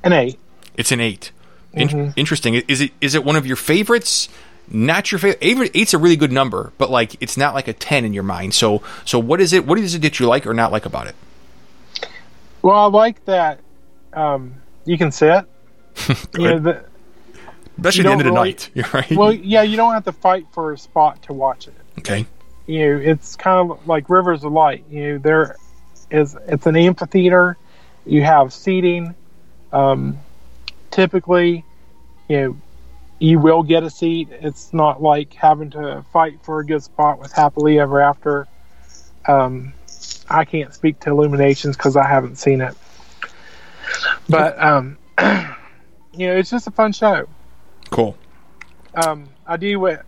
An 0.03 0.13
eight. 0.13 0.39
It's 0.77 0.93
an 0.93 1.01
8 1.01 1.31
In- 1.75 2.15
Interesting. 2.17 2.55
Is 2.55 2.81
it 2.81 2.93
is 3.01 3.15
it 3.15 3.25
one 3.25 3.37
of 3.37 3.45
your 3.47 3.57
favorites? 3.57 4.29
Not 4.73 5.11
your 5.13 5.19
favorite. 5.19 5.39
Eight, 5.43 5.71
eight's 5.75 5.93
a 5.93 5.99
really 5.99 6.17
good 6.17 6.33
number, 6.33 6.73
but 6.79 6.91
like 6.91 7.21
it's 7.21 7.37
not 7.37 7.55
like 7.55 7.69
a 7.69 7.73
ten 7.73 8.05
in 8.05 8.15
your 8.15 8.23
mind. 8.23 8.55
So 8.55 8.83
so 9.05 9.19
what 9.19 9.41
is 9.41 9.53
it? 9.53 9.67
What 9.67 9.79
is 9.79 9.95
it 9.95 10.03
that 10.03 10.19
you 10.21 10.27
like 10.27 10.47
or 10.47 10.55
not 10.55 10.73
like 10.73 10.87
about 10.87 11.07
it? 11.09 11.17
Well, 12.63 12.77
I 12.77 12.87
like 12.87 13.25
that 13.27 13.59
um, 14.13 14.55
you 14.85 14.97
can 14.97 15.11
sit. 15.11 15.45
you 16.39 16.49
know, 16.49 16.59
the, 16.61 16.85
Especially 17.79 18.03
the 18.05 18.11
end 18.11 18.21
of 18.21 18.27
the 18.27 18.33
night, 18.33 18.71
you're 18.75 18.87
right? 18.93 19.11
well, 19.13 19.33
yeah, 19.33 19.63
you 19.63 19.77
don't 19.77 19.93
have 19.93 20.05
to 20.05 20.13
fight 20.13 20.47
for 20.53 20.73
a 20.73 20.79
spot 20.79 21.23
to 21.25 21.33
watch 21.33 21.67
it. 21.67 21.75
okay. 21.99 22.27
You 22.67 22.79
know, 22.95 23.01
it's 23.03 23.35
kind 23.37 23.71
of 23.71 23.87
like 23.89 24.09
Rivers 24.09 24.45
of 24.45 24.53
Light. 24.53 24.85
You 24.91 25.13
know, 25.15 25.19
there 25.19 25.57
is 26.11 26.37
it's 26.47 26.67
an 26.67 26.77
amphitheater. 26.77 27.57
You 28.07 28.23
have 28.23 28.53
seating. 28.53 29.15
Um, 29.73 30.19
typically, 30.91 31.65
you 32.29 32.41
know, 32.41 32.57
you 33.19 33.39
will 33.39 33.63
get 33.63 33.83
a 33.83 33.91
seat. 33.91 34.29
It's 34.31 34.73
not 34.73 35.03
like 35.03 35.35
having 35.35 35.71
to 35.71 36.05
fight 36.13 36.41
for 36.43 36.61
a 36.61 36.67
good 36.67 36.83
spot 36.83 37.19
with 37.19 37.33
Happily 37.33 37.79
Ever 37.79 38.01
After. 38.01 38.49
Um, 39.29 39.75
I 40.29 40.45
can't 40.45 40.73
speak 40.75 41.01
to 41.01 41.11
Illuminations 41.11 41.77
because 41.77 41.97
I 41.97 42.07
haven't 42.07 42.37
seen 42.37 42.61
it, 42.61 42.75
but 44.29 44.61
um, 44.63 44.97
you 45.21 46.27
know, 46.27 46.37
it's 46.37 46.51
just 46.51 46.67
a 46.67 46.71
fun 46.71 46.93
show. 46.93 47.29
Cool. 47.91 48.17
Um, 48.95 49.29
I 49.47 49.57
do. 49.57 49.73
wi- 49.75 50.03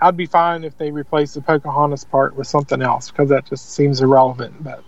I'd 0.00 0.16
be 0.16 0.26
fine 0.26 0.64
if 0.64 0.76
they 0.76 0.90
replaced 0.90 1.34
the 1.34 1.40
Pocahontas 1.40 2.04
part 2.04 2.34
with 2.34 2.46
something 2.46 2.82
else 2.82 3.10
because 3.10 3.30
that 3.30 3.46
just 3.46 3.72
seems 3.72 4.00
irrelevant. 4.00 4.62
But 4.62 4.84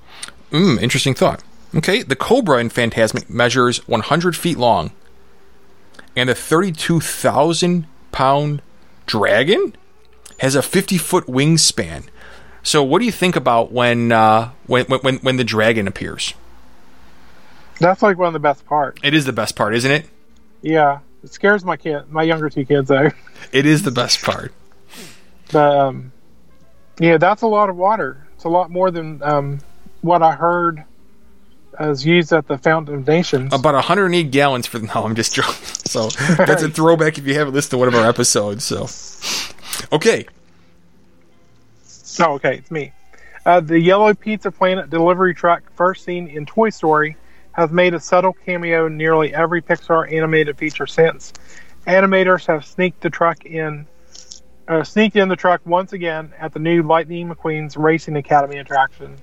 Mm, 0.51 0.81
interesting 0.81 1.15
thought. 1.15 1.43
Okay, 1.75 2.03
the 2.03 2.17
Cobra 2.17 2.59
in 2.59 2.71
Fantasmic 2.71 3.29
measures 3.29 3.87
100 3.87 4.37
feet 4.37 4.57
long, 4.57 4.91
and 6.17 6.29
the 6.29 6.35
32,000 6.35 7.87
pound 8.11 8.63
dragon 9.07 9.77
has 10.41 10.55
a 10.55 10.63
50 10.63 10.97
foot 10.99 11.27
wingspan. 11.27 12.05
So, 12.63 12.83
what 12.83 13.01
do 13.01 13.05
you 13.05 13.13
think 13.13 13.37
about 13.37 13.71
when 13.71 14.13
uh, 14.13 14.51
when, 14.67 14.87
when 14.87 15.17
when 15.19 15.37
the 15.37 15.45
dragon 15.45 15.87
appears? 15.87 16.35
that's 17.81 18.03
like 18.03 18.19
one 18.19 18.27
of 18.27 18.33
the 18.33 18.41
best 18.41 18.67
parts. 18.67 19.01
It 19.05 19.15
is 19.15 19.25
the 19.25 19.33
best 19.33 19.55
part, 19.55 19.75
isn't 19.75 19.91
it? 19.91 20.07
Yeah, 20.63 20.99
it 21.23 21.33
scares 21.33 21.65
my 21.65 21.77
kid, 21.77 22.11
my 22.11 22.23
younger 22.23 22.51
two 22.51 22.65
kids 22.65 22.89
though. 22.89 23.11
It 23.53 23.67
is 23.67 23.85
the 23.85 23.93
best 23.93 24.23
part. 24.23 24.53
But 25.53 25.79
um, 25.79 26.13
yeah, 26.99 27.19
that's 27.19 27.43
a 27.43 27.47
lot 27.47 27.71
of 27.71 27.77
water. 27.77 28.27
It's 28.35 28.45
a 28.45 28.49
lot 28.49 28.71
more 28.71 28.91
than 28.91 29.23
um, 29.23 29.61
what 30.01 30.23
I 30.23 30.35
heard 30.35 30.85
as 31.79 32.05
used 32.05 32.33
at 32.33 32.49
the 32.49 32.59
Fountain 32.59 32.95
of 32.95 33.07
Nations. 33.07 33.53
About 33.53 33.75
108 33.75 34.31
gallons 34.31 34.67
for 34.67 34.81
no, 34.81 35.05
I'm 35.05 35.15
just 35.15 35.35
joking. 35.35 35.55
So 35.89 36.09
that's 36.09 36.63
a 36.63 36.69
throwback 36.69 37.17
if 37.17 37.27
you 37.27 37.33
haven't 37.33 37.55
listened 37.55 37.71
to 37.71 37.79
one 37.79 37.89
of 37.89 37.95
our 37.95 38.07
episodes. 38.07 38.63
So, 38.63 38.89
okay, 39.91 40.27
Oh, 42.21 42.33
okay, 42.35 42.57
it's 42.57 42.71
me. 42.71 42.93
Uh, 43.47 43.61
the 43.61 43.79
Yellow 43.79 44.13
Pizza 44.13 44.51
Planet 44.51 44.91
delivery 44.91 45.35
truck, 45.35 45.63
first 45.75 46.05
seen 46.05 46.27
in 46.29 46.47
Toy 46.47 46.71
Story, 46.71 47.17
has 47.53 47.71
made 47.71 47.95
a 47.95 48.01
subtle 48.01 48.33
cameo 48.33 48.87
in 48.87 48.97
nearly 48.97 49.33
every 49.33 49.63
Pixar 49.63 50.13
animated 50.13 50.59
feature 50.59 50.87
since. 50.87 51.33
Animators 51.87 52.47
have 52.47 52.65
sneaked 52.65 53.01
the 53.01 53.11
truck 53.11 53.45
in, 53.45 53.87
uh, 54.67 54.85
sneaked 54.85 55.17
in 55.17 55.29
the 55.29 55.37
truck 55.37 55.61
once 55.65 55.93
again 55.93 56.33
at 56.39 56.53
the 56.53 56.59
new 56.59 56.83
Lightning 56.83 57.29
McQueen's 57.29 57.77
Racing 57.77 58.17
Academy 58.17 58.59
attraction. 58.59 59.17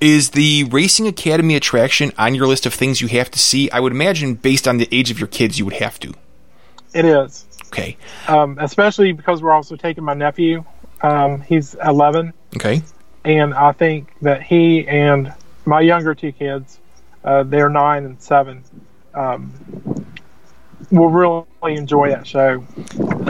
Is 0.00 0.30
the 0.30 0.64
Racing 0.64 1.06
Academy 1.06 1.56
attraction 1.56 2.12
on 2.18 2.34
your 2.34 2.46
list 2.46 2.66
of 2.66 2.74
things 2.74 3.00
you 3.00 3.08
have 3.08 3.30
to 3.30 3.38
see? 3.38 3.70
I 3.70 3.80
would 3.80 3.92
imagine, 3.92 4.34
based 4.34 4.68
on 4.68 4.78
the 4.78 4.88
age 4.92 5.10
of 5.10 5.18
your 5.18 5.28
kids, 5.28 5.58
you 5.58 5.64
would 5.64 5.74
have 5.74 5.98
to. 6.00 6.14
It 6.92 7.04
is, 7.04 7.44
Okay, 7.68 7.96
um, 8.28 8.56
especially 8.60 9.12
because 9.12 9.42
we're 9.42 9.52
also 9.52 9.74
taking 9.74 10.04
my 10.04 10.14
nephew. 10.14 10.64
Um, 11.02 11.40
he's 11.40 11.74
11, 11.74 12.32
okay, 12.56 12.82
and 13.24 13.52
I 13.52 13.72
think 13.72 14.12
that 14.22 14.42
he 14.42 14.86
and 14.86 15.34
my 15.64 15.80
younger 15.80 16.14
two 16.14 16.30
kids, 16.32 16.78
uh, 17.24 17.42
they're 17.42 17.68
nine 17.68 18.04
and 18.04 18.22
seven. 18.22 18.62
Um, 19.12 19.52
will 20.90 21.08
really 21.08 21.76
enjoy 21.76 22.10
that 22.10 22.26
show. 22.26 22.64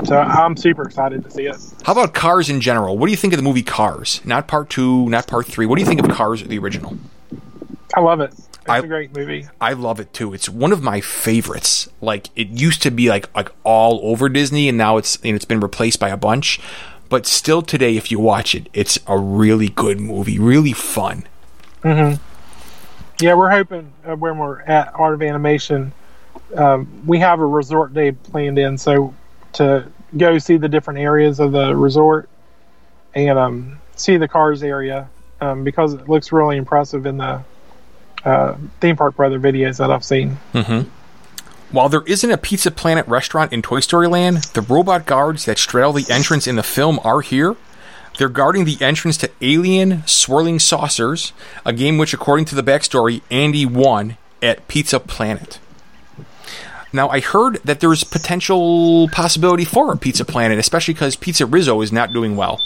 So 0.04 0.18
I'm 0.18 0.56
super 0.56 0.82
excited 0.82 1.24
to 1.24 1.30
see 1.30 1.46
it. 1.46 1.56
How 1.84 1.92
about 1.92 2.14
Cars 2.14 2.48
in 2.50 2.60
general? 2.60 2.96
What 2.98 3.06
do 3.06 3.10
you 3.12 3.16
think 3.16 3.32
of 3.32 3.38
the 3.38 3.42
movie 3.42 3.62
Cars? 3.62 4.20
Not 4.24 4.46
part 4.48 4.70
two, 4.70 5.08
not 5.08 5.26
part 5.26 5.46
three. 5.46 5.66
What 5.66 5.76
do 5.76 5.82
you 5.82 5.86
think 5.88 6.02
of 6.02 6.08
Cars, 6.10 6.42
the 6.42 6.58
original? 6.58 6.96
I 7.96 8.00
love 8.00 8.20
it. 8.20 8.32
It's 8.32 8.70
I- 8.70 8.78
a 8.78 8.86
great 8.86 9.14
movie. 9.14 9.46
I 9.60 9.74
love 9.74 10.00
it 10.00 10.12
too. 10.12 10.32
It's 10.34 10.48
one 10.48 10.72
of 10.72 10.82
my 10.82 11.00
favorites. 11.00 11.88
Like 12.00 12.28
it 12.34 12.48
used 12.48 12.82
to 12.82 12.90
be 12.90 13.08
like 13.08 13.34
like 13.36 13.50
all 13.62 14.00
over 14.02 14.28
Disney, 14.28 14.68
and 14.68 14.78
now 14.78 14.96
it's 14.96 15.16
and 15.22 15.36
it's 15.36 15.44
been 15.44 15.60
replaced 15.60 16.00
by 16.00 16.08
a 16.08 16.16
bunch. 16.16 16.60
But 17.10 17.26
still 17.26 17.60
today, 17.62 17.96
if 17.96 18.10
you 18.10 18.18
watch 18.18 18.54
it, 18.54 18.68
it's 18.72 18.98
a 19.06 19.18
really 19.18 19.68
good 19.68 20.00
movie, 20.00 20.38
really 20.38 20.72
fun. 20.72 21.24
Yeah, 21.84 23.34
we're 23.34 23.50
hoping 23.50 23.92
uh, 24.04 24.16
when 24.16 24.38
we're 24.38 24.62
at 24.62 24.92
Art 24.94 25.14
of 25.14 25.22
Animation, 25.22 25.92
um, 26.56 27.02
we 27.06 27.18
have 27.18 27.40
a 27.40 27.46
resort 27.46 27.94
day 27.94 28.12
planned 28.12 28.58
in, 28.58 28.78
so 28.78 29.14
to 29.54 29.86
go 30.16 30.38
see 30.38 30.56
the 30.56 30.68
different 30.68 31.00
areas 31.00 31.40
of 31.40 31.52
the 31.52 31.74
resort 31.74 32.28
and 33.14 33.38
um, 33.38 33.80
see 33.96 34.16
the 34.16 34.28
cars 34.28 34.62
area 34.62 35.08
um, 35.40 35.64
because 35.64 35.94
it 35.94 36.08
looks 36.08 36.32
really 36.32 36.56
impressive 36.56 37.06
in 37.06 37.18
the 37.18 37.42
uh, 38.24 38.56
theme 38.80 38.96
park 38.96 39.16
brother 39.16 39.38
videos 39.38 39.78
that 39.78 39.90
I've 39.90 40.04
seen. 40.04 40.38
While 41.70 41.88
there 41.88 42.02
isn't 42.06 42.30
a 42.30 42.38
Pizza 42.38 42.70
Planet 42.70 43.06
restaurant 43.08 43.52
in 43.52 43.60
Toy 43.60 43.80
Story 43.80 44.06
Land, 44.06 44.44
the 44.54 44.60
robot 44.60 45.06
guards 45.06 45.44
that 45.46 45.58
straddle 45.58 45.92
the 45.92 46.06
entrance 46.08 46.46
in 46.46 46.56
the 46.56 46.62
film 46.62 47.00
are 47.02 47.20
here. 47.20 47.56
They're 48.16 48.28
guarding 48.28 48.64
the 48.64 48.80
entrance 48.80 49.16
to 49.18 49.30
Alien 49.40 50.06
Swirling 50.06 50.60
Saucers, 50.60 51.32
a 51.66 51.72
game 51.72 51.98
which, 51.98 52.14
according 52.14 52.44
to 52.46 52.54
the 52.54 52.62
backstory, 52.62 53.22
Andy 53.28 53.66
won 53.66 54.16
at 54.40 54.68
Pizza 54.68 55.00
Planet. 55.00 55.58
Now, 56.94 57.08
I 57.08 57.18
heard 57.18 57.56
that 57.64 57.80
there's 57.80 58.04
potential 58.04 59.08
possibility 59.08 59.64
for 59.64 59.92
a 59.92 59.96
Pizza 59.96 60.24
Planet, 60.24 60.60
especially 60.60 60.94
because 60.94 61.16
Pizza 61.16 61.44
Rizzo 61.44 61.80
is 61.80 61.90
not 61.90 62.12
doing 62.12 62.36
well. 62.36 62.62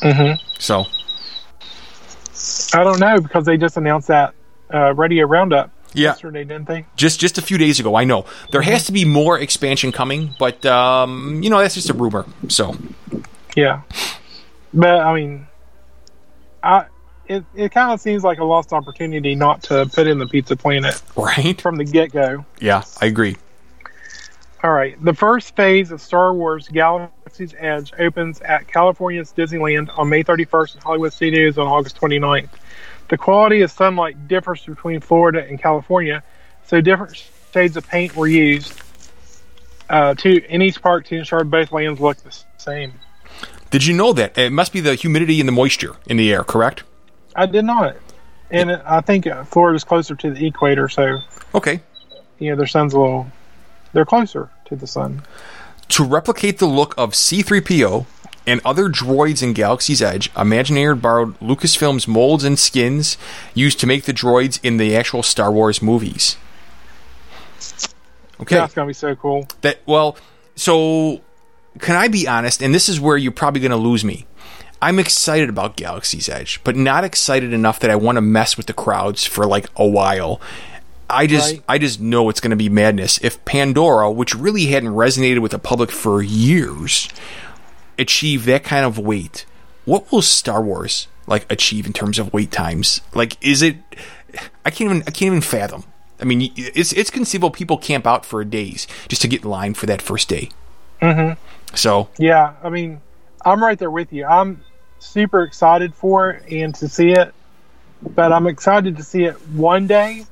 Mhm. 0.00 0.38
So, 0.60 0.84
I 2.78 2.84
don't 2.84 3.00
know 3.00 3.20
because 3.20 3.44
they 3.44 3.56
just 3.56 3.76
announced 3.76 4.06
that 4.08 4.32
uh, 4.72 4.94
Radio 4.94 5.26
Roundup 5.26 5.72
yeah, 5.92 6.10
yesterday, 6.10 6.44
didn't 6.44 6.68
they? 6.68 6.86
just 6.94 7.18
just 7.18 7.36
a 7.36 7.42
few 7.42 7.58
days 7.58 7.80
ago. 7.80 7.96
I 7.96 8.04
know 8.04 8.26
there 8.52 8.62
has 8.62 8.86
to 8.86 8.92
be 8.92 9.04
more 9.04 9.38
expansion 9.38 9.90
coming, 9.90 10.36
but 10.38 10.64
um, 10.64 11.42
you 11.42 11.50
know 11.50 11.58
that's 11.58 11.74
just 11.74 11.90
a 11.90 11.94
rumor. 11.94 12.26
So, 12.48 12.76
Yeah, 13.56 13.82
but 14.72 15.00
I 15.00 15.14
mean, 15.14 15.46
I 16.62 16.86
it 17.26 17.44
it 17.54 17.72
kind 17.72 17.92
of 17.92 18.00
seems 18.00 18.22
like 18.22 18.38
a 18.38 18.44
lost 18.44 18.72
opportunity 18.72 19.34
not 19.34 19.64
to 19.64 19.86
put 19.86 20.06
in 20.06 20.18
the 20.18 20.26
Pizza 20.26 20.56
Planet 20.56 21.00
right? 21.16 21.60
from 21.60 21.76
the 21.76 21.84
get 21.84 22.12
go. 22.12 22.44
Yeah, 22.60 22.84
I 23.00 23.06
agree. 23.06 23.36
All 24.64 24.72
right, 24.72 24.96
the 25.04 25.12
first 25.12 25.54
phase 25.56 25.90
of 25.90 26.00
Star 26.00 26.32
Wars 26.32 26.68
Galaxy's 26.68 27.54
Edge 27.58 27.92
opens 27.98 28.40
at 28.40 28.66
California's 28.66 29.30
Disneyland 29.30 29.90
on 29.98 30.08
May 30.08 30.24
31st 30.24 30.74
and 30.76 30.82
Hollywood 30.82 31.12
Studios 31.12 31.58
on 31.58 31.66
August 31.66 32.00
29th. 32.00 32.48
The 33.10 33.18
quality 33.18 33.60
of 33.60 33.70
sunlight 33.70 34.26
differs 34.26 34.64
between 34.64 35.00
Florida 35.00 35.46
and 35.46 35.60
California, 35.60 36.22
so 36.64 36.80
different 36.80 37.22
shades 37.52 37.76
of 37.76 37.86
paint 37.86 38.16
were 38.16 38.26
used 38.26 38.72
uh, 39.90 40.14
to 40.14 40.42
in 40.46 40.62
each 40.62 40.80
park 40.80 41.04
to 41.08 41.16
ensure 41.18 41.44
both 41.44 41.70
lands 41.70 42.00
look 42.00 42.16
the 42.16 42.34
same. 42.56 42.94
Did 43.68 43.84
you 43.84 43.92
know 43.92 44.14
that 44.14 44.38
it 44.38 44.48
must 44.50 44.72
be 44.72 44.80
the 44.80 44.94
humidity 44.94 45.40
and 45.40 45.46
the 45.48 45.52
moisture 45.52 45.96
in 46.06 46.16
the 46.16 46.32
air? 46.32 46.42
Correct. 46.42 46.84
I 47.36 47.44
did 47.44 47.66
not, 47.66 47.96
and 48.50 48.70
I 48.72 49.02
think 49.02 49.28
Florida's 49.48 49.84
closer 49.84 50.14
to 50.14 50.30
the 50.30 50.46
equator, 50.46 50.88
so 50.88 51.18
Okay. 51.54 51.80
you 52.38 52.48
know 52.48 52.56
their 52.56 52.66
sun's 52.66 52.94
a 52.94 52.98
little 52.98 53.30
they're 53.94 54.04
closer 54.04 54.50
to 54.66 54.76
the 54.76 54.86
sun. 54.86 55.22
To 55.88 56.04
replicate 56.04 56.58
the 56.58 56.66
look 56.66 56.94
of 56.98 57.12
C3PO 57.12 58.04
and 58.46 58.60
other 58.64 58.88
droids 58.88 59.42
in 59.42 59.54
Galaxy's 59.54 60.02
Edge, 60.02 60.32
Imagineer 60.34 61.00
borrowed 61.00 61.38
Lucasfilm's 61.40 62.06
molds 62.06 62.44
and 62.44 62.58
skins 62.58 63.16
used 63.54 63.80
to 63.80 63.86
make 63.86 64.04
the 64.04 64.12
droids 64.12 64.60
in 64.62 64.76
the 64.76 64.94
actual 64.94 65.22
Star 65.22 65.50
Wars 65.50 65.80
movies. 65.80 66.36
Okay. 68.40 68.56
That's 68.56 68.74
gonna 68.74 68.88
be 68.88 68.92
so 68.92 69.14
cool. 69.14 69.48
That 69.62 69.80
well, 69.86 70.18
so 70.56 71.22
can 71.78 71.96
I 71.96 72.08
be 72.08 72.28
honest? 72.28 72.62
And 72.62 72.74
this 72.74 72.88
is 72.88 73.00
where 73.00 73.16
you're 73.16 73.32
probably 73.32 73.60
going 73.60 73.70
to 73.70 73.76
lose 73.76 74.04
me. 74.04 74.26
I'm 74.80 74.98
excited 74.98 75.48
about 75.48 75.76
Galaxy's 75.76 76.28
Edge, 76.28 76.60
but 76.62 76.76
not 76.76 77.04
excited 77.04 77.52
enough 77.52 77.80
that 77.80 77.90
I 77.90 77.96
want 77.96 78.16
to 78.16 78.22
mess 78.22 78.56
with 78.56 78.66
the 78.66 78.74
crowds 78.74 79.24
for 79.24 79.46
like 79.46 79.68
a 79.76 79.86
while. 79.86 80.40
I 81.14 81.26
just 81.26 81.52
Right. 81.52 81.62
I 81.68 81.78
just 81.78 82.00
know 82.00 82.28
it's 82.28 82.40
going 82.40 82.50
to 82.50 82.56
be 82.56 82.68
madness 82.68 83.18
if 83.22 83.42
Pandora, 83.44 84.10
which 84.10 84.34
really 84.34 84.66
hadn't 84.66 84.90
resonated 84.90 85.40
with 85.40 85.52
the 85.52 85.58
public 85.58 85.90
for 85.90 86.22
years, 86.22 87.08
achieve 87.98 88.44
that 88.46 88.64
kind 88.64 88.84
of 88.84 88.98
weight. 88.98 89.46
What 89.84 90.10
will 90.10 90.22
Star 90.22 90.62
Wars 90.62 91.08
like 91.26 91.50
achieve 91.50 91.86
in 91.86 91.92
terms 91.92 92.18
of 92.18 92.32
wait 92.32 92.50
times? 92.50 93.00
Like 93.14 93.36
is 93.42 93.62
it 93.62 93.76
I 94.64 94.70
can't 94.70 94.90
even 94.90 95.02
I 95.02 95.10
can't 95.10 95.22
even 95.22 95.40
fathom. 95.40 95.84
I 96.20 96.24
mean, 96.24 96.52
it's 96.56 96.92
it's 96.92 97.10
conceivable 97.10 97.50
people 97.50 97.76
camp 97.76 98.06
out 98.06 98.24
for 98.24 98.42
days 98.44 98.86
just 99.08 99.22
to 99.22 99.28
get 99.28 99.42
in 99.44 99.50
line 99.50 99.74
for 99.74 99.86
that 99.86 100.00
first 100.00 100.28
day. 100.28 100.50
Mhm. 101.02 101.36
So 101.74 102.08
Yeah, 102.18 102.54
I 102.62 102.68
mean, 102.68 103.00
I'm 103.44 103.62
right 103.62 103.78
there 103.78 103.90
with 103.90 104.12
you. 104.12 104.24
I'm 104.24 104.62
super 105.00 105.42
excited 105.42 105.94
for 105.94 106.30
it 106.30 106.50
and 106.50 106.74
to 106.76 106.88
see 106.88 107.10
it, 107.10 107.34
but 108.02 108.32
I'm 108.32 108.46
excited 108.46 108.96
to 108.96 109.02
see 109.02 109.24
it 109.24 109.34
one 109.48 109.86
day. 109.86 110.24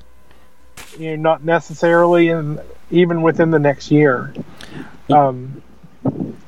You 0.99 1.16
know, 1.16 1.23
not 1.23 1.45
necessarily, 1.45 2.29
and 2.29 2.61
even 2.91 3.23
within 3.23 3.51
the 3.51 3.59
next 3.59 3.91
year. 3.91 4.33
Um, 5.11 5.62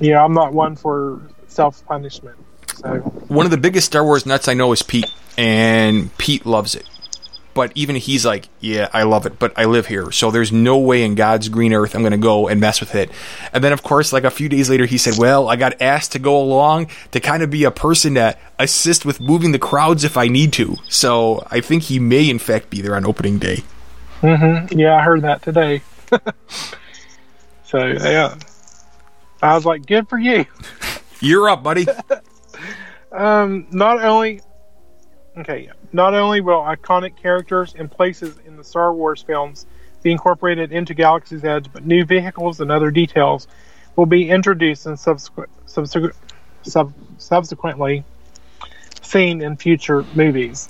you 0.01 0.13
know, 0.13 0.25
I'm 0.25 0.35
not 0.35 0.53
one 0.53 0.77
for 0.77 1.23
self 1.49 1.85
punishment. 1.87 2.37
So 2.77 2.99
one 3.29 3.47
of 3.47 3.51
the 3.51 3.59
biggest 3.59 3.87
Star 3.87 4.05
Wars 4.05 4.27
nuts 4.27 4.49
I 4.49 4.55
know 4.55 4.73
is 4.73 4.83
Pete, 4.83 5.11
and 5.37 6.17
Pete 6.19 6.45
loves 6.47 6.75
it. 6.75 6.85
But 7.55 7.71
even 7.77 7.95
he's 7.95 8.27
like, 8.27 8.49
yeah, 8.59 8.89
I 8.93 9.05
love 9.05 9.27
it, 9.27 9.39
but 9.39 9.57
I 9.57 9.67
live 9.67 9.87
here, 9.87 10.11
so 10.11 10.33
there's 10.33 10.51
no 10.51 10.77
way 10.77 11.05
in 11.05 11.15
God's 11.15 11.49
green 11.49 11.73
earth 11.73 11.95
I'm 11.95 12.03
going 12.03 12.11
to 12.11 12.19
go 12.19 12.49
and 12.49 12.61
mess 12.61 12.81
with 12.81 12.97
it. 12.97 13.11
And 13.53 13.63
then, 13.63 13.73
of 13.73 13.85
course, 13.85 14.13
like 14.13 14.25
a 14.25 14.31
few 14.31 14.49
days 14.49 14.69
later, 14.69 14.87
he 14.87 14.99
said, 14.99 15.15
well, 15.19 15.49
I 15.49 15.55
got 15.55 15.81
asked 15.81 16.11
to 16.13 16.19
go 16.19 16.37
along 16.37 16.89
to 17.13 17.21
kind 17.21 17.45
of 17.45 17.51
be 17.51 17.63
a 17.63 17.71
person 17.71 18.15
to 18.15 18.37
assist 18.59 19.05
with 19.05 19.21
moving 19.21 19.53
the 19.53 19.61
crowds 19.61 20.03
if 20.03 20.17
I 20.17 20.27
need 20.27 20.53
to. 20.55 20.75
So 20.89 21.47
I 21.49 21.61
think 21.61 21.85
he 21.85 22.01
may, 22.01 22.29
in 22.29 22.41
fact, 22.41 22.71
be 22.71 22.83
there 22.83 22.97
on 22.97 23.07
opening 23.07 23.39
day. 23.39 23.63
Yeah, 24.73 24.97
I 24.97 25.03
heard 25.03 25.23
that 25.23 25.43
today. 25.43 25.83
so 27.65 27.87
yeah, 27.87 28.37
I 29.43 29.55
was 29.55 29.65
like, 29.65 29.87
good 29.87 30.09
for 30.09 30.19
you. 30.19 30.47
You're 31.21 31.49
up, 31.49 31.63
buddy. 31.63 31.87
Um, 33.15 33.69
not 33.71 34.03
only, 34.03 34.41
okay, 35.39 35.71
not 35.93 36.15
only 36.15 36.41
will 36.41 36.61
iconic 36.61 37.17
characters 37.17 37.73
and 37.79 37.89
places 37.89 38.37
in 38.45 38.57
the 38.57 38.65
Star 38.65 38.93
Wars 38.93 39.23
films 39.23 39.67
be 40.03 40.11
incorporated 40.11 40.73
into 40.73 40.95
Galaxy's 40.95 41.45
Edge, 41.45 41.73
but 41.73 41.87
new 41.87 42.05
vehicles 42.05 42.61
and 42.61 42.73
other 42.73 42.91
details 42.91 43.47
will 43.95 44.07
be 44.07 44.29
introduced 44.29 44.87
and 44.87 44.99
subsequent, 44.99 45.49
subsequent, 45.67 46.17
sub, 46.63 46.93
subsequently 47.19 48.05
seen 49.01 49.41
in 49.41 49.57
future 49.57 50.05
movies. 50.17 50.67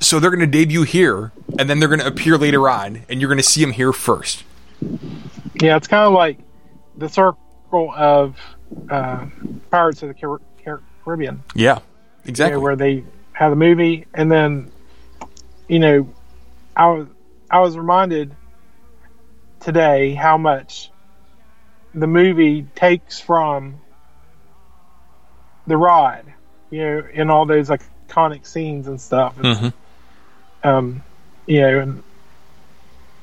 So 0.00 0.18
they're 0.18 0.30
going 0.30 0.40
to 0.40 0.46
debut 0.46 0.82
here, 0.82 1.32
and 1.58 1.68
then 1.68 1.78
they're 1.78 1.88
going 1.88 2.00
to 2.00 2.06
appear 2.06 2.36
later 2.36 2.68
on, 2.68 3.04
and 3.08 3.20
you're 3.20 3.28
going 3.28 3.38
to 3.38 3.44
see 3.44 3.60
them 3.60 3.72
here 3.72 3.92
first. 3.92 4.44
Yeah, 5.60 5.76
it's 5.76 5.88
kind 5.88 6.06
of 6.06 6.12
like 6.12 6.38
the 6.96 7.08
circle 7.08 7.92
of 7.94 8.36
uh, 8.90 9.26
Pirates 9.70 10.02
of 10.02 10.08
the 10.08 10.14
Car- 10.14 10.40
Car- 10.64 10.82
Caribbean. 11.04 11.42
Yeah, 11.54 11.76
you 12.24 12.30
exactly. 12.30 12.56
know, 12.56 12.60
where 12.60 12.76
they 12.76 13.04
have 13.32 13.50
the 13.50 13.56
movie, 13.56 14.06
and 14.14 14.30
then, 14.30 14.70
you 15.68 15.78
know, 15.78 16.08
I 16.74 16.86
was 16.86 17.08
I 17.50 17.60
was 17.60 17.76
reminded 17.76 18.34
today 19.60 20.14
how 20.14 20.38
much 20.38 20.90
the 21.94 22.06
movie 22.06 22.62
takes 22.74 23.20
from 23.20 23.80
the 25.66 25.76
ride, 25.76 26.32
you 26.70 26.78
know, 26.78 27.02
in 27.12 27.28
all 27.30 27.44
those 27.44 27.68
iconic 27.68 28.46
scenes 28.46 28.86
and 28.86 29.00
stuff. 29.00 29.36
Mhm. 29.36 29.72
Um, 30.62 31.02
you 31.46 31.60
know, 31.60 31.78
and 31.80 32.02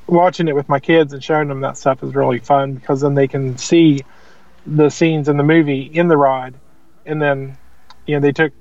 watching 0.06 0.48
it 0.48 0.54
with 0.54 0.68
my 0.68 0.80
kids 0.80 1.12
and 1.12 1.22
showing 1.22 1.48
them 1.48 1.60
that 1.60 1.76
stuff 1.76 2.02
is 2.02 2.14
really 2.14 2.38
fun 2.38 2.74
because 2.74 3.00
then 3.00 3.14
they 3.14 3.28
can 3.28 3.58
see 3.58 4.02
the 4.66 4.90
scenes 4.90 5.28
in 5.28 5.36
the 5.36 5.42
movie 5.42 5.82
in 5.82 6.08
the 6.08 6.16
ride, 6.16 6.54
and 7.06 7.20
then 7.20 7.56
you 8.06 8.14
know 8.14 8.20
they 8.20 8.32
took 8.32 8.52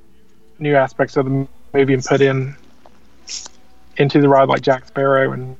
new 0.59 0.75
aspects 0.75 1.17
of 1.17 1.25
the 1.25 1.47
movie 1.73 1.93
and 1.93 2.03
put 2.03 2.21
in 2.21 2.55
into 3.97 4.21
the 4.21 4.29
ride 4.29 4.47
like 4.47 4.61
Jack 4.61 4.85
Sparrow 4.85 5.31
and 5.31 5.57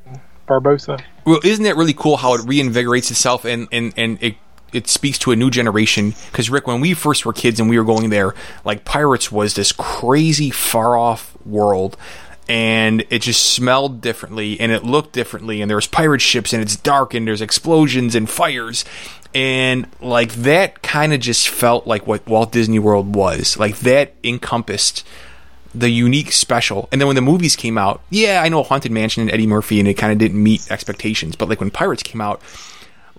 Barbossa. 0.47 1.01
Well, 1.25 1.39
isn't 1.43 1.63
that 1.63 1.75
really 1.75 1.93
cool 1.93 2.17
how 2.17 2.35
it 2.35 2.41
reinvigorates 2.41 3.11
itself 3.11 3.45
and 3.45 3.67
and 3.71 3.93
and 3.97 4.21
it 4.21 4.35
it 4.73 4.87
speaks 4.87 5.17
to 5.19 5.31
a 5.31 5.35
new 5.35 5.49
generation? 5.49 6.13
Because 6.31 6.49
Ric, 6.49 6.67
when 6.67 6.81
we 6.81 6.93
first 6.93 7.25
were 7.25 7.33
kids 7.33 7.59
and 7.59 7.69
we 7.69 7.77
were 7.77 7.85
going 7.85 8.09
there, 8.09 8.33
like 8.63 8.85
Pirates 8.85 9.31
was 9.31 9.55
this 9.55 9.71
crazy 9.71 10.49
far 10.49 10.97
off 10.97 11.35
world, 11.45 11.97
and 12.49 13.05
it 13.09 13.19
just 13.19 13.45
smelled 13.45 14.01
differently 14.01 14.59
and 14.59 14.71
it 14.71 14.83
looked 14.83 15.13
differently 15.13 15.61
and 15.61 15.69
there 15.69 15.75
was 15.75 15.87
pirate 15.87 16.21
ships 16.21 16.53
and 16.53 16.61
it's 16.61 16.75
dark 16.75 17.13
and 17.13 17.27
there's 17.27 17.41
explosions 17.41 18.15
and 18.15 18.29
fires. 18.29 18.85
And 19.35 19.87
like 19.99 20.33
that 20.33 20.81
kind 20.81 21.13
of 21.13 21.19
just 21.19 21.49
felt 21.49 21.85
like 21.85 22.07
what 22.07 22.25
Walt 22.27 22.51
Disney 22.51 22.79
World 22.79 23.15
was. 23.15 23.57
Like 23.57 23.79
that 23.79 24.13
encompassed 24.23 25.05
the 25.75 25.89
unique 25.89 26.31
special. 26.31 26.87
And 26.91 27.01
then 27.01 27.07
when 27.07 27.15
the 27.15 27.21
movies 27.21 27.55
came 27.55 27.77
out 27.77 28.01
yeah 28.09 28.41
I 28.43 28.49
know 28.49 28.63
Haunted 28.63 28.91
Mansion 28.91 29.21
and 29.21 29.31
Eddie 29.31 29.47
Murphy 29.47 29.79
and 29.79 29.87
it 29.87 29.95
kind 29.95 30.13
of 30.13 30.17
didn't 30.17 30.41
meet 30.41 30.71
expectations 30.71 31.35
but 31.35 31.49
like 31.49 31.59
when 31.59 31.71
Pirates 31.71 32.03
came 32.03 32.21
out 32.21 32.41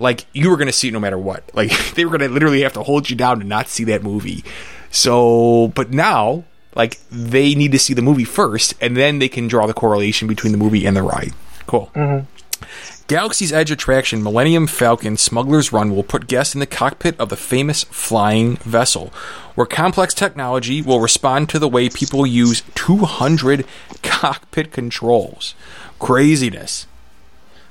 like 0.00 0.24
you 0.32 0.48
were 0.48 0.56
going 0.56 0.68
to 0.68 0.72
see 0.72 0.88
it 0.88 0.92
no 0.92 1.00
matter 1.00 1.18
what. 1.18 1.50
Like 1.54 1.70
they 1.94 2.04
were 2.04 2.16
going 2.16 2.28
to 2.28 2.32
literally 2.32 2.62
have 2.62 2.72
to 2.74 2.82
hold 2.82 3.10
you 3.10 3.16
down 3.16 3.40
to 3.40 3.44
not 3.44 3.68
see 3.68 3.84
that 3.84 4.02
movie. 4.02 4.42
So 4.90 5.68
but 5.74 5.90
now 5.90 6.44
like 6.78 6.98
they 7.10 7.54
need 7.54 7.72
to 7.72 7.78
see 7.78 7.92
the 7.92 8.00
movie 8.00 8.24
first, 8.24 8.74
and 8.80 8.96
then 8.96 9.18
they 9.18 9.28
can 9.28 9.48
draw 9.48 9.66
the 9.66 9.74
correlation 9.74 10.28
between 10.28 10.52
the 10.52 10.58
movie 10.58 10.86
and 10.86 10.96
the 10.96 11.02
ride. 11.02 11.34
Cool. 11.66 11.90
Galaxy's 13.08 13.52
Edge 13.52 13.70
attraction, 13.70 14.22
Millennium 14.22 14.66
Falcon 14.66 15.16
Smuggler's 15.16 15.72
Run, 15.72 15.94
will 15.94 16.02
put 16.02 16.26
guests 16.26 16.54
in 16.54 16.60
the 16.60 16.66
cockpit 16.66 17.18
of 17.18 17.30
the 17.30 17.36
famous 17.36 17.84
flying 17.84 18.56
vessel, 18.56 19.12
where 19.54 19.66
complex 19.66 20.14
technology 20.14 20.80
will 20.80 21.00
respond 21.00 21.48
to 21.48 21.58
the 21.58 21.68
way 21.68 21.88
people 21.88 22.26
use 22.26 22.62
200 22.74 23.66
cockpit 24.02 24.72
controls. 24.72 25.54
Craziness. 25.98 26.86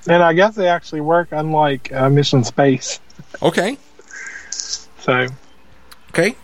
And 0.07 0.23
I 0.23 0.33
guess 0.33 0.55
they 0.55 0.67
actually 0.67 1.01
work, 1.01 1.29
unlike 1.31 1.93
uh, 1.93 2.09
Mission 2.09 2.43
Space. 2.43 2.99
Okay. 3.41 3.77
So 4.49 5.27
Okay. 6.09 6.35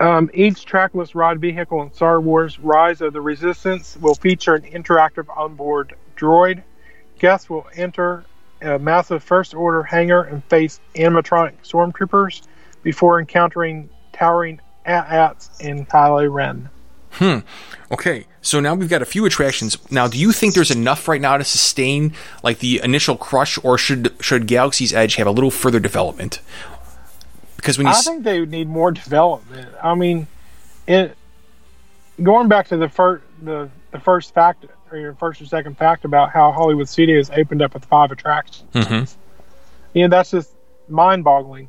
Um, 0.00 0.30
each 0.34 0.64
trackless 0.64 1.14
ride 1.14 1.40
vehicle 1.40 1.82
in 1.82 1.92
Star 1.92 2.20
Wars 2.20 2.58
Rise 2.58 3.00
of 3.00 3.12
the 3.12 3.20
Resistance 3.20 3.96
will 3.96 4.14
feature 4.14 4.54
an 4.54 4.62
interactive 4.62 5.26
onboard 5.36 5.94
droid. 6.16 6.62
Guests 7.18 7.48
will 7.48 7.66
enter 7.74 8.24
a 8.60 8.78
massive 8.78 9.22
First 9.22 9.54
Order 9.54 9.82
hangar 9.82 10.22
and 10.22 10.42
face 10.44 10.80
animatronic 10.96 11.54
stormtroopers 11.62 12.42
before 12.82 13.20
encountering 13.20 13.88
towering 14.12 14.60
AT-ATs 14.84 15.50
and 15.60 15.88
Kylo 15.88 16.32
Ren. 16.32 16.68
Hmm. 17.12 17.38
Okay, 17.92 18.26
so 18.42 18.58
now 18.58 18.74
we've 18.74 18.88
got 18.88 19.00
a 19.00 19.06
few 19.06 19.24
attractions. 19.24 19.78
Now, 19.90 20.08
do 20.08 20.18
you 20.18 20.32
think 20.32 20.54
there's 20.54 20.72
enough 20.72 21.06
right 21.06 21.20
now 21.20 21.36
to 21.36 21.44
sustain 21.44 22.12
like 22.42 22.58
the 22.58 22.80
initial 22.82 23.16
crush, 23.16 23.56
or 23.62 23.78
should 23.78 24.12
should 24.20 24.48
Galaxy's 24.48 24.92
Edge 24.92 25.14
have 25.14 25.28
a 25.28 25.30
little 25.30 25.52
further 25.52 25.78
development? 25.78 26.40
Because 27.64 27.78
when 27.78 27.86
you 27.86 27.92
I 27.92 27.96
s- 27.96 28.04
think 28.04 28.24
they 28.24 28.40
would 28.40 28.50
need 28.50 28.68
more 28.68 28.92
development. 28.92 29.68
I 29.82 29.94
mean, 29.94 30.26
it 30.86 31.16
going 32.22 32.48
back 32.48 32.68
to 32.68 32.76
the 32.76 32.88
first 32.90 33.24
the, 33.42 33.70
the 33.90 33.98
first 34.00 34.34
fact 34.34 34.66
or 34.92 34.98
your 34.98 35.14
first 35.14 35.40
or 35.40 35.46
second 35.46 35.78
fact 35.78 36.04
about 36.04 36.28
how 36.30 36.52
Hollywood 36.52 36.88
Studios 36.90 37.30
opened 37.30 37.62
up 37.62 37.72
with 37.72 37.86
five 37.86 38.10
attractions. 38.12 38.70
Mm-hmm. 38.74 39.18
You 39.98 40.02
know, 40.02 40.08
that's 40.16 40.30
just 40.32 40.50
mind 40.90 41.24
boggling. 41.24 41.68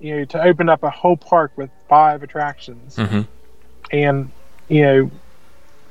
You 0.00 0.16
know, 0.16 0.24
to 0.26 0.42
open 0.42 0.68
up 0.68 0.82
a 0.82 0.90
whole 0.90 1.16
park 1.16 1.52
with 1.56 1.70
five 1.88 2.22
attractions, 2.24 2.96
Mm-hmm. 2.96 3.20
and 3.92 4.30
you 4.68 4.82
know, 4.82 5.10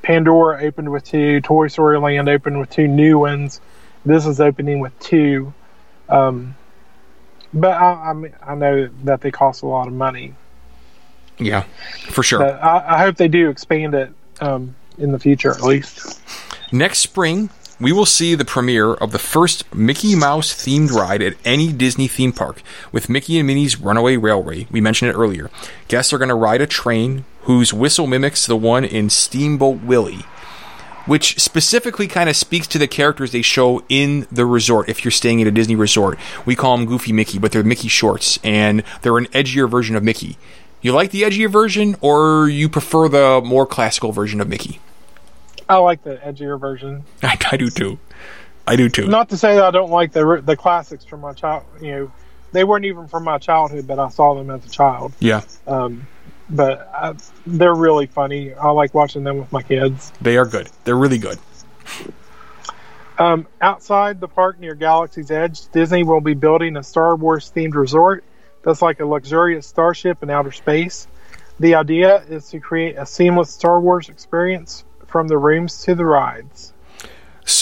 Pandora 0.02 0.62
opened 0.64 0.92
with 0.92 1.06
two, 1.06 1.40
Toy 1.42 1.68
Story 1.70 1.98
Land 1.98 2.28
opened 2.28 2.60
with 2.60 2.70
two 2.70 2.88
new 2.90 3.20
ones. 3.20 3.62
This 4.06 4.26
is 4.26 4.42
opening 4.42 4.80
with 4.82 4.98
two. 5.00 5.54
Um, 6.10 6.56
but 7.54 7.72
I, 7.72 8.10
I, 8.10 8.14
mean, 8.14 8.34
I 8.42 8.56
know 8.56 8.90
that 9.04 9.22
they 9.22 9.32
cost 9.32 9.64
a 9.64 9.68
lot 9.68 9.88
of 9.88 9.94
money. 9.94 10.34
yeah, 11.38 11.64
for 12.10 12.24
sure. 12.24 12.44
I, 12.44 12.96
I 12.96 12.98
hope 13.00 13.18
they 13.18 13.28
do 13.28 13.50
expand 13.50 13.94
it 13.94 14.12
um, 14.42 14.76
in 14.98 15.12
the 15.12 15.20
future, 15.20 15.52
at 15.52 15.62
least. 15.62 16.22
Next 16.72 17.00
spring, 17.00 17.50
we 17.80 17.92
will 17.92 18.06
see 18.06 18.36
the 18.36 18.46
premiere 18.46 18.94
of 18.94 19.12
the 19.12 19.20
first 19.20 19.74
Mickey 19.74 20.16
Mouse 20.16 20.54
themed 20.54 20.92
ride 20.92 21.22
at 21.22 21.36
any 21.44 21.74
Disney 21.74 22.08
theme 22.08 22.32
park 22.32 22.62
with 22.92 23.10
Mickey 23.10 23.38
and 23.38 23.48
Minnie's 23.48 23.80
Runaway 23.80 24.18
Railway. 24.18 24.68
We 24.72 24.82
mentioned 24.82 25.12
it 25.12 25.16
earlier. 25.16 25.50
Guests 25.88 26.14
are 26.14 26.18
going 26.18 26.30
to 26.30 26.36
ride 26.36 26.62
a 26.62 26.68
train 26.68 27.26
whose 27.42 27.74
whistle 27.74 28.08
mimics 28.08 28.46
the 28.46 28.56
one 28.56 28.86
in 28.86 29.10
Steamboat 29.10 29.82
Willie, 29.82 30.26
which 31.06 31.40
specifically 31.40 32.08
kind 32.08 32.30
of 32.30 32.36
speaks 32.36 32.68
to 32.68 32.78
the 32.78 32.88
characters 32.88 33.32
they 33.32 33.42
show 33.42 33.84
in 33.90 34.28
the 34.32 34.46
resort. 34.46 34.90
If 34.90 35.04
you're 35.04 35.12
staying 35.12 35.42
at 35.42 35.48
a 35.48 35.52
Disney 35.52 35.76
resort, 35.76 36.18
we 36.46 36.56
call 36.56 36.78
them 36.78 36.86
Goofy 36.86 37.12
Mickey, 37.12 37.40
but 37.40 37.52
they're 37.52 37.64
Mickey 37.64 37.88
shorts 37.88 38.40
and 38.44 38.84
they're 39.02 39.18
an 39.18 39.28
edgier 39.28 39.70
version 39.70 39.96
of 39.96 40.04
Mickey. 40.04 40.38
You 40.82 40.92
like 40.92 41.12
the 41.12 41.22
edgier 41.22 41.50
version, 41.50 41.96
or 42.02 42.50
you 42.50 42.68
prefer 42.68 43.08
the 43.08 43.42
more 43.44 43.66
classical 43.66 44.12
version 44.12 44.42
of 44.42 44.50
Mickey? 44.50 44.82
I 45.70 45.78
like 45.78 46.04
the 46.04 46.18
edgier 46.18 46.60
version. 46.60 47.06
I, 47.24 47.38
I 47.52 47.58
do 47.58 47.70
too. 47.70 48.00
I 48.68 48.76
do 48.76 48.90
too. 48.90 49.08
Not 49.08 49.30
to 49.30 49.38
say 49.38 49.56
that 49.56 49.64
I 49.64 49.72
don't 49.72 49.92
like 49.92 50.12
the 50.12 50.42
the 50.44 50.58
classics 50.58 51.06
from 51.06 51.22
my 51.22 51.32
child. 51.34 51.64
You 51.82 51.92
know, 51.92 52.12
they 52.52 52.66
weren't 52.66 52.86
even 52.86 53.08
from 53.08 53.24
my 53.24 53.38
childhood, 53.38 53.88
but 53.88 53.98
I 53.98 54.10
saw 54.10 54.36
them 54.36 54.50
as 54.50 54.66
a 54.66 54.70
child. 54.70 55.14
Yeah, 55.20 55.42
Um, 55.68 56.06
but 56.50 56.90
I, 56.94 57.14
they're 57.46 57.76
really 57.76 58.08
funny. 58.08 58.54
I 58.54 58.70
like 58.72 58.94
watching 58.94 59.24
them 59.24 59.38
with 59.38 59.52
my 59.52 59.62
kids. 59.62 60.12
they 60.22 60.38
are 60.38 60.46
good. 60.46 60.70
They're 60.84 60.98
really 60.98 61.18
good. 61.18 61.40
Um, 63.18 63.48
outside 63.62 64.20
the 64.20 64.28
park 64.28 64.60
near 64.60 64.74
Galaxy's 64.74 65.30
Edge, 65.30 65.68
Disney 65.72 66.04
will 66.04 66.22
be 66.22 66.34
building 66.34 66.78
a 66.78 66.84
Star 66.84 67.16
Wars 67.16 67.52
themed 67.56 67.76
resort 67.76 68.24
that's 68.64 68.82
like 68.82 69.00
a 69.00 69.06
luxurious 69.06 69.68
starship 69.68 70.24
in 70.24 70.30
outer 70.30 70.52
space. 70.52 71.08
The 71.60 71.76
idea 71.76 72.24
is 72.28 72.50
to 72.50 72.60
create 72.60 72.96
a 72.98 73.06
seamless 73.06 73.52
Star 73.52 73.80
Wars 73.80 74.10
experience 74.10 74.84
from 75.08 75.28
the 75.28 75.38
rooms 75.38 75.84
to 75.84 75.94
the 75.94 76.06
rides. 76.06 76.73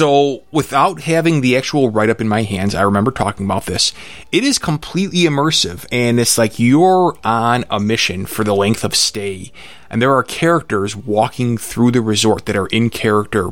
So, 0.02 0.42
without 0.52 1.02
having 1.02 1.42
the 1.42 1.56
actual 1.56 1.92
write 1.92 2.10
up 2.10 2.20
in 2.20 2.28
my 2.28 2.42
hands, 2.42 2.74
I 2.74 2.82
remember 2.82 3.12
talking 3.12 3.46
about 3.46 3.68
this. 3.68 3.94
It 4.32 4.44
is 4.44 4.58
completely 4.58 5.30
immersive, 5.30 5.86
and 5.92 6.20
it's 6.20 6.40
like 6.40 6.58
you're 6.58 7.16
on 7.24 7.66
a 7.70 7.80
mission 7.80 8.26
for 8.26 8.44
the 8.44 8.56
length 8.56 8.84
of 8.84 8.96
stay. 8.96 9.52
And 9.92 10.02
there 10.02 10.16
are 10.16 10.24
characters 10.24 10.96
walking 10.96 11.56
through 11.56 11.92
the 11.92 12.02
resort 12.02 12.48
that 12.48 12.56
are 12.56 12.66
in 12.66 12.90
character, 12.90 13.52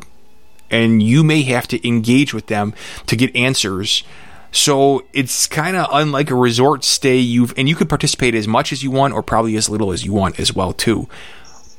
and 0.72 1.00
you 1.00 1.22
may 1.22 1.42
have 1.42 1.68
to 1.68 1.86
engage 1.86 2.34
with 2.34 2.48
them 2.48 2.74
to 3.06 3.14
get 3.14 3.36
answers. 3.36 4.02
So 4.50 5.04
it's 5.12 5.46
kind 5.46 5.76
of 5.76 5.86
unlike 5.92 6.32
a 6.32 6.34
resort 6.34 6.82
stay. 6.82 7.18
You've 7.18 7.54
and 7.56 7.68
you 7.68 7.76
could 7.76 7.88
participate 7.88 8.34
as 8.34 8.48
much 8.48 8.72
as 8.72 8.82
you 8.82 8.90
want, 8.90 9.14
or 9.14 9.22
probably 9.22 9.54
as 9.54 9.68
little 9.68 9.92
as 9.92 10.04
you 10.04 10.12
want 10.12 10.40
as 10.40 10.52
well 10.52 10.72
too. 10.72 11.08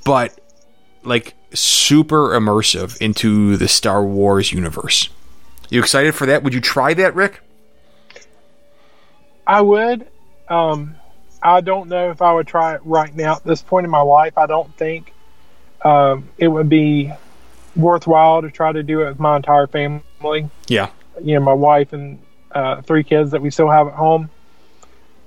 But 0.06 0.40
like 1.04 1.34
super 1.54 2.30
immersive 2.30 2.98
into 3.02 3.58
the 3.58 3.68
Star 3.68 4.04
Wars 4.04 4.52
universe. 4.52 5.10
You 5.70 5.80
excited 5.80 6.16
for 6.16 6.26
that? 6.28 6.44
Would 6.44 6.54
you 6.54 6.62
try 6.62 6.94
that, 6.96 7.16
Ric? 7.16 7.40
I 9.48 9.62
would. 9.62 10.08
Um, 10.48 10.96
I 11.42 11.62
don't 11.62 11.90
know 11.90 12.12
if 12.12 12.22
I 12.22 12.34
would 12.34 12.48
try 12.48 12.76
it 12.76 12.82
right 12.84 13.14
now 13.16 13.36
at 13.36 13.44
this 13.44 13.62
point 13.62 13.86
in 13.86 13.90
my 13.90 14.02
life. 14.02 14.38
I 14.38 14.46
don't 14.46 14.76
think 14.78 15.14
um, 15.84 16.30
it 16.38 16.48
would 16.48 16.70
be 16.70 17.12
worthwhile 17.76 18.42
to 18.42 18.52
try 18.52 18.72
to 18.72 18.84
do 18.84 19.02
it 19.02 19.10
with 19.10 19.20
my 19.20 19.38
entire 19.38 19.68
family. 19.68 20.50
Yeah. 20.68 20.90
You 21.22 21.36
know, 21.36 21.42
my 21.42 21.54
wife 21.54 21.94
and 21.94 22.20
uh, 22.52 22.82
three 22.82 23.04
kids 23.04 23.32
that 23.32 23.42
we 23.42 23.50
still 23.50 23.70
have 23.70 23.88
at 23.88 23.94
home. 23.94 24.30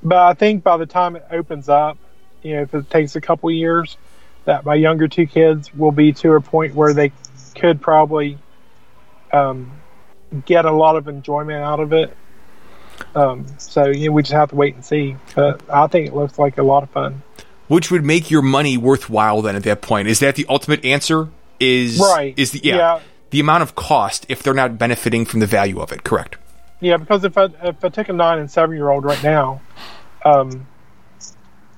But 0.02 0.18
I 0.18 0.34
think 0.34 0.62
by 0.62 0.76
the 0.76 0.86
time 0.86 1.16
it 1.16 1.24
opens 1.30 1.68
up, 1.68 1.96
you 2.42 2.56
know, 2.56 2.62
if 2.62 2.74
it 2.74 2.90
takes 2.90 3.16
a 3.16 3.20
couple 3.20 3.50
years, 3.50 3.96
that 4.44 4.64
my 4.64 4.74
younger 4.74 5.08
two 5.08 5.26
kids 5.26 5.72
will 5.74 5.92
be 5.92 6.12
to 6.12 6.32
a 6.32 6.40
point 6.40 6.74
where 6.74 6.92
they 6.92 7.12
could 7.54 7.80
probably 7.80 8.38
um, 9.32 9.72
get 10.44 10.64
a 10.64 10.72
lot 10.72 10.96
of 10.96 11.08
enjoyment 11.08 11.62
out 11.62 11.80
of 11.80 11.92
it. 11.92 12.16
Um, 13.14 13.46
so 13.58 13.86
you 13.86 14.06
know, 14.08 14.12
we 14.12 14.22
just 14.22 14.32
have 14.32 14.50
to 14.50 14.56
wait 14.56 14.74
and 14.74 14.84
see. 14.84 15.16
But 15.34 15.62
I 15.70 15.86
think 15.86 16.06
it 16.08 16.14
looks 16.14 16.38
like 16.38 16.58
a 16.58 16.62
lot 16.62 16.82
of 16.82 16.90
fun. 16.90 17.22
Which 17.68 17.90
would 17.90 18.04
make 18.04 18.30
your 18.30 18.42
money 18.42 18.76
worthwhile 18.76 19.40
then 19.42 19.56
at 19.56 19.62
that 19.64 19.80
point? 19.80 20.06
Is 20.08 20.20
that 20.20 20.36
the 20.36 20.46
ultimate 20.48 20.84
answer? 20.84 21.28
Is 21.58 21.98
Right. 21.98 22.34
Is 22.36 22.50
the 22.50 22.60
yeah, 22.62 22.76
Yeah. 22.76 23.00
the 23.30 23.40
amount 23.40 23.62
of 23.62 23.74
cost 23.74 24.26
if 24.28 24.42
they're 24.42 24.52
not 24.54 24.76
benefiting 24.78 25.24
from 25.24 25.40
the 25.40 25.46
value 25.46 25.80
of 25.80 25.90
it? 25.92 26.04
Correct. 26.04 26.36
Yeah, 26.80 26.98
because 26.98 27.24
if 27.24 27.38
I 27.38 27.44
if 27.62 27.82
I 27.84 27.88
take 27.88 28.08
a 28.10 28.12
nine 28.12 28.38
and 28.38 28.50
seven 28.50 28.76
year 28.76 28.90
old 28.90 29.04
right 29.04 29.22
now, 29.22 29.60
um, 30.24 30.66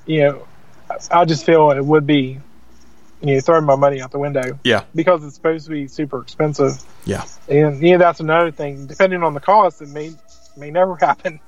you 0.06 0.20
know, 0.22 0.46
I- 0.90 1.20
I 1.20 1.24
just 1.24 1.44
feel 1.46 1.70
it 1.70 1.84
would 1.84 2.06
be, 2.06 2.40
you 3.26 3.34
know, 3.34 3.40
throwing 3.40 3.64
my 3.64 3.76
money 3.76 4.00
out 4.00 4.10
the 4.10 4.18
window 4.18 4.58
Yeah. 4.64 4.84
because 4.94 5.24
it's 5.24 5.34
supposed 5.34 5.64
to 5.66 5.70
be 5.70 5.86
super 5.88 6.20
expensive, 6.20 6.82
Yeah. 7.04 7.24
and 7.48 7.80
you 7.82 7.92
know 7.92 7.98
that's 7.98 8.20
another 8.20 8.50
thing. 8.50 8.86
Depending 8.86 9.22
on 9.22 9.34
the 9.34 9.40
cost, 9.40 9.82
it 9.82 9.88
may 9.88 10.12
may 10.56 10.70
never 10.70 10.96
happen. 11.00 11.40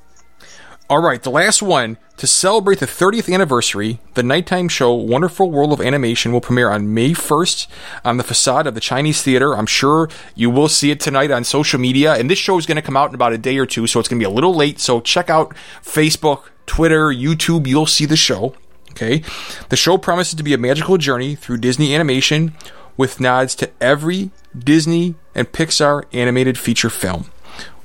All 0.91 1.03
right, 1.03 1.23
the 1.23 1.31
last 1.31 1.61
one 1.63 1.99
to 2.17 2.27
celebrate 2.27 2.79
the 2.81 2.87
30th 2.87 3.31
anniversary, 3.33 4.01
the 4.15 4.23
nighttime 4.23 4.69
show 4.69 4.95
Wonderful 4.95 5.51
World 5.51 5.71
of 5.75 5.83
Animation 5.83 6.33
will 6.33 6.41
premiere 6.41 6.71
on 6.71 6.95
May 6.95 7.11
1st 7.11 7.67
on 8.07 8.17
the 8.17 8.25
facade 8.25 8.67
of 8.67 8.75
the 8.75 8.81
Chinese 8.81 9.23
Theater. 9.23 9.55
I'm 9.55 9.67
sure 9.67 10.09
you 10.35 10.49
will 10.49 10.69
see 10.69 10.91
it 10.91 10.99
tonight 10.99 11.31
on 11.31 11.45
social 11.45 11.79
media, 11.79 12.15
and 12.15 12.31
this 12.31 12.39
show 12.39 12.57
is 12.57 12.65
going 12.65 12.77
to 12.77 12.83
come 12.83 12.97
out 12.97 13.11
in 13.11 13.15
about 13.15 13.35
a 13.35 13.39
day 13.39 13.59
or 13.59 13.67
two, 13.67 13.87
so 13.87 14.01
it's 14.01 14.09
going 14.09 14.19
to 14.19 14.27
be 14.27 14.31
a 14.31 14.35
little 14.35 14.55
late. 14.55 14.81
So 14.81 14.99
check 15.03 15.29
out 15.29 15.55
Facebook, 15.83 16.45
Twitter, 16.65 17.09
YouTube. 17.09 17.67
You'll 17.67 17.85
see 17.85 18.07
the 18.07 18.17
show. 18.17 18.55
Okay. 18.99 19.23
The 19.69 19.77
show 19.77 19.97
promises 19.97 20.35
to 20.35 20.43
be 20.43 20.53
a 20.55 20.59
magical 20.59 20.99
journey 20.99 21.37
through 21.37 21.59
Disney 21.59 21.95
animation 21.95 22.53
with 22.97 23.21
nods 23.21 23.55
to 23.57 23.71
every 23.81 24.33
Disney 24.59 25.15
and 25.37 25.51
Pixar 25.53 26.03
animated 26.13 26.59
feature 26.59 26.91
film. 26.91 27.31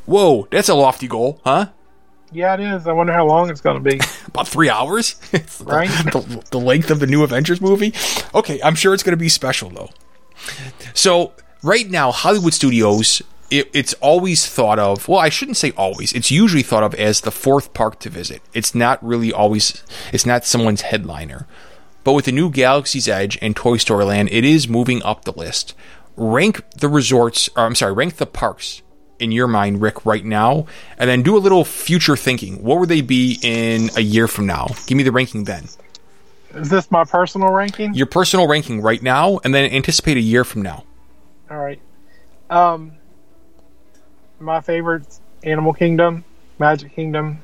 Whoa, 0.07 0.47
that's 0.49 0.69
a 0.69 0.73
lofty 0.73 1.07
goal, 1.07 1.39
huh? 1.45 1.67
Yeah, 2.31 2.55
it 2.55 2.61
is. 2.61 2.87
I 2.87 2.93
wonder 2.93 3.13
how 3.13 3.27
long 3.27 3.51
it's 3.51 3.61
going 3.61 3.81
to 3.81 3.89
be. 3.91 3.99
About 4.25 4.47
three 4.47 4.69
hours? 4.71 5.15
It's 5.33 5.59
the- 5.59 5.65
Right. 5.65 5.89
The, 6.11 6.43
the 6.49 6.59
length 6.59 6.89
of 6.89 6.99
the 6.99 7.05
new 7.05 7.23
Avengers 7.23 7.61
movie? 7.61 7.93
Okay, 8.33 8.59
I'm 8.63 8.73
sure 8.75 8.95
it's 8.95 9.03
going 9.03 9.13
to 9.13 9.17
be 9.17 9.29
special, 9.29 9.69
though. 9.69 9.89
So, 10.95 11.33
right 11.61 11.87
now, 11.89 12.11
Hollywood 12.11 12.55
Studios, 12.55 13.21
it, 13.53 13.69
it's 13.71 13.93
always 13.95 14.47
thought 14.47 14.79
of, 14.79 15.07
well, 15.07 15.19
I 15.19 15.29
shouldn't 15.29 15.57
say 15.57 15.71
always, 15.77 16.11
it's 16.11 16.31
usually 16.31 16.63
thought 16.63 16.83
of 16.83 16.95
as 16.95 17.21
the 17.21 17.31
fourth 17.31 17.73
park 17.73 17.99
to 17.99 18.09
visit. 18.09 18.41
It's 18.53 18.73
not 18.73 19.03
really 19.05 19.31
always, 19.31 19.83
it's 20.11 20.25
not 20.25 20.45
someone's 20.45 20.81
headliner. 20.81 21.47
But 22.03 22.13
with 22.13 22.25
the 22.25 22.31
new 22.31 22.49
Galaxy's 22.49 23.07
Edge 23.07 23.37
and 23.41 23.55
Toy 23.55 23.77
Story 23.77 24.05
Land, 24.05 24.29
it 24.31 24.43
is 24.43 24.67
moving 24.67 25.01
up 25.03 25.23
the 25.23 25.31
list. 25.31 25.75
Rank 26.17 26.69
the 26.71 26.89
resorts, 26.89 27.47
or 27.55 27.63
I'm 27.63 27.75
sorry, 27.75 27.93
rank 27.93 28.17
the 28.17 28.25
parks 28.25 28.81
in 29.19 29.31
your 29.31 29.47
mind, 29.47 29.81
Ric, 29.81 30.05
right 30.05 30.25
now, 30.25 30.65
and 30.97 31.09
then 31.09 31.21
do 31.21 31.37
a 31.37 31.39
little 31.39 31.63
future 31.63 32.17
thinking. 32.17 32.61
What 32.61 32.79
would 32.79 32.89
they 32.89 33.01
be 33.01 33.39
in 33.41 33.89
a 33.95 34.01
year 34.01 34.27
from 34.27 34.47
now? 34.47 34.67
Give 34.87 34.97
me 34.97 35.03
the 35.03 35.11
ranking 35.11 35.45
then. 35.45 35.69
Is 36.55 36.69
this 36.69 36.91
my 36.91 37.03
personal 37.05 37.51
ranking? 37.51 37.93
Your 37.93 38.05
personal 38.05 38.47
ranking 38.47 38.81
right 38.81 39.01
now, 39.01 39.39
and 39.43 39.53
then 39.53 39.71
anticipate 39.71 40.17
a 40.17 40.21
year 40.21 40.43
from 40.43 40.61
now. 40.61 40.83
All 41.49 41.57
right. 41.57 41.79
Um, 42.49 42.93
my 44.43 44.61
favorites: 44.61 45.19
Animal 45.43 45.73
Kingdom, 45.73 46.23
Magic 46.59 46.93
Kingdom, 46.95 47.39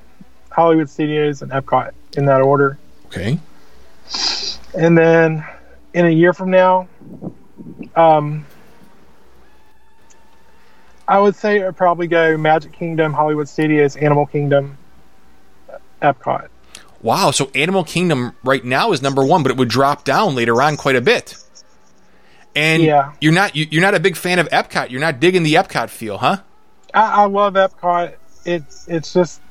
Hollywood 0.51 0.89
Studios, 0.89 1.41
and 1.41 1.51
Epcot 1.51 1.91
in 2.17 2.25
that 2.25 2.41
order. 2.41 2.77
Okay. 3.07 3.39
And 4.77 4.97
then 4.97 5.45
in 5.93 6.05
a 6.05 6.09
year 6.09 6.33
from 6.33 6.51
now, 6.51 6.87
um, 7.95 8.45
I 11.07 11.19
would 11.19 11.35
say 11.35 11.63
would 11.63 11.75
probably 11.77 12.07
go 12.07 12.37
Magic 12.37 12.71
Kingdom, 12.71 13.13
Hollywood 13.13 13.49
Studios, 13.49 13.95
Animal 13.95 14.27
Kingdom, 14.27 14.77
Epcot. 16.01 16.49
Wow. 17.01 17.31
So 17.31 17.49
Animal 17.55 17.83
Kingdom 17.83 18.35
right 18.43 18.63
now 18.63 18.91
is 18.91 19.01
number 19.01 19.25
one, 19.25 19.41
but 19.41 19.51
it 19.51 19.57
would 19.57 19.69
drop 19.69 20.03
down 20.03 20.35
later 20.35 20.61
on 20.61 20.77
quite 20.77 20.95
a 20.95 21.01
bit. 21.01 21.35
And 22.55 22.83
Yeah. 22.83 23.13
you're 23.21 23.33
not 23.33 23.55
you're 23.55 23.81
not 23.81 23.95
a 23.95 23.99
big 23.99 24.15
fan 24.15 24.37
of 24.39 24.47
Epcot. 24.49 24.89
You're 24.91 25.01
not 25.01 25.19
digging 25.19 25.43
the 25.43 25.53
Epcot 25.55 25.89
feel, 25.89 26.17
huh? 26.17 26.37
I, 26.93 27.23
I 27.23 27.25
love 27.25 27.53
Epcot. 27.53 28.15
It's 28.45 28.87
it's 28.87 29.13
just 29.13 29.41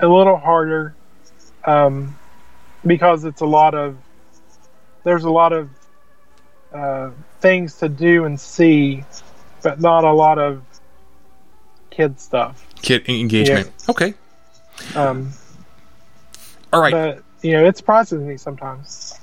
a 0.00 0.08
little 0.08 0.36
harder 0.36 0.94
um, 1.64 2.16
because 2.84 3.24
it's 3.24 3.40
a 3.40 3.46
lot 3.46 3.74
of 3.74 3.96
there's 5.04 5.24
a 5.24 5.30
lot 5.30 5.52
of 5.52 5.70
uh, 6.72 7.10
things 7.40 7.78
to 7.78 7.88
do 7.88 8.24
and 8.24 8.38
see, 8.38 9.04
but 9.62 9.80
not 9.80 10.04
a 10.04 10.12
lot 10.12 10.38
of 10.38 10.62
kid 11.90 12.18
stuff. 12.20 12.66
Kid 12.82 13.08
engagement. 13.08 13.70
Okay. 13.88 14.14
Um, 14.94 15.32
All 16.72 16.80
right. 16.80 16.92
but 16.92 17.22
you 17.42 17.52
know, 17.52 17.64
it 17.64 17.76
surprises 17.76 18.20
me 18.20 18.36
sometimes. 18.36 19.14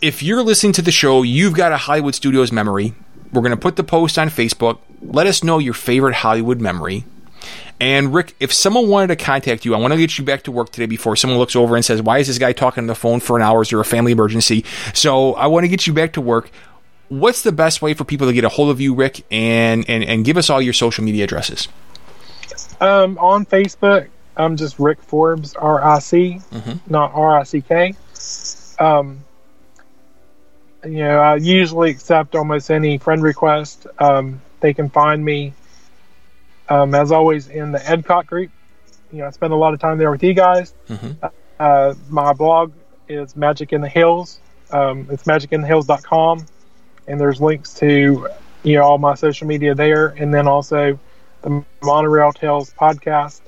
if 0.00 0.22
you're 0.22 0.42
listening 0.42 0.72
to 0.74 0.82
the 0.82 0.90
show, 0.90 1.22
you've 1.22 1.54
got 1.54 1.72
a 1.72 1.76
Hollywood 1.76 2.14
Studios 2.14 2.50
memory. 2.52 2.94
We're 3.32 3.42
going 3.42 3.50
to 3.50 3.56
put 3.56 3.76
the 3.76 3.84
post 3.84 4.18
on 4.18 4.28
Facebook. 4.28 4.78
Let 5.02 5.26
us 5.26 5.44
know 5.44 5.58
your 5.58 5.74
favorite 5.74 6.14
Hollywood 6.16 6.60
memory. 6.60 7.04
And 7.80 8.12
Ric, 8.12 8.34
if 8.40 8.52
someone 8.52 8.88
wanted 8.88 9.06
to 9.08 9.16
contact 9.16 9.64
you, 9.64 9.74
I 9.74 9.78
want 9.78 9.94
to 9.94 9.98
get 9.98 10.18
you 10.18 10.24
back 10.24 10.42
to 10.42 10.52
work 10.52 10.70
today 10.70 10.86
before 10.86 11.16
someone 11.16 11.38
looks 11.38 11.56
over 11.56 11.76
and 11.76 11.84
says, 11.84 12.02
Why 12.02 12.18
is 12.18 12.26
this 12.26 12.38
guy 12.38 12.52
talking 12.52 12.82
on 12.82 12.88
the 12.88 12.94
phone 12.94 13.20
for 13.20 13.36
an 13.36 13.42
hour? 13.42 13.62
Is 13.62 13.70
there 13.70 13.80
a 13.80 13.84
family 13.84 14.12
emergency? 14.12 14.64
So 14.92 15.34
I 15.34 15.46
want 15.46 15.64
to 15.64 15.68
get 15.68 15.86
you 15.86 15.94
back 15.94 16.12
to 16.14 16.20
work. 16.20 16.50
What's 17.08 17.42
the 17.42 17.52
best 17.52 17.80
way 17.80 17.94
for 17.94 18.04
people 18.04 18.26
to 18.26 18.32
get 18.32 18.44
a 18.44 18.50
hold 18.50 18.70
of 18.70 18.80
you, 18.80 18.94
Ric? 18.94 19.24
And, 19.30 19.88
and, 19.88 20.04
and 20.04 20.24
give 20.24 20.36
us 20.36 20.50
all 20.50 20.60
your 20.60 20.74
social 20.74 21.02
media 21.02 21.24
addresses. 21.24 21.68
Um, 22.80 23.18
on 23.18 23.46
Facebook, 23.46 24.08
I'm 24.36 24.56
just 24.56 24.78
Ric 24.78 25.02
Forbes, 25.02 25.54
R 25.54 25.82
I 25.82 25.98
C, 25.98 26.40
not 26.86 27.12
R 27.14 27.38
I 27.38 27.42
C 27.44 27.62
K. 27.62 27.94
Um, 28.78 29.24
you 30.84 30.98
know, 30.98 31.18
I 31.18 31.36
usually 31.36 31.90
accept 31.90 32.34
almost 32.34 32.70
any 32.70 32.98
friend 32.98 33.22
request. 33.22 33.86
Um, 33.98 34.40
they 34.60 34.74
can 34.74 34.88
find 34.90 35.24
me, 35.24 35.52
um, 36.68 36.94
as 36.94 37.12
always, 37.12 37.48
in 37.48 37.72
the 37.72 37.78
Edcot 37.78 38.26
group. 38.26 38.50
You 39.12 39.18
know, 39.18 39.26
I 39.26 39.30
spend 39.30 39.52
a 39.52 39.56
lot 39.56 39.74
of 39.74 39.80
time 39.80 39.98
there 39.98 40.10
with 40.10 40.22
you 40.22 40.34
guys. 40.34 40.72
Uh, 41.58 41.94
my 42.08 42.32
blog 42.32 42.72
is 43.08 43.36
Magic 43.36 43.72
in 43.72 43.80
the 43.80 43.88
Hills. 43.88 44.40
Um, 44.70 45.08
it's 45.10 45.24
magicinthehills.com, 45.24 46.46
and 47.08 47.20
there's 47.20 47.40
links 47.40 47.74
to 47.74 48.28
you 48.62 48.76
know 48.76 48.82
all 48.84 48.98
my 48.98 49.14
social 49.14 49.46
media 49.46 49.74
there, 49.74 50.08
and 50.08 50.32
then 50.32 50.46
also 50.46 50.98
the 51.42 51.64
Monorail 51.82 52.32
Tales 52.32 52.72
podcast, 52.72 53.40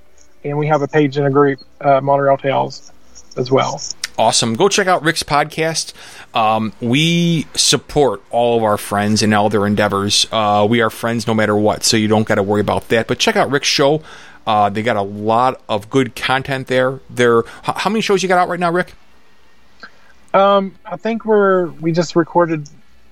and 0.45 0.59
we 0.59 0.66
have 0.66 0.83
a 0.83 0.89
page 0.89 1.16
in 1.16 1.24
a 1.24 1.30
group, 1.30 1.61
uh, 1.80 2.01
Monorail 2.01 2.37
Tales, 2.37 2.93
as 3.37 3.51
well. 3.51 3.80
Awesome. 4.19 4.55
Go 4.55 4.69
check 4.69 4.87
out 4.87 5.03
Ric's 5.03 5.23
podcast. 5.23 5.95
Um, 6.35 6.73
we 6.81 7.47
support 7.55 8.23
all 8.31 8.59
of 8.59 8.63
our 8.63 8.77
friends 8.77 9.23
in 9.23 9.33
all 9.33 9.49
their 9.49 9.67
endeavors. 9.67 10.27
Uh, 10.31 10.67
we 10.69 10.81
are 10.81 10.91
friends 10.91 11.27
no 11.27 11.35
matter 11.35 11.57
what, 11.57 11.83
so 11.83 11.97
you 11.97 12.09
don't 12.09 12.27
got 12.27 12.35
to 12.35 12.43
worry 12.43 12.61
about 12.61 12.89
that. 12.89 13.09
But 13.09 13.19
check 13.19 13.37
out 13.37 13.51
Ric's 13.51 13.69
show. 13.69 14.03
Uh, 14.47 14.69
they 14.69 14.83
got 14.83 14.97
a 14.97 15.03
lot 15.03 15.61
of 15.69 15.89
good 15.89 16.15
content 16.15 16.67
there. 16.67 17.01
There, 17.09 17.43
how 17.63 17.89
many 17.89 18.01
shows 18.01 18.23
you 18.23 18.29
got 18.29 18.39
out 18.39 18.49
right 18.49 18.61
now, 18.61 18.71
Ric? 18.71 18.93
Um, 20.35 20.75
I 20.85 20.97
think 20.97 21.25
we're 21.25 21.67
we 21.67 21.93
just 21.93 22.17
recorded 22.17 22.69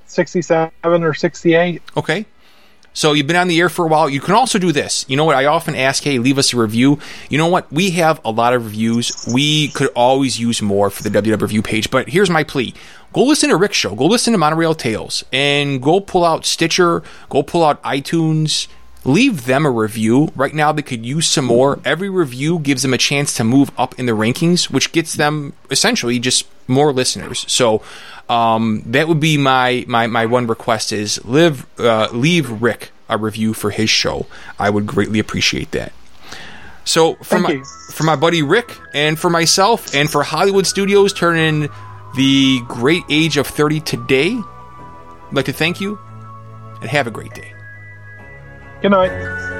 sixty-seven 0.06 0.72
or 0.82 1.14
sixty-eight. 1.14 1.82
Okay. 1.96 2.26
So 2.92 3.12
you've 3.12 3.26
been 3.26 3.36
on 3.36 3.48
the 3.48 3.58
air 3.60 3.68
for 3.68 3.84
a 3.84 3.88
while. 3.88 4.10
You 4.10 4.20
can 4.20 4.34
also 4.34 4.58
do 4.58 4.72
this. 4.72 5.04
You 5.08 5.16
know 5.16 5.24
what? 5.24 5.36
I 5.36 5.46
often 5.46 5.76
ask, 5.76 6.02
hey, 6.02 6.18
leave 6.18 6.38
us 6.38 6.52
a 6.52 6.56
review. 6.56 6.98
You 7.28 7.38
know 7.38 7.46
what? 7.46 7.70
We 7.72 7.90
have 7.92 8.20
a 8.24 8.30
lot 8.30 8.52
of 8.52 8.64
reviews. 8.64 9.28
We 9.32 9.68
could 9.68 9.88
always 9.94 10.40
use 10.40 10.60
more 10.60 10.90
for 10.90 11.02
the 11.02 11.10
WW 11.10 11.40
review 11.40 11.62
page. 11.62 11.90
But 11.90 12.08
here's 12.08 12.30
my 12.30 12.42
plea. 12.42 12.74
Go 13.12 13.24
listen 13.24 13.50
to 13.50 13.56
Ric's 13.56 13.76
show. 13.76 13.94
Go 13.94 14.06
listen 14.06 14.32
to 14.32 14.38
Monorail 14.38 14.74
Tales. 14.74 15.24
And 15.32 15.80
go 15.80 16.00
pull 16.00 16.24
out 16.24 16.44
Stitcher. 16.44 17.02
Go 17.28 17.42
pull 17.42 17.64
out 17.64 17.82
iTunes. 17.82 18.66
Leave 19.04 19.46
them 19.46 19.64
a 19.64 19.70
review. 19.70 20.30
Right 20.36 20.54
now, 20.54 20.72
they 20.72 20.82
could 20.82 21.06
use 21.06 21.26
some 21.26 21.46
more. 21.46 21.80
Every 21.84 22.10
review 22.10 22.58
gives 22.58 22.82
them 22.82 22.92
a 22.92 22.98
chance 22.98 23.34
to 23.34 23.44
move 23.44 23.70
up 23.78 23.98
in 23.98 24.06
the 24.06 24.12
rankings, 24.12 24.70
which 24.70 24.92
gets 24.92 25.14
them 25.14 25.54
essentially 25.70 26.18
just 26.18 26.46
more 26.68 26.92
listeners. 26.92 27.44
So 27.50 27.82
um, 28.28 28.82
that 28.86 29.08
would 29.08 29.20
be 29.20 29.38
my, 29.38 29.84
my, 29.88 30.06
my 30.06 30.26
one 30.26 30.46
request 30.46 30.92
is 30.92 31.24
live, 31.24 31.66
uh, 31.78 32.08
leave 32.12 32.62
Ric 32.62 32.90
a 33.08 33.18
review 33.18 33.52
for 33.52 33.70
his 33.70 33.90
show. 33.90 34.26
I 34.58 34.70
would 34.70 34.86
greatly 34.86 35.18
appreciate 35.18 35.72
that. 35.72 35.92
So 36.84 37.14
for 37.16 37.24
Thank 37.24 37.42
my 37.42 37.50
you. 37.52 37.64
for 37.92 38.04
my 38.04 38.16
buddy 38.16 38.42
Ric 38.42 38.76
and 38.94 39.18
for 39.18 39.28
myself 39.28 39.94
and 39.94 40.10
for 40.10 40.22
Hollywood 40.22 40.66
Studios 40.66 41.12
turning 41.12 41.68
the 42.16 42.60
great 42.68 43.02
age 43.10 43.36
of 43.36 43.46
30 43.46 43.80
today, 43.80 44.32
I'd 44.32 45.32
like 45.32 45.44
to 45.46 45.52
thank 45.52 45.80
you 45.80 45.98
and 46.80 46.88
have 46.88 47.06
a 47.06 47.10
great 47.10 47.34
day. 47.34 47.52
Good 48.82 48.92
night. 48.92 49.59